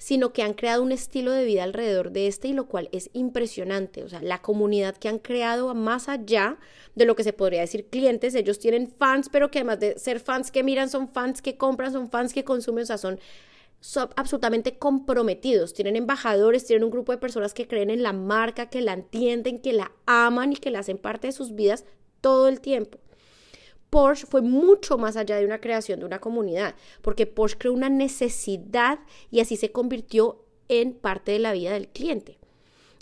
sino 0.02 0.32
que 0.32 0.42
han 0.42 0.54
creado 0.54 0.82
un 0.82 0.90
estilo 0.90 1.30
de 1.30 1.44
vida 1.44 1.62
alrededor 1.62 2.10
de 2.10 2.26
este 2.26 2.48
y 2.48 2.54
lo 2.54 2.66
cual 2.66 2.88
es 2.90 3.08
impresionante. 3.12 4.02
O 4.02 4.08
sea, 4.08 4.20
la 4.20 4.42
comunidad 4.42 4.96
que 4.96 5.08
han 5.08 5.20
creado 5.20 5.72
más 5.76 6.08
allá 6.08 6.58
de 6.96 7.04
lo 7.04 7.14
que 7.14 7.22
se 7.22 7.32
podría 7.32 7.60
decir 7.60 7.86
clientes, 7.86 8.34
ellos 8.34 8.58
tienen 8.58 8.88
fans, 8.88 9.28
pero 9.30 9.52
que 9.52 9.60
además 9.60 9.78
de 9.78 9.96
ser 10.00 10.18
fans 10.18 10.50
que 10.50 10.64
miran, 10.64 10.90
son 10.90 11.08
fans 11.08 11.40
que 11.40 11.56
compran, 11.56 11.92
son 11.92 12.10
fans 12.10 12.32
que 12.32 12.42
consumen, 12.42 12.82
o 12.82 12.86
sea, 12.86 12.98
son, 12.98 13.20
son 13.78 14.08
absolutamente 14.16 14.76
comprometidos, 14.76 15.72
tienen 15.72 15.94
embajadores, 15.94 16.66
tienen 16.66 16.82
un 16.82 16.90
grupo 16.90 17.12
de 17.12 17.18
personas 17.18 17.54
que 17.54 17.68
creen 17.68 17.88
en 17.88 18.02
la 18.02 18.12
marca, 18.12 18.70
que 18.70 18.80
la 18.80 18.94
entienden, 18.94 19.60
que 19.60 19.72
la 19.72 19.92
aman 20.06 20.52
y 20.52 20.56
que 20.56 20.72
la 20.72 20.80
hacen 20.80 20.98
parte 20.98 21.28
de 21.28 21.32
sus 21.32 21.54
vidas 21.54 21.84
todo 22.20 22.48
el 22.48 22.60
tiempo. 22.60 22.98
Porsche 23.92 24.26
fue 24.26 24.40
mucho 24.40 24.96
más 24.96 25.18
allá 25.18 25.36
de 25.36 25.44
una 25.44 25.60
creación 25.60 26.00
de 26.00 26.06
una 26.06 26.18
comunidad, 26.18 26.74
porque 27.02 27.26
Porsche 27.26 27.58
creó 27.58 27.74
una 27.74 27.90
necesidad 27.90 29.00
y 29.30 29.40
así 29.40 29.58
se 29.58 29.70
convirtió 29.70 30.46
en 30.68 30.94
parte 30.94 31.32
de 31.32 31.38
la 31.38 31.52
vida 31.52 31.74
del 31.74 31.88
cliente. 31.88 32.38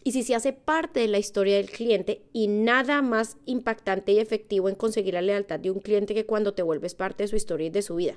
Y 0.03 0.11
si 0.11 0.25
se 0.25 0.35
hace 0.35 0.53
parte 0.53 0.99
de 0.99 1.07
la 1.07 1.21
historia 1.21 1.59
del 1.59 1.71
cliente 1.71 2.23
y 2.33 2.49
nada 2.49 3.03
más 3.03 3.37
impactante 3.47 4.11
y 4.11 4.19
efectivo 4.19 4.69
en 4.69 4.75
conseguir 4.75 5.15
la 5.15 5.23
lealtad 5.23 5.61
de 5.61 5.71
un 5.71 5.79
cliente 5.79 6.13
que 6.13 6.27
cuando 6.27 6.55
te 6.55 6.65
vuelves 6.65 6.97
parte 6.97 7.23
de 7.23 7.29
su 7.29 7.37
historia 7.37 7.69
y 7.69 7.71
de 7.71 7.83
su 7.83 7.95
vida. 7.95 8.17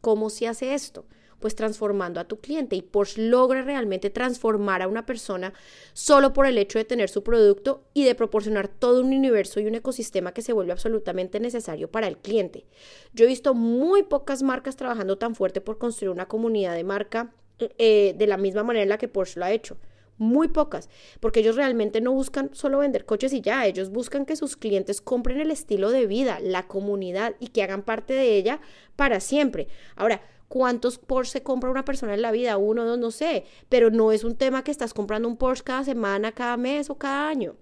¿Cómo 0.00 0.30
se 0.30 0.46
hace 0.46 0.74
esto? 0.74 1.06
Pues 1.40 1.54
transformando 1.54 2.20
a 2.20 2.24
tu 2.24 2.40
cliente 2.40 2.76
y 2.76 2.82
Porsche 2.82 3.22
logra 3.28 3.62
realmente 3.62 4.10
transformar 4.10 4.82
a 4.82 4.88
una 4.88 5.06
persona 5.06 5.52
solo 5.92 6.32
por 6.32 6.46
el 6.46 6.58
hecho 6.58 6.78
de 6.78 6.84
tener 6.84 7.08
su 7.08 7.22
producto 7.22 7.84
y 7.94 8.04
de 8.04 8.14
proporcionar 8.14 8.68
todo 8.68 9.00
un 9.00 9.14
universo 9.14 9.60
y 9.60 9.66
un 9.66 9.74
ecosistema 9.74 10.32
que 10.32 10.42
se 10.42 10.52
vuelve 10.52 10.72
absolutamente 10.72 11.40
necesario 11.40 11.90
para 11.90 12.08
el 12.08 12.18
cliente. 12.18 12.64
Yo 13.12 13.24
he 13.24 13.28
visto 13.28 13.54
muy 13.54 14.02
pocas 14.02 14.42
marcas 14.42 14.76
trabajando 14.76 15.18
tan 15.18 15.34
fuerte 15.34 15.60
por 15.60 15.78
construir 15.78 16.10
una 16.10 16.28
comunidad 16.28 16.74
de 16.74 16.84
marca 16.84 17.32
eh, 17.58 18.14
de 18.16 18.26
la 18.26 18.36
misma 18.36 18.62
manera 18.62 18.82
en 18.82 18.88
la 18.90 18.98
que 18.98 19.08
Porsche 19.08 19.40
lo 19.40 19.46
ha 19.46 19.52
hecho 19.52 19.76
muy 20.18 20.48
pocas, 20.48 20.88
porque 21.20 21.40
ellos 21.40 21.56
realmente 21.56 22.00
no 22.00 22.12
buscan 22.12 22.50
solo 22.54 22.78
vender 22.78 23.04
coches 23.04 23.32
y 23.32 23.40
ya, 23.40 23.66
ellos 23.66 23.90
buscan 23.90 24.24
que 24.24 24.36
sus 24.36 24.56
clientes 24.56 25.00
compren 25.00 25.40
el 25.40 25.50
estilo 25.50 25.90
de 25.90 26.06
vida, 26.06 26.38
la 26.40 26.66
comunidad 26.66 27.34
y 27.40 27.48
que 27.48 27.62
hagan 27.62 27.82
parte 27.82 28.14
de 28.14 28.36
ella 28.36 28.60
para 28.96 29.20
siempre. 29.20 29.68
Ahora, 29.94 30.22
cuántos 30.48 30.98
Porsche 30.98 31.42
compra 31.42 31.70
una 31.70 31.84
persona 31.84 32.14
en 32.14 32.22
la 32.22 32.32
vida, 32.32 32.56
uno, 32.56 32.84
dos, 32.84 32.98
no 32.98 33.10
sé, 33.10 33.44
pero 33.68 33.90
no 33.90 34.12
es 34.12 34.24
un 34.24 34.36
tema 34.36 34.64
que 34.64 34.70
estás 34.70 34.94
comprando 34.94 35.28
un 35.28 35.36
Porsche 35.36 35.64
cada 35.64 35.84
semana, 35.84 36.32
cada 36.32 36.56
mes 36.56 36.90
o 36.90 36.96
cada 36.96 37.28
año. 37.28 37.56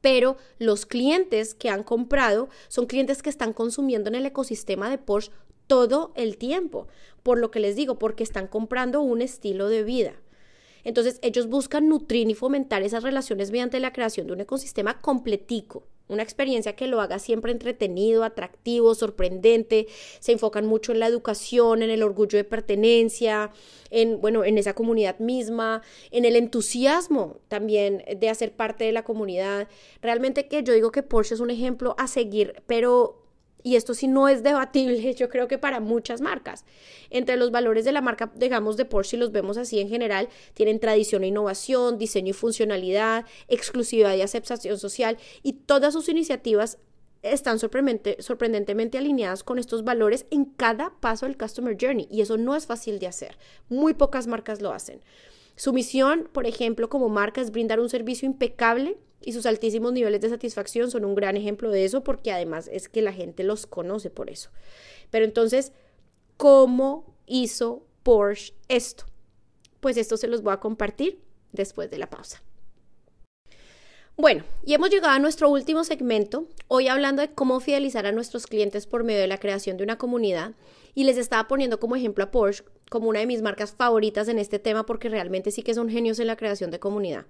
Pero 0.00 0.36
los 0.58 0.86
clientes 0.86 1.54
que 1.54 1.70
han 1.70 1.82
comprado 1.82 2.48
son 2.68 2.86
clientes 2.86 3.22
que 3.22 3.30
están 3.30 3.52
consumiendo 3.52 4.08
en 4.08 4.14
el 4.14 4.26
ecosistema 4.26 4.90
de 4.90 4.98
Porsche 4.98 5.32
todo 5.66 6.12
el 6.14 6.38
tiempo, 6.38 6.86
por 7.22 7.38
lo 7.38 7.50
que 7.50 7.60
les 7.60 7.76
digo, 7.76 7.98
porque 7.98 8.22
están 8.22 8.46
comprando 8.46 9.02
un 9.02 9.20
estilo 9.20 9.68
de 9.68 9.82
vida. 9.82 10.14
Entonces 10.84 11.18
ellos 11.22 11.48
buscan 11.48 11.88
nutrir 11.88 12.30
y 12.30 12.34
fomentar 12.34 12.82
esas 12.82 13.02
relaciones 13.02 13.50
mediante 13.50 13.80
la 13.80 13.92
creación 13.92 14.26
de 14.26 14.32
un 14.32 14.40
ecosistema 14.40 15.00
completico 15.00 15.84
una 16.08 16.22
experiencia 16.22 16.74
que 16.74 16.86
lo 16.86 17.00
haga 17.00 17.18
siempre 17.18 17.52
entretenido, 17.52 18.24
atractivo, 18.24 18.94
sorprendente. 18.94 19.86
Se 20.20 20.32
enfocan 20.32 20.66
mucho 20.66 20.92
en 20.92 21.00
la 21.00 21.06
educación, 21.06 21.82
en 21.82 21.90
el 21.90 22.02
orgullo 22.02 22.36
de 22.36 22.44
pertenencia, 22.44 23.50
en, 23.90 24.20
bueno, 24.20 24.44
en 24.44 24.58
esa 24.58 24.74
comunidad 24.74 25.18
misma, 25.18 25.82
en 26.10 26.24
el 26.24 26.36
entusiasmo 26.36 27.40
también 27.48 28.04
de 28.16 28.28
hacer 28.28 28.52
parte 28.52 28.84
de 28.84 28.92
la 28.92 29.04
comunidad. 29.04 29.68
Realmente 30.02 30.48
que 30.48 30.62
yo 30.62 30.72
digo 30.72 30.90
que 30.90 31.02
Porsche 31.02 31.34
es 31.34 31.40
un 31.40 31.50
ejemplo 31.50 31.94
a 31.98 32.06
seguir, 32.06 32.62
pero 32.66 33.17
y 33.62 33.76
esto 33.76 33.94
sí 33.94 34.08
no 34.08 34.28
es 34.28 34.42
debatible, 34.42 35.14
yo 35.18 35.28
creo 35.28 35.48
que 35.48 35.58
para 35.58 35.80
muchas 35.80 36.20
marcas. 36.20 36.64
Entre 37.10 37.36
los 37.36 37.50
valores 37.50 37.84
de 37.84 37.92
la 37.92 38.00
marca, 38.00 38.30
digamos, 38.34 38.76
de 38.76 38.84
Porsche, 38.84 39.16
los 39.16 39.32
vemos 39.32 39.56
así 39.56 39.80
en 39.80 39.88
general, 39.88 40.28
tienen 40.54 40.80
tradición 40.80 41.24
e 41.24 41.28
innovación, 41.28 41.98
diseño 41.98 42.30
y 42.30 42.34
funcionalidad, 42.34 43.26
exclusividad 43.48 44.14
y 44.14 44.22
aceptación 44.22 44.78
social, 44.78 45.18
y 45.42 45.54
todas 45.54 45.92
sus 45.92 46.08
iniciativas 46.08 46.78
están 47.22 47.58
sorprendentemente 47.58 48.96
alineadas 48.96 49.42
con 49.42 49.58
estos 49.58 49.82
valores 49.82 50.26
en 50.30 50.44
cada 50.44 50.90
paso 51.00 51.26
del 51.26 51.36
Customer 51.36 51.76
Journey, 51.78 52.06
y 52.10 52.20
eso 52.20 52.36
no 52.36 52.54
es 52.54 52.66
fácil 52.66 52.98
de 52.98 53.08
hacer. 53.08 53.38
Muy 53.68 53.94
pocas 53.94 54.26
marcas 54.26 54.62
lo 54.62 54.72
hacen. 54.72 55.00
Su 55.56 55.72
misión, 55.72 56.28
por 56.32 56.46
ejemplo, 56.46 56.88
como 56.88 57.08
marca 57.08 57.40
es 57.40 57.50
brindar 57.50 57.80
un 57.80 57.88
servicio 57.88 58.26
impecable 58.26 58.96
y 59.20 59.32
sus 59.32 59.46
altísimos 59.46 59.92
niveles 59.92 60.20
de 60.20 60.28
satisfacción 60.28 60.90
son 60.90 61.04
un 61.04 61.14
gran 61.14 61.36
ejemplo 61.36 61.70
de 61.70 61.84
eso 61.84 62.04
porque 62.04 62.32
además 62.32 62.68
es 62.72 62.88
que 62.88 63.02
la 63.02 63.12
gente 63.12 63.44
los 63.44 63.66
conoce 63.66 64.10
por 64.10 64.30
eso. 64.30 64.50
Pero 65.10 65.24
entonces, 65.24 65.72
¿cómo 66.36 67.16
hizo 67.26 67.86
Porsche 68.02 68.54
esto? 68.68 69.04
Pues 69.80 69.96
esto 69.96 70.16
se 70.16 70.28
los 70.28 70.42
voy 70.42 70.52
a 70.52 70.60
compartir 70.60 71.20
después 71.52 71.90
de 71.90 71.98
la 71.98 72.10
pausa. 72.10 72.42
Bueno, 74.16 74.42
y 74.66 74.74
hemos 74.74 74.90
llegado 74.90 75.14
a 75.14 75.20
nuestro 75.20 75.48
último 75.48 75.84
segmento, 75.84 76.48
hoy 76.66 76.88
hablando 76.88 77.22
de 77.22 77.30
cómo 77.30 77.60
fidelizar 77.60 78.04
a 78.04 78.10
nuestros 78.10 78.48
clientes 78.48 78.84
por 78.84 79.04
medio 79.04 79.20
de 79.20 79.28
la 79.28 79.38
creación 79.38 79.76
de 79.76 79.84
una 79.84 79.96
comunidad. 79.96 80.54
Y 80.96 81.04
les 81.04 81.18
estaba 81.18 81.46
poniendo 81.46 81.78
como 81.78 81.94
ejemplo 81.94 82.24
a 82.24 82.32
Porsche 82.32 82.64
como 82.90 83.08
una 83.08 83.20
de 83.20 83.26
mis 83.26 83.42
marcas 83.42 83.72
favoritas 83.72 84.26
en 84.26 84.40
este 84.40 84.58
tema 84.58 84.86
porque 84.86 85.08
realmente 85.08 85.52
sí 85.52 85.62
que 85.62 85.74
son 85.74 85.88
genios 85.88 86.18
en 86.18 86.26
la 86.26 86.36
creación 86.36 86.72
de 86.72 86.80
comunidad. 86.80 87.26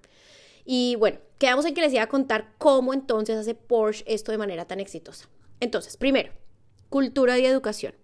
Y 0.71 0.97
bueno, 0.97 1.17
quedamos 1.39 1.65
en 1.65 1.73
que 1.73 1.81
les 1.81 1.93
iba 1.93 2.03
a 2.03 2.09
contar 2.09 2.53
cómo 2.59 2.93
entonces 2.93 3.35
hace 3.35 3.55
Porsche 3.55 4.03
esto 4.05 4.31
de 4.31 4.37
manera 4.37 4.65
tan 4.65 4.79
exitosa. 4.79 5.27
Entonces, 5.59 5.97
primero, 5.97 6.31
cultura 6.89 7.39
y 7.39 7.45
educación. 7.47 7.95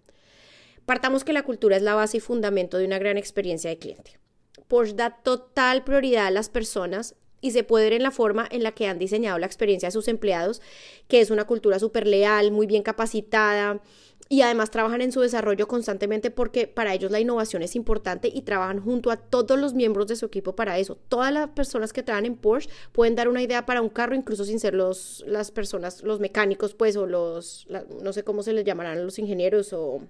Partamos 0.84 1.22
que 1.22 1.32
la 1.32 1.44
cultura 1.44 1.76
es 1.76 1.82
la 1.82 1.94
base 1.94 2.16
y 2.16 2.20
fundamento 2.20 2.76
de 2.76 2.84
una 2.84 2.98
gran 2.98 3.18
experiencia 3.18 3.70
de 3.70 3.78
cliente. 3.78 4.18
Porsche 4.66 4.96
da 4.96 5.22
total 5.22 5.84
prioridad 5.84 6.26
a 6.26 6.32
las 6.32 6.48
personas 6.48 7.14
y 7.40 7.52
se 7.52 7.62
puede 7.62 7.84
ver 7.84 7.92
en 7.92 8.02
la 8.02 8.10
forma 8.10 8.48
en 8.50 8.64
la 8.64 8.72
que 8.72 8.88
han 8.88 8.98
diseñado 8.98 9.38
la 9.38 9.46
experiencia 9.46 9.86
de 9.86 9.92
sus 9.92 10.08
empleados, 10.08 10.60
que 11.06 11.20
es 11.20 11.30
una 11.30 11.44
cultura 11.44 11.78
súper 11.78 12.04
leal, 12.04 12.50
muy 12.50 12.66
bien 12.66 12.82
capacitada, 12.82 13.80
y 14.28 14.42
además 14.42 14.70
trabajan 14.70 15.00
en 15.02 15.12
su 15.12 15.20
desarrollo 15.20 15.68
constantemente 15.68 16.30
porque 16.30 16.66
para 16.66 16.92
ellos 16.94 17.10
la 17.10 17.20
innovación 17.20 17.62
es 17.62 17.76
importante 17.76 18.28
y 18.32 18.42
trabajan 18.42 18.80
junto 18.80 19.10
a 19.10 19.16
todos 19.16 19.58
los 19.58 19.74
miembros 19.74 20.08
de 20.08 20.16
su 20.16 20.26
equipo 20.26 20.56
para 20.56 20.78
eso. 20.78 20.96
Todas 21.08 21.32
las 21.32 21.50
personas 21.50 21.92
que 21.92 22.02
trabajan 22.02 22.26
en 22.26 22.36
Porsche 22.36 22.70
pueden 22.92 23.14
dar 23.14 23.28
una 23.28 23.42
idea 23.42 23.66
para 23.66 23.82
un 23.82 23.88
carro 23.88 24.14
incluso 24.14 24.44
sin 24.44 24.58
ser 24.58 24.74
los, 24.74 25.24
las 25.26 25.50
personas, 25.50 26.02
los 26.02 26.18
mecánicos 26.18 26.74
pues 26.74 26.96
o 26.96 27.06
los, 27.06 27.66
no 28.02 28.12
sé 28.12 28.24
cómo 28.24 28.42
se 28.42 28.52
les 28.52 28.64
llamarán 28.64 29.04
los 29.04 29.18
ingenieros 29.18 29.72
o 29.72 30.00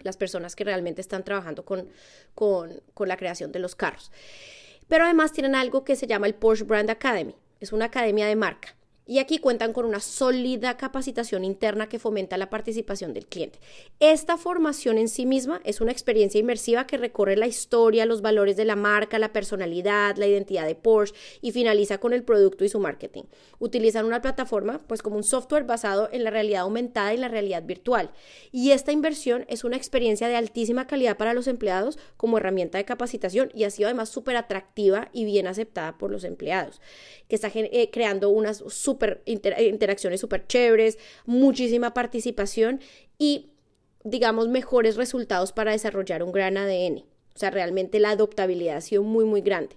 las 0.00 0.16
personas 0.16 0.56
que 0.56 0.64
realmente 0.64 1.00
están 1.00 1.24
trabajando 1.24 1.64
con, 1.64 1.88
con, 2.34 2.82
con 2.94 3.08
la 3.08 3.16
creación 3.16 3.52
de 3.52 3.58
los 3.58 3.74
carros. 3.74 4.10
Pero 4.88 5.04
además 5.04 5.32
tienen 5.32 5.54
algo 5.54 5.84
que 5.84 5.96
se 5.96 6.06
llama 6.06 6.26
el 6.26 6.34
Porsche 6.34 6.64
Brand 6.64 6.90
Academy. 6.90 7.34
Es 7.60 7.72
una 7.72 7.86
academia 7.86 8.26
de 8.26 8.36
marca 8.36 8.74
y 9.06 9.18
aquí 9.18 9.38
cuentan 9.38 9.72
con 9.72 9.84
una 9.84 10.00
sólida 10.00 10.76
capacitación 10.76 11.44
interna 11.44 11.88
que 11.88 11.98
fomenta 11.98 12.38
la 12.38 12.50
participación 12.50 13.12
del 13.12 13.26
cliente. 13.26 13.58
Esta 14.00 14.36
formación 14.36 14.98
en 14.98 15.08
sí 15.08 15.26
misma 15.26 15.60
es 15.64 15.80
una 15.80 15.92
experiencia 15.92 16.40
inmersiva 16.40 16.86
que 16.86 16.96
recorre 16.96 17.36
la 17.36 17.46
historia, 17.46 18.06
los 18.06 18.22
valores 18.22 18.56
de 18.56 18.64
la 18.64 18.76
marca, 18.76 19.18
la 19.18 19.32
personalidad, 19.32 20.16
la 20.16 20.26
identidad 20.26 20.66
de 20.66 20.74
Porsche 20.74 21.14
y 21.42 21.52
finaliza 21.52 21.98
con 21.98 22.12
el 22.12 22.24
producto 22.24 22.64
y 22.64 22.68
su 22.68 22.80
marketing. 22.80 23.24
Utilizan 23.58 24.06
una 24.06 24.22
plataforma 24.22 24.80
pues 24.86 25.02
como 25.02 25.16
un 25.16 25.24
software 25.24 25.64
basado 25.64 26.08
en 26.12 26.24
la 26.24 26.30
realidad 26.30 26.62
aumentada 26.62 27.12
y 27.12 27.18
la 27.18 27.28
realidad 27.28 27.62
virtual. 27.62 28.10
Y 28.52 28.70
esta 28.70 28.92
inversión 28.92 29.44
es 29.48 29.64
una 29.64 29.76
experiencia 29.76 30.28
de 30.28 30.36
altísima 30.36 30.86
calidad 30.86 31.16
para 31.16 31.34
los 31.34 31.46
empleados 31.46 31.98
como 32.16 32.38
herramienta 32.38 32.78
de 32.78 32.84
capacitación 32.84 33.50
y 33.54 33.64
ha 33.64 33.70
sido 33.70 33.88
además 33.88 34.08
súper 34.08 34.36
atractiva 34.36 35.08
y 35.12 35.24
bien 35.24 35.46
aceptada 35.46 35.98
por 35.98 36.10
los 36.10 36.24
empleados, 36.24 36.80
que 37.28 37.34
está 37.34 37.50
eh, 37.54 37.90
creando 37.92 38.30
unas 38.30 38.62
interacciones 39.24 40.20
súper 40.20 40.46
chéveres, 40.46 40.98
muchísima 41.26 41.94
participación 41.94 42.80
y, 43.18 43.50
digamos, 44.02 44.48
mejores 44.48 44.96
resultados 44.96 45.52
para 45.52 45.72
desarrollar 45.72 46.22
un 46.22 46.32
gran 46.32 46.56
ADN. 46.56 47.04
O 47.34 47.38
sea, 47.38 47.50
realmente 47.50 47.98
la 47.98 48.10
adoptabilidad 48.10 48.76
ha 48.76 48.80
sido 48.80 49.02
muy, 49.02 49.24
muy 49.24 49.40
grande. 49.40 49.76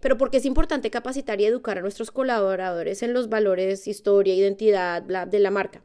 Pero 0.00 0.18
porque 0.18 0.38
es 0.38 0.44
importante 0.44 0.90
capacitar 0.90 1.40
y 1.40 1.46
educar 1.46 1.78
a 1.78 1.82
nuestros 1.82 2.10
colaboradores 2.10 3.02
en 3.02 3.12
los 3.12 3.28
valores, 3.28 3.86
historia, 3.86 4.34
identidad 4.34 5.02
de 5.02 5.38
la 5.38 5.50
marca. 5.50 5.82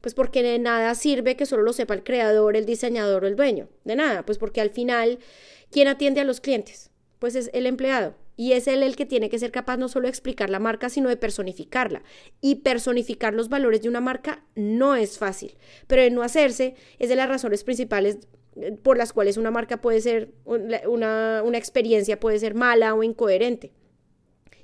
Pues 0.00 0.14
porque 0.14 0.42
de 0.42 0.58
nada 0.58 0.94
sirve 0.94 1.34
que 1.34 1.46
solo 1.46 1.62
lo 1.62 1.72
sepa 1.72 1.94
el 1.94 2.04
creador, 2.04 2.56
el 2.56 2.66
diseñador 2.66 3.24
o 3.24 3.26
el 3.26 3.36
dueño. 3.36 3.68
De 3.84 3.96
nada, 3.96 4.26
pues 4.26 4.36
porque 4.36 4.60
al 4.60 4.70
final, 4.70 5.18
¿quién 5.70 5.88
atiende 5.88 6.20
a 6.20 6.24
los 6.24 6.40
clientes? 6.40 6.90
Pues 7.18 7.34
es 7.34 7.50
el 7.54 7.66
empleado. 7.66 8.14
Y 8.36 8.52
es 8.52 8.66
él 8.66 8.82
el 8.82 8.96
que 8.96 9.06
tiene 9.06 9.30
que 9.30 9.38
ser 9.38 9.52
capaz 9.52 9.76
no 9.76 9.88
solo 9.88 10.04
de 10.04 10.10
explicar 10.10 10.50
la 10.50 10.58
marca, 10.58 10.88
sino 10.88 11.08
de 11.08 11.16
personificarla. 11.16 12.02
Y 12.40 12.56
personificar 12.56 13.34
los 13.34 13.48
valores 13.48 13.82
de 13.82 13.88
una 13.88 14.00
marca 14.00 14.44
no 14.54 14.96
es 14.96 15.18
fácil, 15.18 15.56
pero 15.86 16.02
de 16.02 16.10
no 16.10 16.22
hacerse 16.22 16.74
es 16.98 17.08
de 17.08 17.16
las 17.16 17.28
razones 17.28 17.64
principales 17.64 18.18
eh, 18.56 18.72
por 18.72 18.98
las 18.98 19.12
cuales 19.12 19.36
una 19.36 19.50
marca 19.50 19.80
puede 19.80 20.00
ser, 20.00 20.32
una, 20.44 21.42
una 21.42 21.58
experiencia 21.58 22.20
puede 22.20 22.38
ser 22.38 22.54
mala 22.54 22.94
o 22.94 23.02
incoherente. 23.02 23.72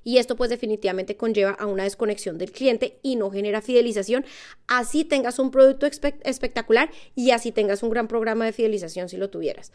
Y 0.04 0.18
esto 0.18 0.36
pues 0.36 0.50
definitivamente 0.50 1.16
conlleva 1.16 1.52
a 1.52 1.66
una 1.66 1.84
desconexión 1.84 2.38
del 2.38 2.52
cliente 2.52 2.98
y 3.02 3.16
no 3.16 3.30
genera 3.30 3.60
fidelización. 3.60 4.24
Así 4.66 5.04
tengas 5.04 5.38
un 5.38 5.50
producto 5.50 5.86
espectacular 5.86 6.90
y 7.14 7.30
así 7.30 7.52
tengas 7.52 7.82
un 7.82 7.90
gran 7.90 8.08
programa 8.08 8.44
de 8.44 8.52
fidelización 8.52 9.08
si 9.08 9.16
lo 9.16 9.30
tuvieras. 9.30 9.72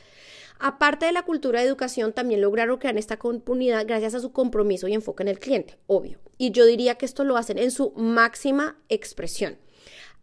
Aparte 0.59 1.05
de 1.05 1.11
la 1.11 1.23
cultura 1.23 1.59
de 1.59 1.67
educación, 1.67 2.13
también 2.13 2.41
lograron 2.41 2.77
crear 2.77 2.97
esta 2.97 3.17
comunidad 3.17 3.85
gracias 3.85 4.15
a 4.15 4.19
su 4.19 4.31
compromiso 4.31 4.88
y 4.88 4.93
enfoque 4.93 5.23
en 5.23 5.27
el 5.27 5.39
cliente, 5.39 5.77
obvio. 5.88 6.19
Y 6.38 6.51
yo 6.51 6.65
diría 6.65 6.95
que 6.95 7.05
esto 7.05 7.23
lo 7.23 7.38
hacen 7.38 7.57
en 7.57 7.71
su 7.71 7.91
máxima 7.91 8.77
expresión. 8.88 9.57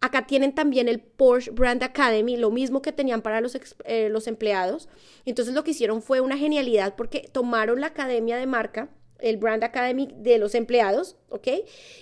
Acá 0.01 0.27
tienen 0.27 0.53
también 0.53 0.89
el 0.89 0.99
Porsche 0.99 1.51
Brand 1.51 1.81
Academy, 1.81 2.35
lo 2.35 2.51
mismo 2.51 2.81
que 2.81 2.91
tenían 2.91 3.21
para 3.21 3.39
los, 3.39 3.57
eh, 3.85 4.09
los 4.09 4.27
empleados. 4.27 4.89
Entonces 5.23 5.53
lo 5.53 5.63
que 5.63 5.71
hicieron 5.71 6.01
fue 6.01 6.19
una 6.19 6.37
genialidad 6.37 6.95
porque 6.95 7.29
tomaron 7.31 7.79
la 7.79 7.87
academia 7.87 8.35
de 8.35 8.45
marca, 8.45 8.89
el 9.23 9.37
Brand 9.37 9.63
Academy 9.63 10.09
de 10.15 10.37
los 10.37 10.53
empleados, 10.53 11.15
¿ok? 11.29 11.47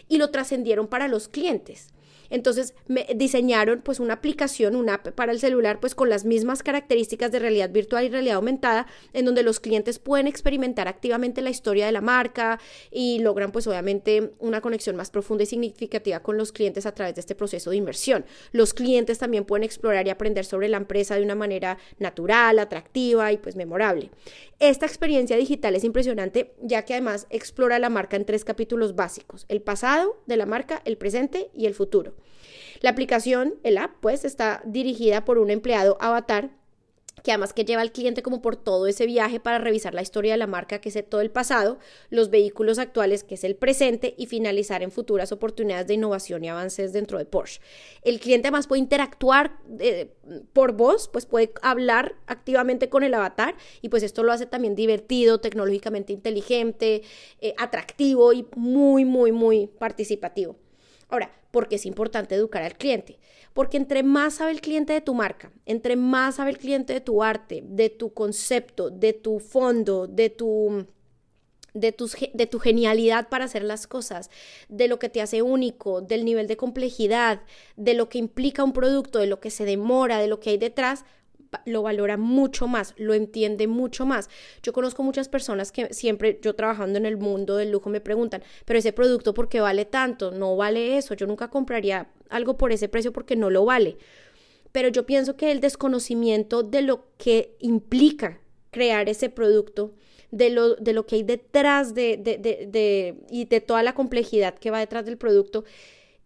Y 0.08 0.18
lo 0.18 0.32
trascendieron 0.32 0.88
para 0.88 1.08
los 1.08 1.28
clientes. 1.28 1.90
Entonces 2.32 2.74
me 2.88 3.06
diseñaron 3.16 3.82
pues 3.82 4.00
una 4.00 4.16
aplicación, 4.16 4.76
una 4.76 4.96
app 4.96 5.10
para 5.10 5.32
el 5.32 5.40
celular 5.40 5.80
pues 5.80 5.94
con 5.94 6.10
las 6.10 6.26
mismas 6.26 6.64
características 6.64 7.32
de 7.32 7.40
realidad 7.40 7.70
virtual 7.70 8.06
y 8.06 8.10
realidad 8.10 8.38
aumentada 8.38 8.88
en 9.14 9.26
donde 9.26 9.44
los 9.44 9.60
clientes 9.60 10.00
pueden 10.00 10.28
experimentar 10.28 10.88
activamente 10.88 11.42
la 11.42 11.50
historia 11.50 11.86
de 11.86 11.92
la 11.92 12.02
marca 12.02 12.60
y 12.90 13.20
logran 13.20 13.52
pues 13.52 13.68
obviamente 13.68 14.32
una 14.40 14.62
conexión 14.62 14.96
más 14.96 15.12
profunda 15.12 15.44
y 15.44 15.48
significativa 15.48 16.22
con 16.22 16.38
los 16.38 16.52
clientes 16.52 16.86
a 16.86 16.94
través 16.94 17.16
de 17.16 17.22
este 17.22 17.36
proceso 17.36 17.70
de 17.70 17.76
inversión. 17.76 18.26
Los 18.52 18.74
clientes 18.74 19.20
también 19.20 19.46
pueden 19.46 19.64
explorar 19.64 20.08
y 20.08 20.10
aprender 20.10 20.46
sobre 20.46 20.70
la 20.70 20.78
empresa 20.78 21.16
de 21.16 21.24
una 21.24 21.36
manera 21.36 21.78
natural, 22.00 22.60
atractiva 22.60 23.32
y 23.32 23.38
pues 23.38 23.56
memorable. 23.56 24.10
Esta 24.60 24.86
experiencia 24.86 25.36
digital 25.38 25.76
es 25.76 25.84
impresionante 25.84 26.54
ya 26.62 26.86
que 26.86 26.94
además 26.94 27.28
explora 27.30 27.80
la 27.80 27.90
marca 27.90 28.16
en 28.16 28.26
tres 28.26 28.46
capítulos 28.46 28.96
básicos, 28.96 29.46
el 29.50 29.62
pasado 29.62 30.22
de 30.28 30.38
la 30.38 30.46
marca, 30.46 30.82
el 30.86 30.98
presente 30.98 31.50
y 31.54 31.66
el 31.66 31.74
futuro. 31.74 32.14
La 32.82 32.90
aplicación, 32.90 33.56
el 33.64 33.78
app, 33.78 33.92
pues 34.02 34.26
está 34.26 34.62
dirigida 34.66 35.24
por 35.24 35.38
un 35.38 35.50
empleado 35.50 35.98
avatar 36.02 36.52
que 37.24 37.32
además 37.32 37.54
que 37.54 37.66
lleva 37.66 37.82
al 37.82 37.92
cliente 37.92 38.24
como 38.24 38.42
por 38.42 38.56
todo 38.56 38.88
ese 38.88 39.06
viaje 39.06 39.40
para 39.40 39.60
revisar 39.60 39.94
la 39.94 40.02
historia 40.02 40.34
de 40.34 40.38
la 40.38 40.48
marca, 40.48 40.80
que 40.82 40.90
es 40.90 41.10
todo 41.10 41.22
el 41.22 41.30
pasado, 41.30 41.78
los 42.10 42.30
vehículos 42.30 42.80
actuales, 42.80 43.24
que 43.24 43.36
es 43.36 43.44
el 43.44 43.56
presente, 43.56 44.16
y 44.18 44.26
finalizar 44.26 44.82
en 44.84 44.92
futuras 44.92 45.32
oportunidades 45.32 45.88
de 45.88 45.96
innovación 45.96 46.44
y 46.44 46.50
avances 46.50 46.94
dentro 46.94 47.18
de 47.18 47.26
Porsche. 47.26 47.62
El 48.02 48.20
cliente 48.20 48.48
además 48.48 48.68
puede 48.68 48.80
interactuar 48.80 49.60
eh, 49.80 50.12
por 50.54 50.74
voz, 50.74 51.08
pues 51.10 51.26
puede 51.26 51.54
hablar 51.62 52.16
activamente 52.28 52.90
con 52.90 53.04
el 53.04 53.14
avatar, 53.14 53.56
y 53.82 53.90
pues 53.90 54.04
esto 54.04 54.24
lo 54.24 54.32
hace 54.32 54.46
también 54.46 54.76
divertido, 54.76 55.40
tecnológicamente 55.40 56.14
inteligente, 56.14 57.04
eh, 57.40 57.54
atractivo 57.58 58.34
y 58.34 58.48
muy, 58.56 59.06
muy, 59.06 59.32
muy 59.32 59.68
participativo. 59.68 60.56
Ahora, 61.10 61.32
¿por 61.52 61.68
qué 61.68 61.76
es 61.76 61.86
importante 61.86 62.36
educar 62.36 62.64
al 62.64 62.78
cliente? 62.78 63.20
Porque 63.54 63.78
entre 63.78 64.04
más 64.04 64.36
sabe 64.36 64.52
el 64.52 64.62
cliente 64.62 64.94
de 64.94 65.02
tu 65.02 65.14
marca, 65.14 65.52
entre 65.66 65.96
más 65.96 66.36
sabe 66.36 66.52
el 66.52 66.58
cliente 66.58 66.94
de 66.94 67.02
tu 67.02 67.22
arte, 67.22 67.64
de 67.66 67.90
tu 67.90 68.14
concepto, 68.14 68.90
de 68.90 69.14
tu 69.14 69.40
fondo, 69.40 70.08
de 70.08 70.30
tu 70.30 70.88
de, 71.74 71.96
de, 72.34 72.48
tu 72.48 72.60
genialidad 72.60 73.30
para 73.30 73.46
hacer 73.46 73.64
las 73.64 73.88
cosas, 73.88 74.30
de 74.68 74.88
lo 74.88 75.00
que 75.00 75.10
te 75.10 75.22
hace 75.22 75.42
único, 75.42 76.02
del 76.02 76.26
nivel 76.26 76.48
de 76.48 76.58
complejidad, 76.58 77.44
de 77.78 77.94
lo 77.94 78.10
que 78.10 78.18
implica 78.18 78.64
un 78.64 78.74
producto, 78.74 79.20
de 79.20 79.28
lo 79.28 79.40
que 79.40 79.52
se 79.52 79.66
demora, 79.66 80.20
de 80.20 80.28
lo 80.28 80.40
que 80.40 80.50
hay 80.50 80.58
detrás, 80.58 81.06
lo 81.66 81.82
valora 81.82 82.18
mucho 82.18 82.68
más, 82.68 82.94
lo 82.98 83.14
entiende 83.14 83.68
mucho 83.68 84.06
más. 84.06 84.30
Yo 84.64 84.74
conozco 84.74 85.04
muchas 85.04 85.30
personas 85.30 85.72
que 85.72 85.94
siempre, 85.94 86.40
yo 86.42 86.56
trabajando 86.56 86.98
en 86.98 87.06
el 87.06 87.18
mundo 87.18 87.58
del 87.58 87.72
lujo, 87.72 87.90
me 87.90 88.02
preguntan, 88.02 88.44
pero 88.66 88.80
ese 88.80 88.94
producto, 88.94 89.34
¿por 89.34 89.50
qué 89.50 89.62
vale 89.62 89.86
tanto? 89.86 90.32
No 90.32 90.56
vale 90.56 90.98
eso, 90.98 91.14
yo 91.14 91.28
nunca 91.28 91.50
compraría 91.50 92.10
algo 92.30 92.58
por 92.58 92.72
ese 92.72 92.90
precio 92.90 93.12
porque 93.12 93.36
no 93.36 93.50
lo 93.50 93.66
vale. 93.66 93.98
Pero 94.72 94.88
yo 94.88 95.06
pienso 95.06 95.36
que 95.36 95.52
el 95.52 95.60
desconocimiento 95.60 96.64
de 96.64 96.82
lo 96.82 97.06
que 97.18 97.56
implica 97.60 98.40
crear 98.72 99.10
ese 99.10 99.30
producto, 99.30 99.94
de 100.32 100.50
lo, 100.50 100.76
de 100.76 100.94
lo 100.94 101.06
que 101.06 101.18
hay 101.18 101.24
detrás 101.24 101.94
de, 101.94 102.16
de, 102.16 102.38
de, 102.38 103.18
y 103.30 103.46
de 103.46 103.60
toda 103.60 103.84
la 103.84 103.94
complejidad 103.94 104.58
que 104.58 104.72
va 104.72 104.80
detrás 104.80 105.06
del 105.06 105.18
producto, 105.18 105.66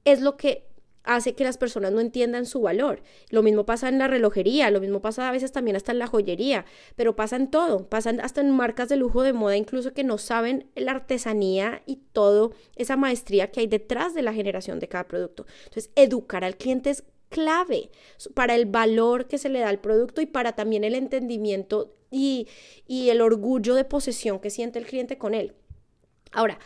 es 0.03 0.21
lo 0.21 0.38
que 0.38 0.67
hace 1.06 1.34
que 1.34 1.44
las 1.44 1.58
personas 1.58 1.91
no 1.91 2.00
entiendan 2.00 2.46
su 2.46 2.62
valor. 2.62 3.02
Lo 3.30 3.44
mismo 3.44 3.65
pasa 3.65 3.89
en 3.89 3.98
la 3.98 4.08
relojería, 4.08 4.70
lo 4.72 4.82
mismo 4.82 5.02
pasa 5.02 5.30
a 5.30 5.32
veces 5.32 5.52
también 5.52 5.76
hasta 5.76 5.91
en 5.91 6.00
la 6.00 6.08
joyería, 6.08 6.65
pero 6.96 7.15
pasa 7.15 7.36
en 7.36 7.50
todo, 7.50 7.88
pasan 7.88 8.20
hasta 8.20 8.41
en 8.41 8.52
marcas 8.52 8.89
de 8.89 8.98
lujo 8.98 9.24
de 9.24 9.34
moda, 9.34 9.56
incluso 9.56 9.94
que 9.94 10.04
no 10.04 10.18
saben 10.18 10.70
la 10.76 10.91
artesanía 10.91 11.82
y 11.86 11.98
todo 12.12 12.54
esa 12.76 12.98
maestría 12.98 13.52
que 13.52 13.62
hay 13.62 13.68
detrás 13.68 14.13
de 14.13 14.22
la 14.22 14.34
generación 14.34 14.80
de 14.80 14.88
cada 14.88 15.08
producto. 15.08 15.46
Entonces, 15.65 15.91
educar 15.96 16.44
al 16.44 16.58
cliente 16.58 16.89
es 16.89 17.04
clave 17.30 17.89
para 18.34 18.56
el 18.56 18.65
valor 18.65 19.28
que 19.28 19.38
se 19.38 19.50
le 19.50 19.60
da 19.60 19.70
al 19.70 19.80
producto 19.80 20.22
y 20.22 20.26
para 20.26 20.54
también 20.54 20.84
el 20.84 20.96
entendimiento 20.96 21.96
y, 22.12 22.48
y 22.88 23.10
el 23.10 23.22
orgullo 23.22 23.76
de 23.76 23.84
posesión 23.84 24.39
que 24.39 24.50
siente 24.50 24.80
el 24.80 24.86
cliente 24.86 25.18
con 25.18 25.34
él. 25.34 25.54
Ahora, 26.32 26.60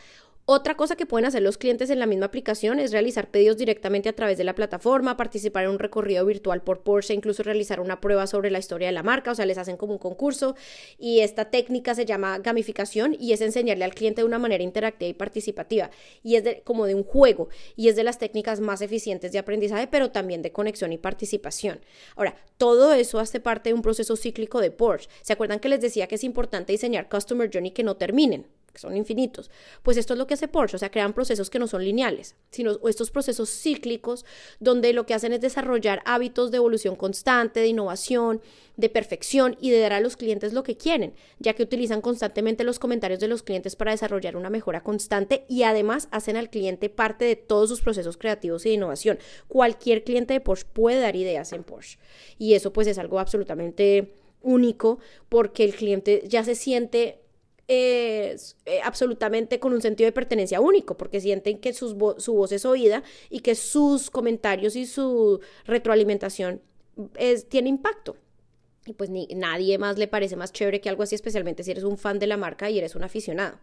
Otra 0.51 0.75
cosa 0.75 0.95
que 0.95 1.05
pueden 1.05 1.27
hacer 1.27 1.43
los 1.43 1.59
clientes 1.59 1.91
en 1.91 1.99
la 1.99 2.07
misma 2.07 2.25
aplicación 2.25 2.79
es 2.79 2.91
realizar 2.91 3.29
pedidos 3.29 3.55
directamente 3.55 4.09
a 4.09 4.13
través 4.13 4.35
de 4.35 4.43
la 4.43 4.55
plataforma, 4.55 5.15
participar 5.15 5.65
en 5.65 5.69
un 5.69 5.77
recorrido 5.77 6.25
virtual 6.25 6.63
por 6.63 6.81
Porsche, 6.81 7.13
incluso 7.13 7.43
realizar 7.43 7.79
una 7.79 8.01
prueba 8.01 8.25
sobre 8.25 8.49
la 8.49 8.57
historia 8.57 8.87
de 8.87 8.93
la 8.93 9.03
marca, 9.03 9.29
o 9.29 9.35
sea, 9.35 9.45
les 9.45 9.59
hacen 9.59 9.77
como 9.77 9.93
un 9.93 9.99
concurso 9.99 10.55
y 10.97 11.19
esta 11.19 11.51
técnica 11.51 11.93
se 11.93 12.07
llama 12.07 12.39
gamificación 12.39 13.15
y 13.19 13.33
es 13.33 13.41
enseñarle 13.41 13.85
al 13.85 13.93
cliente 13.93 14.21
de 14.21 14.25
una 14.25 14.39
manera 14.39 14.63
interactiva 14.63 15.07
y 15.07 15.13
participativa 15.13 15.91
y 16.23 16.35
es 16.35 16.43
de, 16.43 16.63
como 16.63 16.87
de 16.87 16.95
un 16.95 17.03
juego 17.03 17.49
y 17.75 17.89
es 17.89 17.95
de 17.95 18.03
las 18.03 18.17
técnicas 18.17 18.59
más 18.59 18.81
eficientes 18.81 19.31
de 19.31 19.37
aprendizaje, 19.37 19.85
pero 19.85 20.09
también 20.09 20.41
de 20.41 20.51
conexión 20.51 20.91
y 20.91 20.97
participación. 20.97 21.79
Ahora, 22.15 22.33
todo 22.57 22.93
eso 22.93 23.19
hace 23.19 23.39
parte 23.39 23.69
de 23.69 23.75
un 23.75 23.83
proceso 23.83 24.15
cíclico 24.15 24.61
de 24.61 24.71
Porsche. 24.71 25.09
¿Se 25.21 25.31
acuerdan 25.31 25.59
que 25.59 25.69
les 25.69 25.79
decía 25.79 26.07
que 26.07 26.15
es 26.15 26.23
importante 26.23 26.71
diseñar 26.71 27.07
Customer 27.07 27.47
Journey 27.53 27.69
que 27.69 27.83
no 27.83 27.97
terminen? 27.97 28.47
Que 28.71 28.79
son 28.79 28.95
infinitos. 28.95 29.51
Pues 29.83 29.97
esto 29.97 30.13
es 30.13 30.19
lo 30.19 30.27
que 30.27 30.33
hace 30.33 30.47
Porsche, 30.47 30.75
o 30.75 30.79
sea, 30.79 30.91
crean 30.91 31.13
procesos 31.13 31.49
que 31.49 31.59
no 31.59 31.67
son 31.67 31.83
lineales, 31.83 32.35
sino 32.51 32.79
estos 32.87 33.11
procesos 33.11 33.49
cíclicos 33.49 34.25
donde 34.59 34.93
lo 34.93 35.05
que 35.05 35.13
hacen 35.13 35.33
es 35.33 35.41
desarrollar 35.41 36.01
hábitos 36.05 36.51
de 36.51 36.57
evolución 36.57 36.95
constante, 36.95 37.59
de 37.59 37.67
innovación, 37.67 38.41
de 38.77 38.89
perfección 38.89 39.57
y 39.59 39.71
de 39.71 39.79
dar 39.79 39.93
a 39.93 39.99
los 39.99 40.15
clientes 40.15 40.53
lo 40.53 40.63
que 40.63 40.77
quieren, 40.77 41.13
ya 41.39 41.53
que 41.53 41.63
utilizan 41.63 42.01
constantemente 42.01 42.63
los 42.63 42.79
comentarios 42.79 43.19
de 43.19 43.27
los 43.27 43.43
clientes 43.43 43.75
para 43.75 43.91
desarrollar 43.91 44.37
una 44.37 44.49
mejora 44.49 44.81
constante 44.81 45.45
y 45.49 45.63
además 45.63 46.07
hacen 46.11 46.37
al 46.37 46.49
cliente 46.49 46.89
parte 46.89 47.25
de 47.25 47.35
todos 47.35 47.69
sus 47.69 47.81
procesos 47.81 48.17
creativos 48.17 48.65
y 48.65 48.69
de 48.69 48.75
innovación. 48.75 49.19
Cualquier 49.47 50.03
cliente 50.03 50.33
de 50.33 50.39
Porsche 50.39 50.65
puede 50.71 51.01
dar 51.01 51.15
ideas 51.15 51.51
en 51.51 51.63
Porsche 51.63 51.99
y 52.37 52.53
eso 52.53 52.71
pues 52.71 52.87
es 52.87 52.97
algo 52.97 53.19
absolutamente 53.19 54.13
único 54.41 54.99
porque 55.27 55.65
el 55.65 55.75
cliente 55.75 56.23
ya 56.25 56.43
se 56.43 56.55
siente 56.55 57.19
eh, 57.71 58.35
absolutamente 58.83 59.59
con 59.59 59.73
un 59.73 59.81
sentido 59.81 60.07
de 60.07 60.11
pertenencia 60.11 60.59
único, 60.59 60.97
porque 60.97 61.21
sienten 61.21 61.59
que 61.59 61.71
su 61.71 61.95
voz 61.95 62.51
es 62.51 62.65
oída 62.65 63.03
y 63.29 63.41
que 63.41 63.53
sus 63.53 64.09
comentarios 64.09 64.75
y 64.75 64.87
su 64.87 65.39
retroalimentación 65.65 66.61
es, 67.15 67.47
tiene 67.47 67.69
impacto. 67.69 68.17
Y 68.87 68.93
pues 68.93 69.11
ni, 69.11 69.27
nadie 69.27 69.77
más 69.77 69.99
le 69.99 70.07
parece 70.07 70.35
más 70.35 70.51
chévere 70.51 70.81
que 70.81 70.89
algo 70.89 71.03
así, 71.03 71.13
especialmente 71.13 71.63
si 71.63 71.69
eres 71.69 71.83
un 71.83 71.99
fan 71.99 72.17
de 72.17 72.25
la 72.25 72.37
marca 72.37 72.71
y 72.71 72.79
eres 72.79 72.95
un 72.95 73.03
aficionado. 73.03 73.59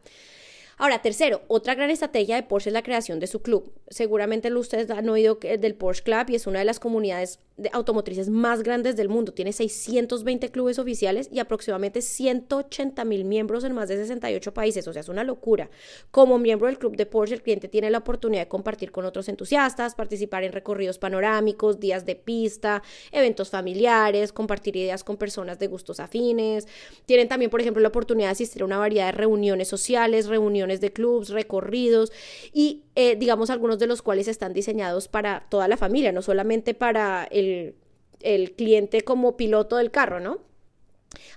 Ahora, 0.78 1.00
tercero, 1.00 1.40
otra 1.48 1.74
gran 1.74 1.88
estrategia 1.88 2.36
de 2.36 2.42
Porsche 2.42 2.68
es 2.68 2.74
la 2.74 2.82
creación 2.82 3.18
de 3.18 3.26
su 3.26 3.40
club. 3.40 3.72
Seguramente 3.88 4.52
ustedes 4.54 4.90
han 4.90 5.08
oído 5.08 5.36
del 5.36 5.74
Porsche 5.74 6.02
Club 6.02 6.26
y 6.28 6.34
es 6.34 6.46
una 6.46 6.58
de 6.58 6.66
las 6.66 6.80
comunidades 6.80 7.38
de 7.56 7.70
automotrices 7.72 8.28
más 8.28 8.62
grandes 8.62 8.94
del 8.94 9.08
mundo. 9.08 9.32
Tiene 9.32 9.54
620 9.54 10.50
clubes 10.50 10.78
oficiales 10.78 11.30
y 11.32 11.38
aproximadamente 11.38 12.02
180 12.02 13.02
mil 13.06 13.24
miembros 13.24 13.64
en 13.64 13.72
más 13.72 13.88
de 13.88 13.96
68 13.96 14.52
países. 14.52 14.86
O 14.86 14.92
sea, 14.92 15.00
es 15.00 15.08
una 15.08 15.24
locura. 15.24 15.70
Como 16.10 16.38
miembro 16.38 16.66
del 16.66 16.78
club 16.78 16.94
de 16.94 17.06
Porsche, 17.06 17.34
el 17.36 17.42
cliente 17.42 17.68
tiene 17.68 17.90
la 17.90 17.98
oportunidad 17.98 18.42
de 18.42 18.48
compartir 18.48 18.92
con 18.92 19.06
otros 19.06 19.30
entusiastas, 19.30 19.94
participar 19.94 20.44
en 20.44 20.52
recorridos 20.52 20.98
panorámicos, 20.98 21.80
días 21.80 22.04
de 22.04 22.16
pista, 22.16 22.82
eventos 23.12 23.48
familiares, 23.48 24.32
compartir 24.32 24.76
ideas 24.76 25.02
con 25.02 25.16
personas 25.16 25.58
de 25.58 25.68
gustos 25.68 26.00
afines. 26.00 26.68
Tienen 27.06 27.28
también, 27.28 27.50
por 27.50 27.62
ejemplo, 27.62 27.80
la 27.80 27.88
oportunidad 27.88 28.28
de 28.28 28.32
asistir 28.32 28.60
a 28.60 28.66
una 28.66 28.76
variedad 28.76 29.06
de 29.06 29.12
reuniones 29.12 29.68
sociales, 29.68 30.26
reuniones 30.26 30.65
de 30.80 30.92
clubs, 30.92 31.30
recorridos 31.30 32.12
y 32.52 32.84
eh, 32.94 33.16
digamos 33.16 33.50
algunos 33.50 33.78
de 33.78 33.86
los 33.86 34.02
cuales 34.02 34.28
están 34.28 34.52
diseñados 34.52 35.08
para 35.08 35.46
toda 35.48 35.68
la 35.68 35.76
familia, 35.76 36.12
no 36.12 36.22
solamente 36.22 36.74
para 36.74 37.24
el, 37.30 37.74
el 38.20 38.52
cliente 38.52 39.02
como 39.02 39.36
piloto 39.36 39.76
del 39.76 39.90
carro, 39.90 40.20
¿no? 40.20 40.46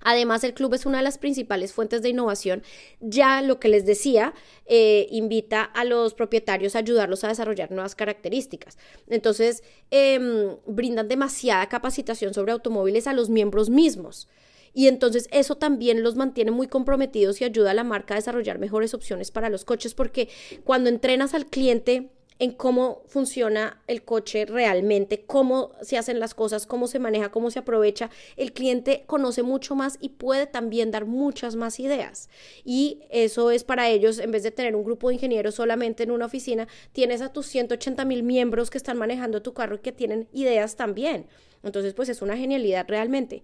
Además, 0.02 0.44
el 0.44 0.54
club 0.54 0.74
es 0.74 0.86
una 0.86 1.00
de 1.00 1.04
las 1.04 1.18
principales 1.18 1.74
fuentes 1.74 2.02
de 2.02 2.10
innovación. 2.10 2.64
Ya 3.00 3.42
lo 3.42 3.60
que 3.60 3.68
les 3.68 3.86
decía, 3.86 4.34
eh, 4.66 5.08
invita 5.12 5.64
a 5.64 5.84
los 5.86 6.14
propietarios 6.14 6.76
a 6.76 6.80
ayudarlos 6.80 7.24
a 7.24 7.30
desarrollar 7.30 7.72
nuevas 7.72 7.96
características. 7.96 8.78
Entonces, 9.08 9.64
em, 9.92 10.58
brindan 10.66 11.08
demasiada 11.08 11.68
capacitación 11.70 12.34
sobre 12.34 12.52
automóviles 12.52 13.08
a 13.08 13.14
los 13.14 13.30
miembros 13.30 13.70
mismos. 13.70 14.28
Y 14.74 14.88
entonces 14.88 15.28
eso 15.32 15.56
también 15.56 16.04
los 16.04 16.16
mantiene 16.16 16.52
muy 16.52 16.68
comprometidos 16.68 17.42
y 17.42 17.46
ayuda 17.46 17.72
a 17.72 17.76
la 17.76 17.84
marca 17.84 18.14
a 18.14 18.18
desarrollar 18.18 18.60
mejores 18.60 18.94
opciones 18.94 19.32
para 19.32 19.50
los 19.50 19.66
coches 19.66 19.94
porque 19.94 20.30
cuando 20.64 20.90
entrenas 20.90 21.34
al 21.34 21.46
cliente 21.46 22.10
en 22.40 22.54
cómo 22.54 23.04
funciona 23.06 23.82
el 23.88 24.04
coche 24.04 24.46
realmente, 24.46 25.26
cómo 25.26 25.74
se 25.82 25.98
hacen 25.98 26.22
las 26.22 26.34
cosas, 26.34 26.66
cómo 26.66 26.88
se 26.88 26.98
maneja, 26.98 27.32
cómo 27.32 27.52
se 27.52 27.60
aprovecha. 27.60 28.10
El 28.38 28.54
cliente 28.54 29.04
conoce 29.06 29.44
mucho 29.44 29.76
más 29.76 29.98
y 30.00 30.10
puede 30.10 30.48
también 30.48 30.90
dar 30.90 31.06
muchas 31.06 31.58
más 31.58 31.82
ideas. 31.82 32.30
Y 32.64 33.02
eso 33.10 33.52
es 33.52 33.66
para 33.66 33.90
ellos, 33.90 34.20
en 34.20 34.32
vez 34.32 34.44
de 34.44 34.52
tener 34.52 34.76
un 34.76 34.86
grupo 34.86 35.10
de 35.10 35.16
ingenieros 35.16 35.56
solamente 35.56 36.04
en 36.04 36.12
una 36.12 36.28
oficina, 36.28 36.70
tienes 36.94 37.22
a 37.22 37.34
tus 37.34 37.46
180 37.48 38.06
mil 38.06 38.24
miembros 38.24 38.70
que 38.70 38.78
están 38.78 38.98
manejando 38.98 39.42
tu 39.42 39.54
carro 39.54 39.76
y 39.76 39.80
que 39.80 39.92
tienen 39.92 40.30
ideas 40.32 40.78
también. 40.78 41.28
Entonces, 41.62 41.94
pues 41.94 42.08
es 42.08 42.22
una 42.22 42.38
genialidad 42.38 42.86
realmente. 42.88 43.44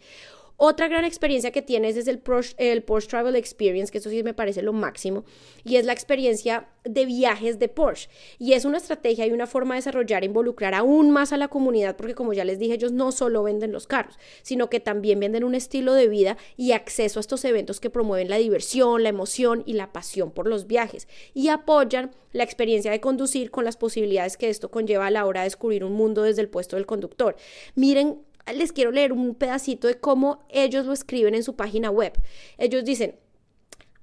Otra 0.57 0.87
gran 0.87 1.03
experiencia 1.03 1.51
que 1.51 1.61
tienes 1.61 1.97
es 1.97 2.07
el 2.07 2.19
Porsche, 2.19 2.81
Porsche 2.81 3.09
Travel 3.09 3.35
Experience, 3.35 3.91
que 3.91 3.97
eso 3.97 4.09
sí 4.09 4.23
me 4.23 4.33
parece 4.33 4.61
lo 4.61 4.71
máximo, 4.71 5.25
y 5.63 5.75
es 5.75 5.85
la 5.85 5.91
experiencia 5.91 6.69
de 6.85 7.05
viajes 7.05 7.59
de 7.59 7.67
Porsche. 7.67 8.09
Y 8.39 8.53
es 8.53 8.63
una 8.63 8.77
estrategia 8.77 9.25
y 9.27 9.33
una 9.33 9.47
forma 9.47 9.75
de 9.75 9.79
desarrollar 9.79 10.23
e 10.23 10.27
involucrar 10.27 10.73
aún 10.73 11.11
más 11.11 11.33
a 11.33 11.37
la 11.37 11.49
comunidad, 11.49 11.97
porque 11.97 12.15
como 12.15 12.31
ya 12.31 12.45
les 12.45 12.57
dije, 12.57 12.75
ellos 12.75 12.93
no 12.93 13.11
solo 13.11 13.43
venden 13.43 13.73
los 13.73 13.85
carros, 13.85 14.17
sino 14.43 14.69
que 14.69 14.79
también 14.79 15.19
venden 15.19 15.43
un 15.43 15.55
estilo 15.55 15.93
de 15.93 16.07
vida 16.07 16.37
y 16.55 16.71
acceso 16.71 17.19
a 17.19 17.21
estos 17.21 17.43
eventos 17.43 17.81
que 17.81 17.89
promueven 17.89 18.29
la 18.29 18.37
diversión, 18.37 19.03
la 19.03 19.09
emoción 19.09 19.63
y 19.65 19.73
la 19.73 19.91
pasión 19.91 20.31
por 20.31 20.47
los 20.47 20.67
viajes, 20.67 21.07
y 21.33 21.49
apoyan 21.49 22.11
la 22.31 22.43
experiencia 22.43 22.91
de 22.91 23.01
conducir 23.01 23.51
con 23.51 23.65
las 23.65 23.77
posibilidades 23.77 24.37
que 24.37 24.49
esto 24.49 24.71
conlleva 24.71 25.07
a 25.07 25.11
la 25.11 25.25
hora 25.25 25.41
de 25.41 25.47
descubrir 25.47 25.83
un 25.83 25.93
mundo 25.93 26.21
desde 26.21 26.41
el 26.41 26.49
puesto 26.49 26.75
del 26.75 26.85
conductor. 26.85 27.35
Miren 27.75 28.19
les 28.53 28.71
quiero 28.71 28.91
leer 28.91 29.11
un 29.11 29.35
pedacito 29.35 29.87
de 29.87 29.99
cómo 29.99 30.45
ellos 30.49 30.85
lo 30.85 30.93
escriben 30.93 31.35
en 31.35 31.43
su 31.43 31.55
página 31.55 31.89
web. 31.89 32.13
Ellos 32.57 32.83
dicen, 32.83 33.19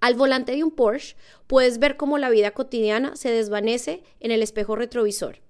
al 0.01 0.15
volante 0.15 0.53
de 0.53 0.65
un 0.65 0.73
Porsche 0.73 1.17
puedes 1.47 1.79
ver 1.79 1.97
cómo 1.97 2.19
la 2.19 2.31
vida 2.31 2.51
cotidiana 2.51 3.15
se 3.15 3.31
desvanece 3.31 4.03
en 4.21 4.33
el 4.33 4.43
espejo 4.43 4.75
retrovisor 4.75 5.41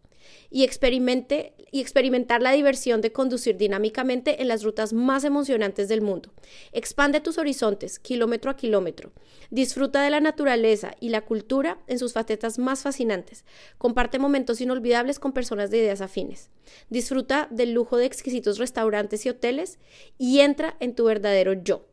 y, 0.53 0.65
experimente, 0.65 1.55
y 1.71 1.81
experimentar 1.81 2.43
la 2.43 2.53
diversión 2.53 3.01
de 3.01 3.11
conducir 3.11 3.57
dinámicamente 3.57 4.43
en 4.43 4.49
las 4.49 4.63
rutas 4.63 4.93
más 4.93 5.25
emocionantes 5.25 5.89
del 5.89 6.03
mundo. 6.03 6.31
Expande 6.73 7.21
tus 7.21 7.39
horizontes, 7.39 7.99
kilómetro 7.99 8.51
a 8.51 8.57
kilómetro. 8.57 9.13
Disfruta 9.51 10.03
de 10.03 10.11
la 10.11 10.21
naturaleza 10.21 10.95
y 11.01 11.09
la 11.09 11.23
cultura 11.23 11.79
en 11.87 11.99
sus 11.99 12.13
facetas 12.13 12.59
más 12.59 12.83
fascinantes. 12.83 13.47
Comparte 13.79 14.19
momentos 14.19 14.61
inolvidables 14.61 15.19
con 15.19 15.33
personas 15.33 15.71
de 15.71 15.79
ideas 15.79 16.03
afines. 16.03 16.51
Disfruta 16.91 17.49
del 17.51 17.73
lujo 17.73 17.97
de 17.97 18.05
exquisitos 18.05 18.59
restaurantes 18.59 19.25
y 19.25 19.31
hoteles 19.31 19.79
y 20.19 20.41
entra 20.41 20.77
en 20.81 20.95
tu 20.95 21.05
verdadero 21.05 21.55
yo. 21.55 21.92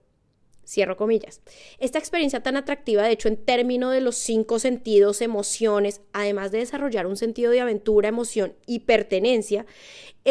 Cierro 0.70 0.98
comillas. 0.98 1.42
Esta 1.80 1.98
experiencia 1.98 2.44
tan 2.44 2.56
atractiva, 2.56 3.02
de 3.02 3.12
hecho, 3.12 3.28
en 3.28 3.38
términos 3.38 3.92
de 3.92 4.02
los 4.02 4.18
cinco 4.18 4.60
sentidos, 4.60 5.22
emociones, 5.24 6.02
además 6.14 6.52
de 6.52 6.60
desarrollar 6.60 7.08
un 7.08 7.18
sentido 7.18 7.52
de 7.52 7.60
aventura, 7.60 8.10
emoción 8.10 8.54
y 8.68 8.82
pertenencia, 8.82 9.66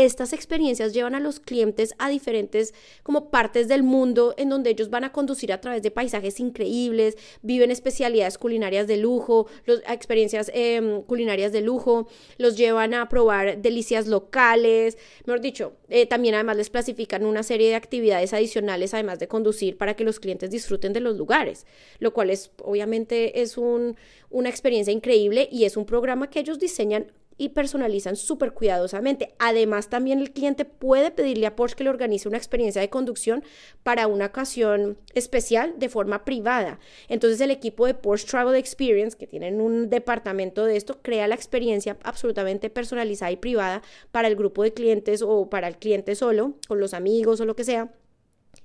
estas 0.05 0.32
experiencias 0.32 0.92
llevan 0.92 1.14
a 1.14 1.20
los 1.20 1.40
clientes 1.40 1.94
a 1.99 2.09
diferentes 2.09 2.74
como 3.03 3.30
partes 3.30 3.68
del 3.68 3.82
mundo 3.82 4.34
en 4.36 4.49
donde 4.49 4.70
ellos 4.70 4.90
van 4.90 5.05
a 5.05 5.12
conducir 5.12 5.53
a 5.53 5.61
través 5.61 5.82
de 5.82 5.90
paisajes 5.90 6.40
increíbles, 6.40 7.16
viven 7.42 7.70
especialidades 7.70 8.38
culinarias 8.38 8.86
de 8.86 8.96
lujo, 8.96 9.46
los, 9.64 9.80
experiencias 9.88 10.51
em, 10.55 11.03
culinarias 11.03 11.53
de 11.53 11.61
lujo, 11.61 12.09
los 12.38 12.57
llevan 12.57 12.94
a 12.94 13.09
probar 13.09 13.61
delicias 13.61 14.07
locales, 14.07 14.99
mejor 15.24 15.40
dicho, 15.40 15.72
eh, 15.88 16.07
también 16.07 16.34
además 16.34 16.57
les 16.57 16.70
clasifican 16.70 17.24
una 17.24 17.42
serie 17.42 17.68
de 17.68 17.74
actividades 17.74 18.32
adicionales 18.32 18.94
además 18.94 19.18
de 19.18 19.28
conducir 19.28 19.76
para 19.76 19.94
que 19.94 20.05
los 20.05 20.20
clientes 20.20 20.51
disfruten 20.51 20.92
de 20.92 21.01
los 21.01 21.16
lugares, 21.16 21.66
lo 21.99 22.12
cual 22.12 22.30
es 22.30 22.51
obviamente 22.62 23.40
es 23.40 23.59
un, 23.59 23.96
una 24.30 24.49
experiencia 24.49 24.92
increíble 24.92 25.49
y 25.51 25.64
es 25.64 25.76
un 25.76 25.86
programa 25.86 26.30
que 26.30 26.40
ellos 26.40 26.59
diseñan 26.59 27.12
y 27.39 27.51
personalizan 27.51 28.16
súper 28.16 28.53
cuidadosamente. 28.53 29.34
Además, 29.39 29.89
también 29.89 30.18
el 30.18 30.32
cliente 30.32 30.64
puede 30.64 31.11
pedirle 31.11 31.47
a 31.47 31.57
Porsche 31.57 31.76
que 31.76 31.84
le 31.84 31.91
organice 31.91 32.28
una 32.28 32.36
experiencia 32.36 32.82
de 32.82 32.91
conducción 32.91 33.45
para 33.82 34.09
una 34.09 34.26
ocasión 34.26 34.99
especial 35.14 35.74
de 35.78 35.89
forma 35.89 36.24
privada. 36.24 36.80
Entonces, 37.09 37.41
el 37.41 37.51
equipo 37.51 37.86
de 37.86 37.95
Porsche 37.95 38.26
Travel 38.26 38.57
Experience, 38.57 39.16
que 39.16 39.26
tienen 39.26 39.61
un 39.61 39.89
departamento 39.89 40.64
de 40.66 40.76
esto, 40.76 40.99
crea 41.01 41.28
la 41.28 41.36
experiencia 41.36 41.97
absolutamente 42.03 42.68
personalizada 42.68 43.30
y 43.30 43.36
privada 43.36 43.82
para 44.11 44.28
el 44.28 44.36
grupo 44.36 44.64
de 44.64 44.74
clientes 44.74 45.22
o 45.22 45.49
para 45.49 45.68
el 45.68 45.76
cliente 45.76 46.14
solo, 46.16 46.55
con 46.66 46.80
los 46.80 46.93
amigos 46.93 47.41
o 47.41 47.45
lo 47.45 47.55
que 47.55 47.64
sea 47.64 47.93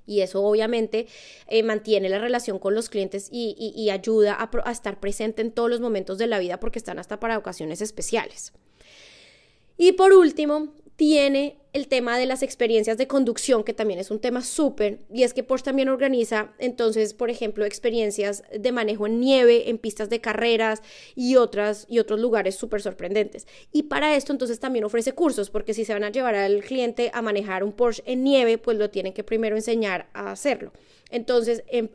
y 0.05 0.21
eso 0.21 0.43
obviamente 0.43 1.07
eh, 1.47 1.63
mantiene 1.63 2.09
la 2.09 2.19
relación 2.19 2.59
con 2.59 2.75
los 2.75 2.89
clientes 2.89 3.29
y, 3.31 3.89
ayuda 3.89 4.33
a, 4.33 4.49
a, 4.63 4.71
estar 4.71 4.99
presente 4.99 5.41
en 5.41 5.51
todos 5.51 5.69
los 5.69 5.79
momentos 5.79 6.17
de 6.17 6.27
la 6.27 6.39
vida 6.39 6.59
porque 6.59 6.79
están 6.79 6.99
hasta 6.99 7.19
para 7.19 7.37
ocasiones 7.37 7.81
especiales. 7.81 8.53
Y 9.77 9.93
por 9.93 10.13
último, 10.13 10.73
tiene 10.95 11.57
el 11.73 11.87
tema 11.87 12.19
de 12.19 12.27
las 12.27 12.43
experiencias 12.43 12.97
de 12.97 13.07
conducción, 13.07 13.63
que 13.63 13.73
también 13.73 13.99
es 13.99 14.11
un 14.11 14.19
tema 14.19 14.43
súper, 14.43 14.99
y 15.11 15.23
es 15.23 15.33
que 15.33 15.43
Porsche 15.43 15.65
también 15.65 15.89
organiza 15.89 16.53
entonces, 16.59 17.15
por 17.15 17.31
ejemplo, 17.31 17.65
experiencias 17.65 18.43
de 18.57 18.71
manejo 18.71 19.07
en 19.07 19.19
nieve, 19.19 19.69
en 19.69 19.79
pistas 19.79 20.09
de 20.09 20.21
carreras 20.21 20.83
y, 21.15 21.35
otras, 21.35 21.87
y 21.89 21.97
otros 21.97 22.19
lugares 22.19 22.55
súper 22.55 22.81
sorprendentes. 22.81 23.47
Y 23.71 23.83
para 23.83 24.15
esto 24.15 24.31
entonces 24.31 24.59
también 24.59 24.85
ofrece 24.85 25.13
cursos, 25.13 25.49
porque 25.49 25.73
si 25.73 25.83
se 25.83 25.93
van 25.93 26.03
a 26.03 26.11
llevar 26.11 26.35
al 26.35 26.63
cliente 26.63 27.09
a 27.11 27.23
manejar 27.23 27.63
un 27.63 27.73
Porsche 27.73 28.03
en 28.05 28.23
nieve, 28.23 28.59
pues 28.59 28.77
lo 28.77 28.91
tienen 28.91 29.13
que 29.13 29.23
primero 29.23 29.55
enseñar 29.55 30.09
a 30.13 30.31
hacerlo. 30.31 30.71
Entonces 31.13 31.63
em, 31.67 31.89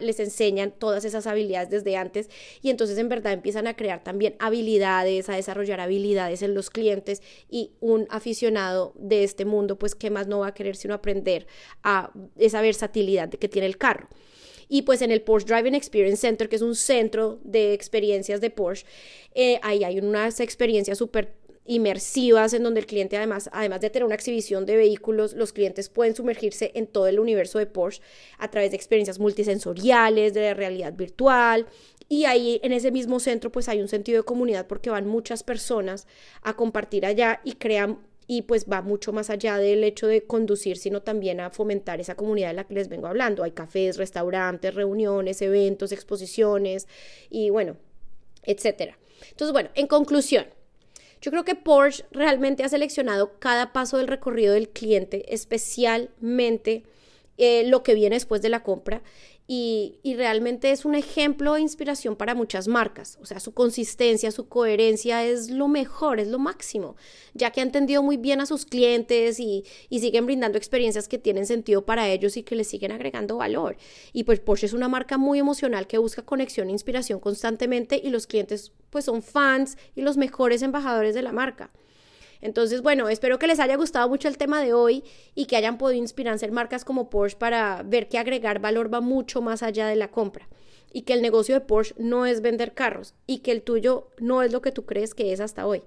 les 0.00 0.18
enseñan 0.18 0.72
todas 0.72 1.04
esas 1.04 1.28
habilidades 1.28 1.70
desde 1.70 1.96
antes 1.96 2.28
y 2.60 2.70
entonces 2.70 2.98
en 2.98 3.08
verdad 3.08 3.32
empiezan 3.32 3.68
a 3.68 3.76
crear 3.76 4.02
también 4.02 4.34
habilidades, 4.40 5.28
a 5.28 5.36
desarrollar 5.36 5.78
habilidades 5.78 6.42
en 6.42 6.54
los 6.54 6.70
clientes 6.70 7.22
y 7.48 7.70
un 7.80 8.08
aficionado 8.10 8.92
de 8.96 9.23
este 9.24 9.44
mundo, 9.44 9.78
pues 9.78 9.94
qué 9.94 10.10
más 10.10 10.26
no 10.26 10.40
va 10.40 10.48
a 10.48 10.54
querer 10.54 10.76
sino 10.76 10.94
aprender 10.94 11.46
a 11.82 12.12
esa 12.36 12.60
versatilidad 12.60 13.30
que 13.30 13.48
tiene 13.48 13.66
el 13.66 13.78
carro. 13.78 14.08
Y 14.68 14.82
pues 14.82 15.02
en 15.02 15.10
el 15.10 15.22
Porsche 15.22 15.54
Driving 15.54 15.74
Experience 15.74 16.20
Center, 16.20 16.48
que 16.48 16.56
es 16.56 16.62
un 16.62 16.74
centro 16.74 17.38
de 17.44 17.74
experiencias 17.74 18.40
de 18.40 18.50
Porsche, 18.50 18.86
eh, 19.34 19.58
ahí 19.62 19.84
hay 19.84 19.98
unas 19.98 20.40
experiencias 20.40 20.98
súper 20.98 21.34
inmersivas 21.66 22.52
en 22.52 22.62
donde 22.62 22.80
el 22.80 22.86
cliente 22.86 23.16
además, 23.16 23.48
además 23.52 23.80
de 23.80 23.90
tener 23.90 24.04
una 24.04 24.14
exhibición 24.14 24.66
de 24.66 24.76
vehículos, 24.76 25.32
los 25.32 25.52
clientes 25.52 25.88
pueden 25.88 26.14
sumergirse 26.14 26.72
en 26.74 26.86
todo 26.86 27.06
el 27.06 27.18
universo 27.18 27.58
de 27.58 27.66
Porsche 27.66 28.02
a 28.38 28.50
través 28.50 28.70
de 28.70 28.76
experiencias 28.76 29.18
multisensoriales, 29.18 30.34
de 30.34 30.52
realidad 30.54 30.92
virtual. 30.92 31.66
Y 32.08 32.26
ahí 32.26 32.60
en 32.62 32.72
ese 32.72 32.90
mismo 32.90 33.18
centro 33.18 33.50
pues 33.50 33.68
hay 33.68 33.80
un 33.80 33.88
sentido 33.88 34.18
de 34.18 34.24
comunidad 34.24 34.66
porque 34.66 34.90
van 34.90 35.06
muchas 35.06 35.42
personas 35.42 36.06
a 36.42 36.54
compartir 36.54 37.06
allá 37.06 37.40
y 37.44 37.52
crean 37.52 37.98
y 38.26 38.42
pues 38.42 38.66
va 38.70 38.82
mucho 38.82 39.12
más 39.12 39.30
allá 39.30 39.58
del 39.58 39.84
hecho 39.84 40.06
de 40.06 40.24
conducir, 40.24 40.76
sino 40.76 41.02
también 41.02 41.40
a 41.40 41.50
fomentar 41.50 42.00
esa 42.00 42.14
comunidad 42.14 42.48
de 42.48 42.54
la 42.54 42.64
que 42.64 42.74
les 42.74 42.88
vengo 42.88 43.06
hablando. 43.06 43.42
Hay 43.42 43.52
cafés, 43.52 43.96
restaurantes, 43.96 44.74
reuniones, 44.74 45.42
eventos, 45.42 45.92
exposiciones 45.92 46.88
y 47.30 47.50
bueno, 47.50 47.76
etcétera. 48.42 48.98
Entonces, 49.30 49.52
bueno, 49.52 49.70
en 49.74 49.86
conclusión, 49.86 50.46
yo 51.20 51.30
creo 51.30 51.44
que 51.44 51.54
Porsche 51.54 52.04
realmente 52.10 52.64
ha 52.64 52.68
seleccionado 52.68 53.38
cada 53.38 53.72
paso 53.72 53.96
del 53.96 54.08
recorrido 54.08 54.54
del 54.54 54.68
cliente, 54.68 55.32
especialmente 55.34 56.84
eh, 57.36 57.66
lo 57.66 57.82
que 57.82 57.94
viene 57.94 58.16
después 58.16 58.42
de 58.42 58.48
la 58.48 58.62
compra 58.62 59.02
y, 59.46 60.00
realmente 60.16 60.70
es 60.70 60.86
un 60.86 60.94
ejemplo 60.94 61.54
de 61.54 61.60
inspiración 61.60 62.16
para 62.16 62.34
muchas 62.34 62.66
marcas. 62.66 63.18
O 63.20 63.26
sea, 63.26 63.40
su 63.40 63.52
consistencia, 63.52 64.30
su 64.30 64.48
coherencia 64.48 65.22
es 65.24 65.50
lo 65.50 65.68
mejor, 65.68 66.18
es 66.18 66.28
lo 66.28 66.38
máximo, 66.38 66.96
ya 67.34 67.50
que 67.50 67.60
ha 67.60 67.64
entendido 67.64 68.02
muy 68.02 68.16
bien 68.16 68.40
a 68.40 68.46
sus 68.46 68.64
clientes 68.64 69.38
y, 69.38 69.64
y, 69.90 70.00
siguen 70.00 70.24
brindando 70.24 70.56
experiencias 70.56 71.08
que 71.08 71.18
tienen 71.18 71.44
sentido 71.46 71.84
para 71.84 72.08
ellos 72.08 72.38
y 72.38 72.42
que 72.42 72.56
les 72.56 72.68
siguen 72.68 72.92
agregando 72.92 73.36
valor. 73.36 73.76
Y 74.14 74.24
pues 74.24 74.40
Porsche 74.40 74.66
es 74.66 74.72
una 74.72 74.88
marca 74.88 75.18
muy 75.18 75.38
emocional 75.38 75.86
que 75.86 75.98
busca 75.98 76.22
conexión 76.22 76.68
e 76.68 76.72
inspiración 76.72 77.20
constantemente 77.20 78.00
y 78.02 78.08
los 78.08 78.26
clientes 78.26 78.72
pues 78.88 79.04
son 79.04 79.22
fans 79.22 79.76
y 79.94 80.00
los 80.00 80.16
mejores 80.16 80.62
embajadores 80.62 81.14
de 81.14 81.22
la 81.22 81.32
marca. 81.32 81.70
Entonces, 82.44 82.82
bueno, 82.82 83.08
espero 83.08 83.38
que 83.38 83.46
les 83.46 83.58
haya 83.58 83.74
gustado 83.74 84.06
mucho 84.06 84.28
el 84.28 84.36
tema 84.36 84.62
de 84.62 84.74
hoy 84.74 85.02
y 85.34 85.46
que 85.46 85.56
hayan 85.56 85.78
podido 85.78 85.98
inspirarse 85.98 86.44
en 86.44 86.52
marcas 86.52 86.84
como 86.84 87.08
Porsche 87.08 87.38
para 87.38 87.82
ver 87.82 88.06
que 88.06 88.18
agregar 88.18 88.60
valor 88.60 88.92
va 88.92 89.00
mucho 89.00 89.40
más 89.40 89.62
allá 89.62 89.86
de 89.86 89.96
la 89.96 90.10
compra 90.10 90.46
y 90.92 91.02
que 91.02 91.14
el 91.14 91.22
negocio 91.22 91.54
de 91.54 91.62
Porsche 91.62 91.94
no 91.96 92.26
es 92.26 92.42
vender 92.42 92.74
carros 92.74 93.14
y 93.26 93.38
que 93.38 93.50
el 93.50 93.62
tuyo 93.62 94.08
no 94.18 94.42
es 94.42 94.52
lo 94.52 94.60
que 94.60 94.72
tú 94.72 94.84
crees 94.84 95.14
que 95.14 95.32
es 95.32 95.40
hasta 95.40 95.66
hoy. 95.66 95.84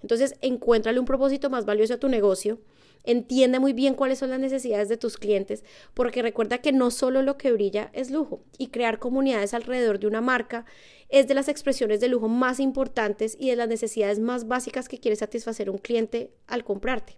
Entonces, 0.00 0.36
encuéntrale 0.40 1.00
un 1.00 1.04
propósito 1.04 1.50
más 1.50 1.64
valioso 1.64 1.94
a 1.94 1.98
tu 1.98 2.08
negocio 2.08 2.60
Entiende 3.04 3.58
muy 3.58 3.72
bien 3.72 3.94
cuáles 3.94 4.18
son 4.18 4.30
las 4.30 4.40
necesidades 4.40 4.88
de 4.88 4.96
tus 4.96 5.16
clientes, 5.16 5.64
porque 5.94 6.22
recuerda 6.22 6.58
que 6.58 6.72
no 6.72 6.90
solo 6.90 7.22
lo 7.22 7.38
que 7.38 7.52
brilla 7.52 7.90
es 7.92 8.10
lujo, 8.10 8.40
y 8.58 8.68
crear 8.68 8.98
comunidades 8.98 9.54
alrededor 9.54 9.98
de 9.98 10.06
una 10.06 10.20
marca 10.20 10.64
es 11.08 11.26
de 11.26 11.34
las 11.34 11.48
expresiones 11.48 12.00
de 12.00 12.08
lujo 12.08 12.28
más 12.28 12.60
importantes 12.60 13.36
y 13.38 13.50
de 13.50 13.56
las 13.56 13.68
necesidades 13.68 14.18
más 14.18 14.46
básicas 14.46 14.88
que 14.88 14.98
quiere 14.98 15.16
satisfacer 15.16 15.70
un 15.70 15.78
cliente 15.78 16.32
al 16.46 16.64
comprarte. 16.64 17.16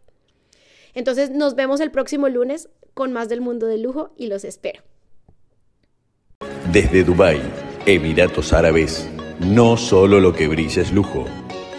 Entonces 0.94 1.30
nos 1.30 1.54
vemos 1.54 1.80
el 1.80 1.90
próximo 1.90 2.28
lunes 2.28 2.68
con 2.94 3.12
más 3.12 3.28
del 3.28 3.40
mundo 3.40 3.66
del 3.66 3.82
lujo 3.82 4.12
y 4.16 4.26
los 4.26 4.44
espero. 4.44 4.82
Desde 6.72 7.02
Dubái, 7.02 7.40
Emiratos 7.86 8.52
Árabes, 8.52 9.08
no 9.40 9.76
solo 9.76 10.20
lo 10.20 10.32
que 10.32 10.46
brilla 10.46 10.82
es 10.82 10.92
lujo, 10.92 11.24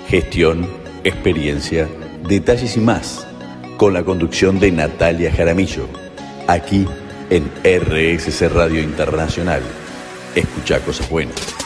gestión, 0.07 0.67
experiencia, 1.03 1.87
detalles 2.27 2.75
y 2.75 2.81
más 2.81 3.30
con 3.81 3.95
la 3.95 4.03
conducción 4.03 4.59
de 4.59 4.71
Natalia 4.71 5.33
Jaramillo, 5.33 5.87
aquí 6.45 6.85
en 7.31 7.49
RSC 7.63 8.47
Radio 8.53 8.79
Internacional. 8.79 9.63
Escucha 10.35 10.79
cosas 10.81 11.09
buenas. 11.09 11.60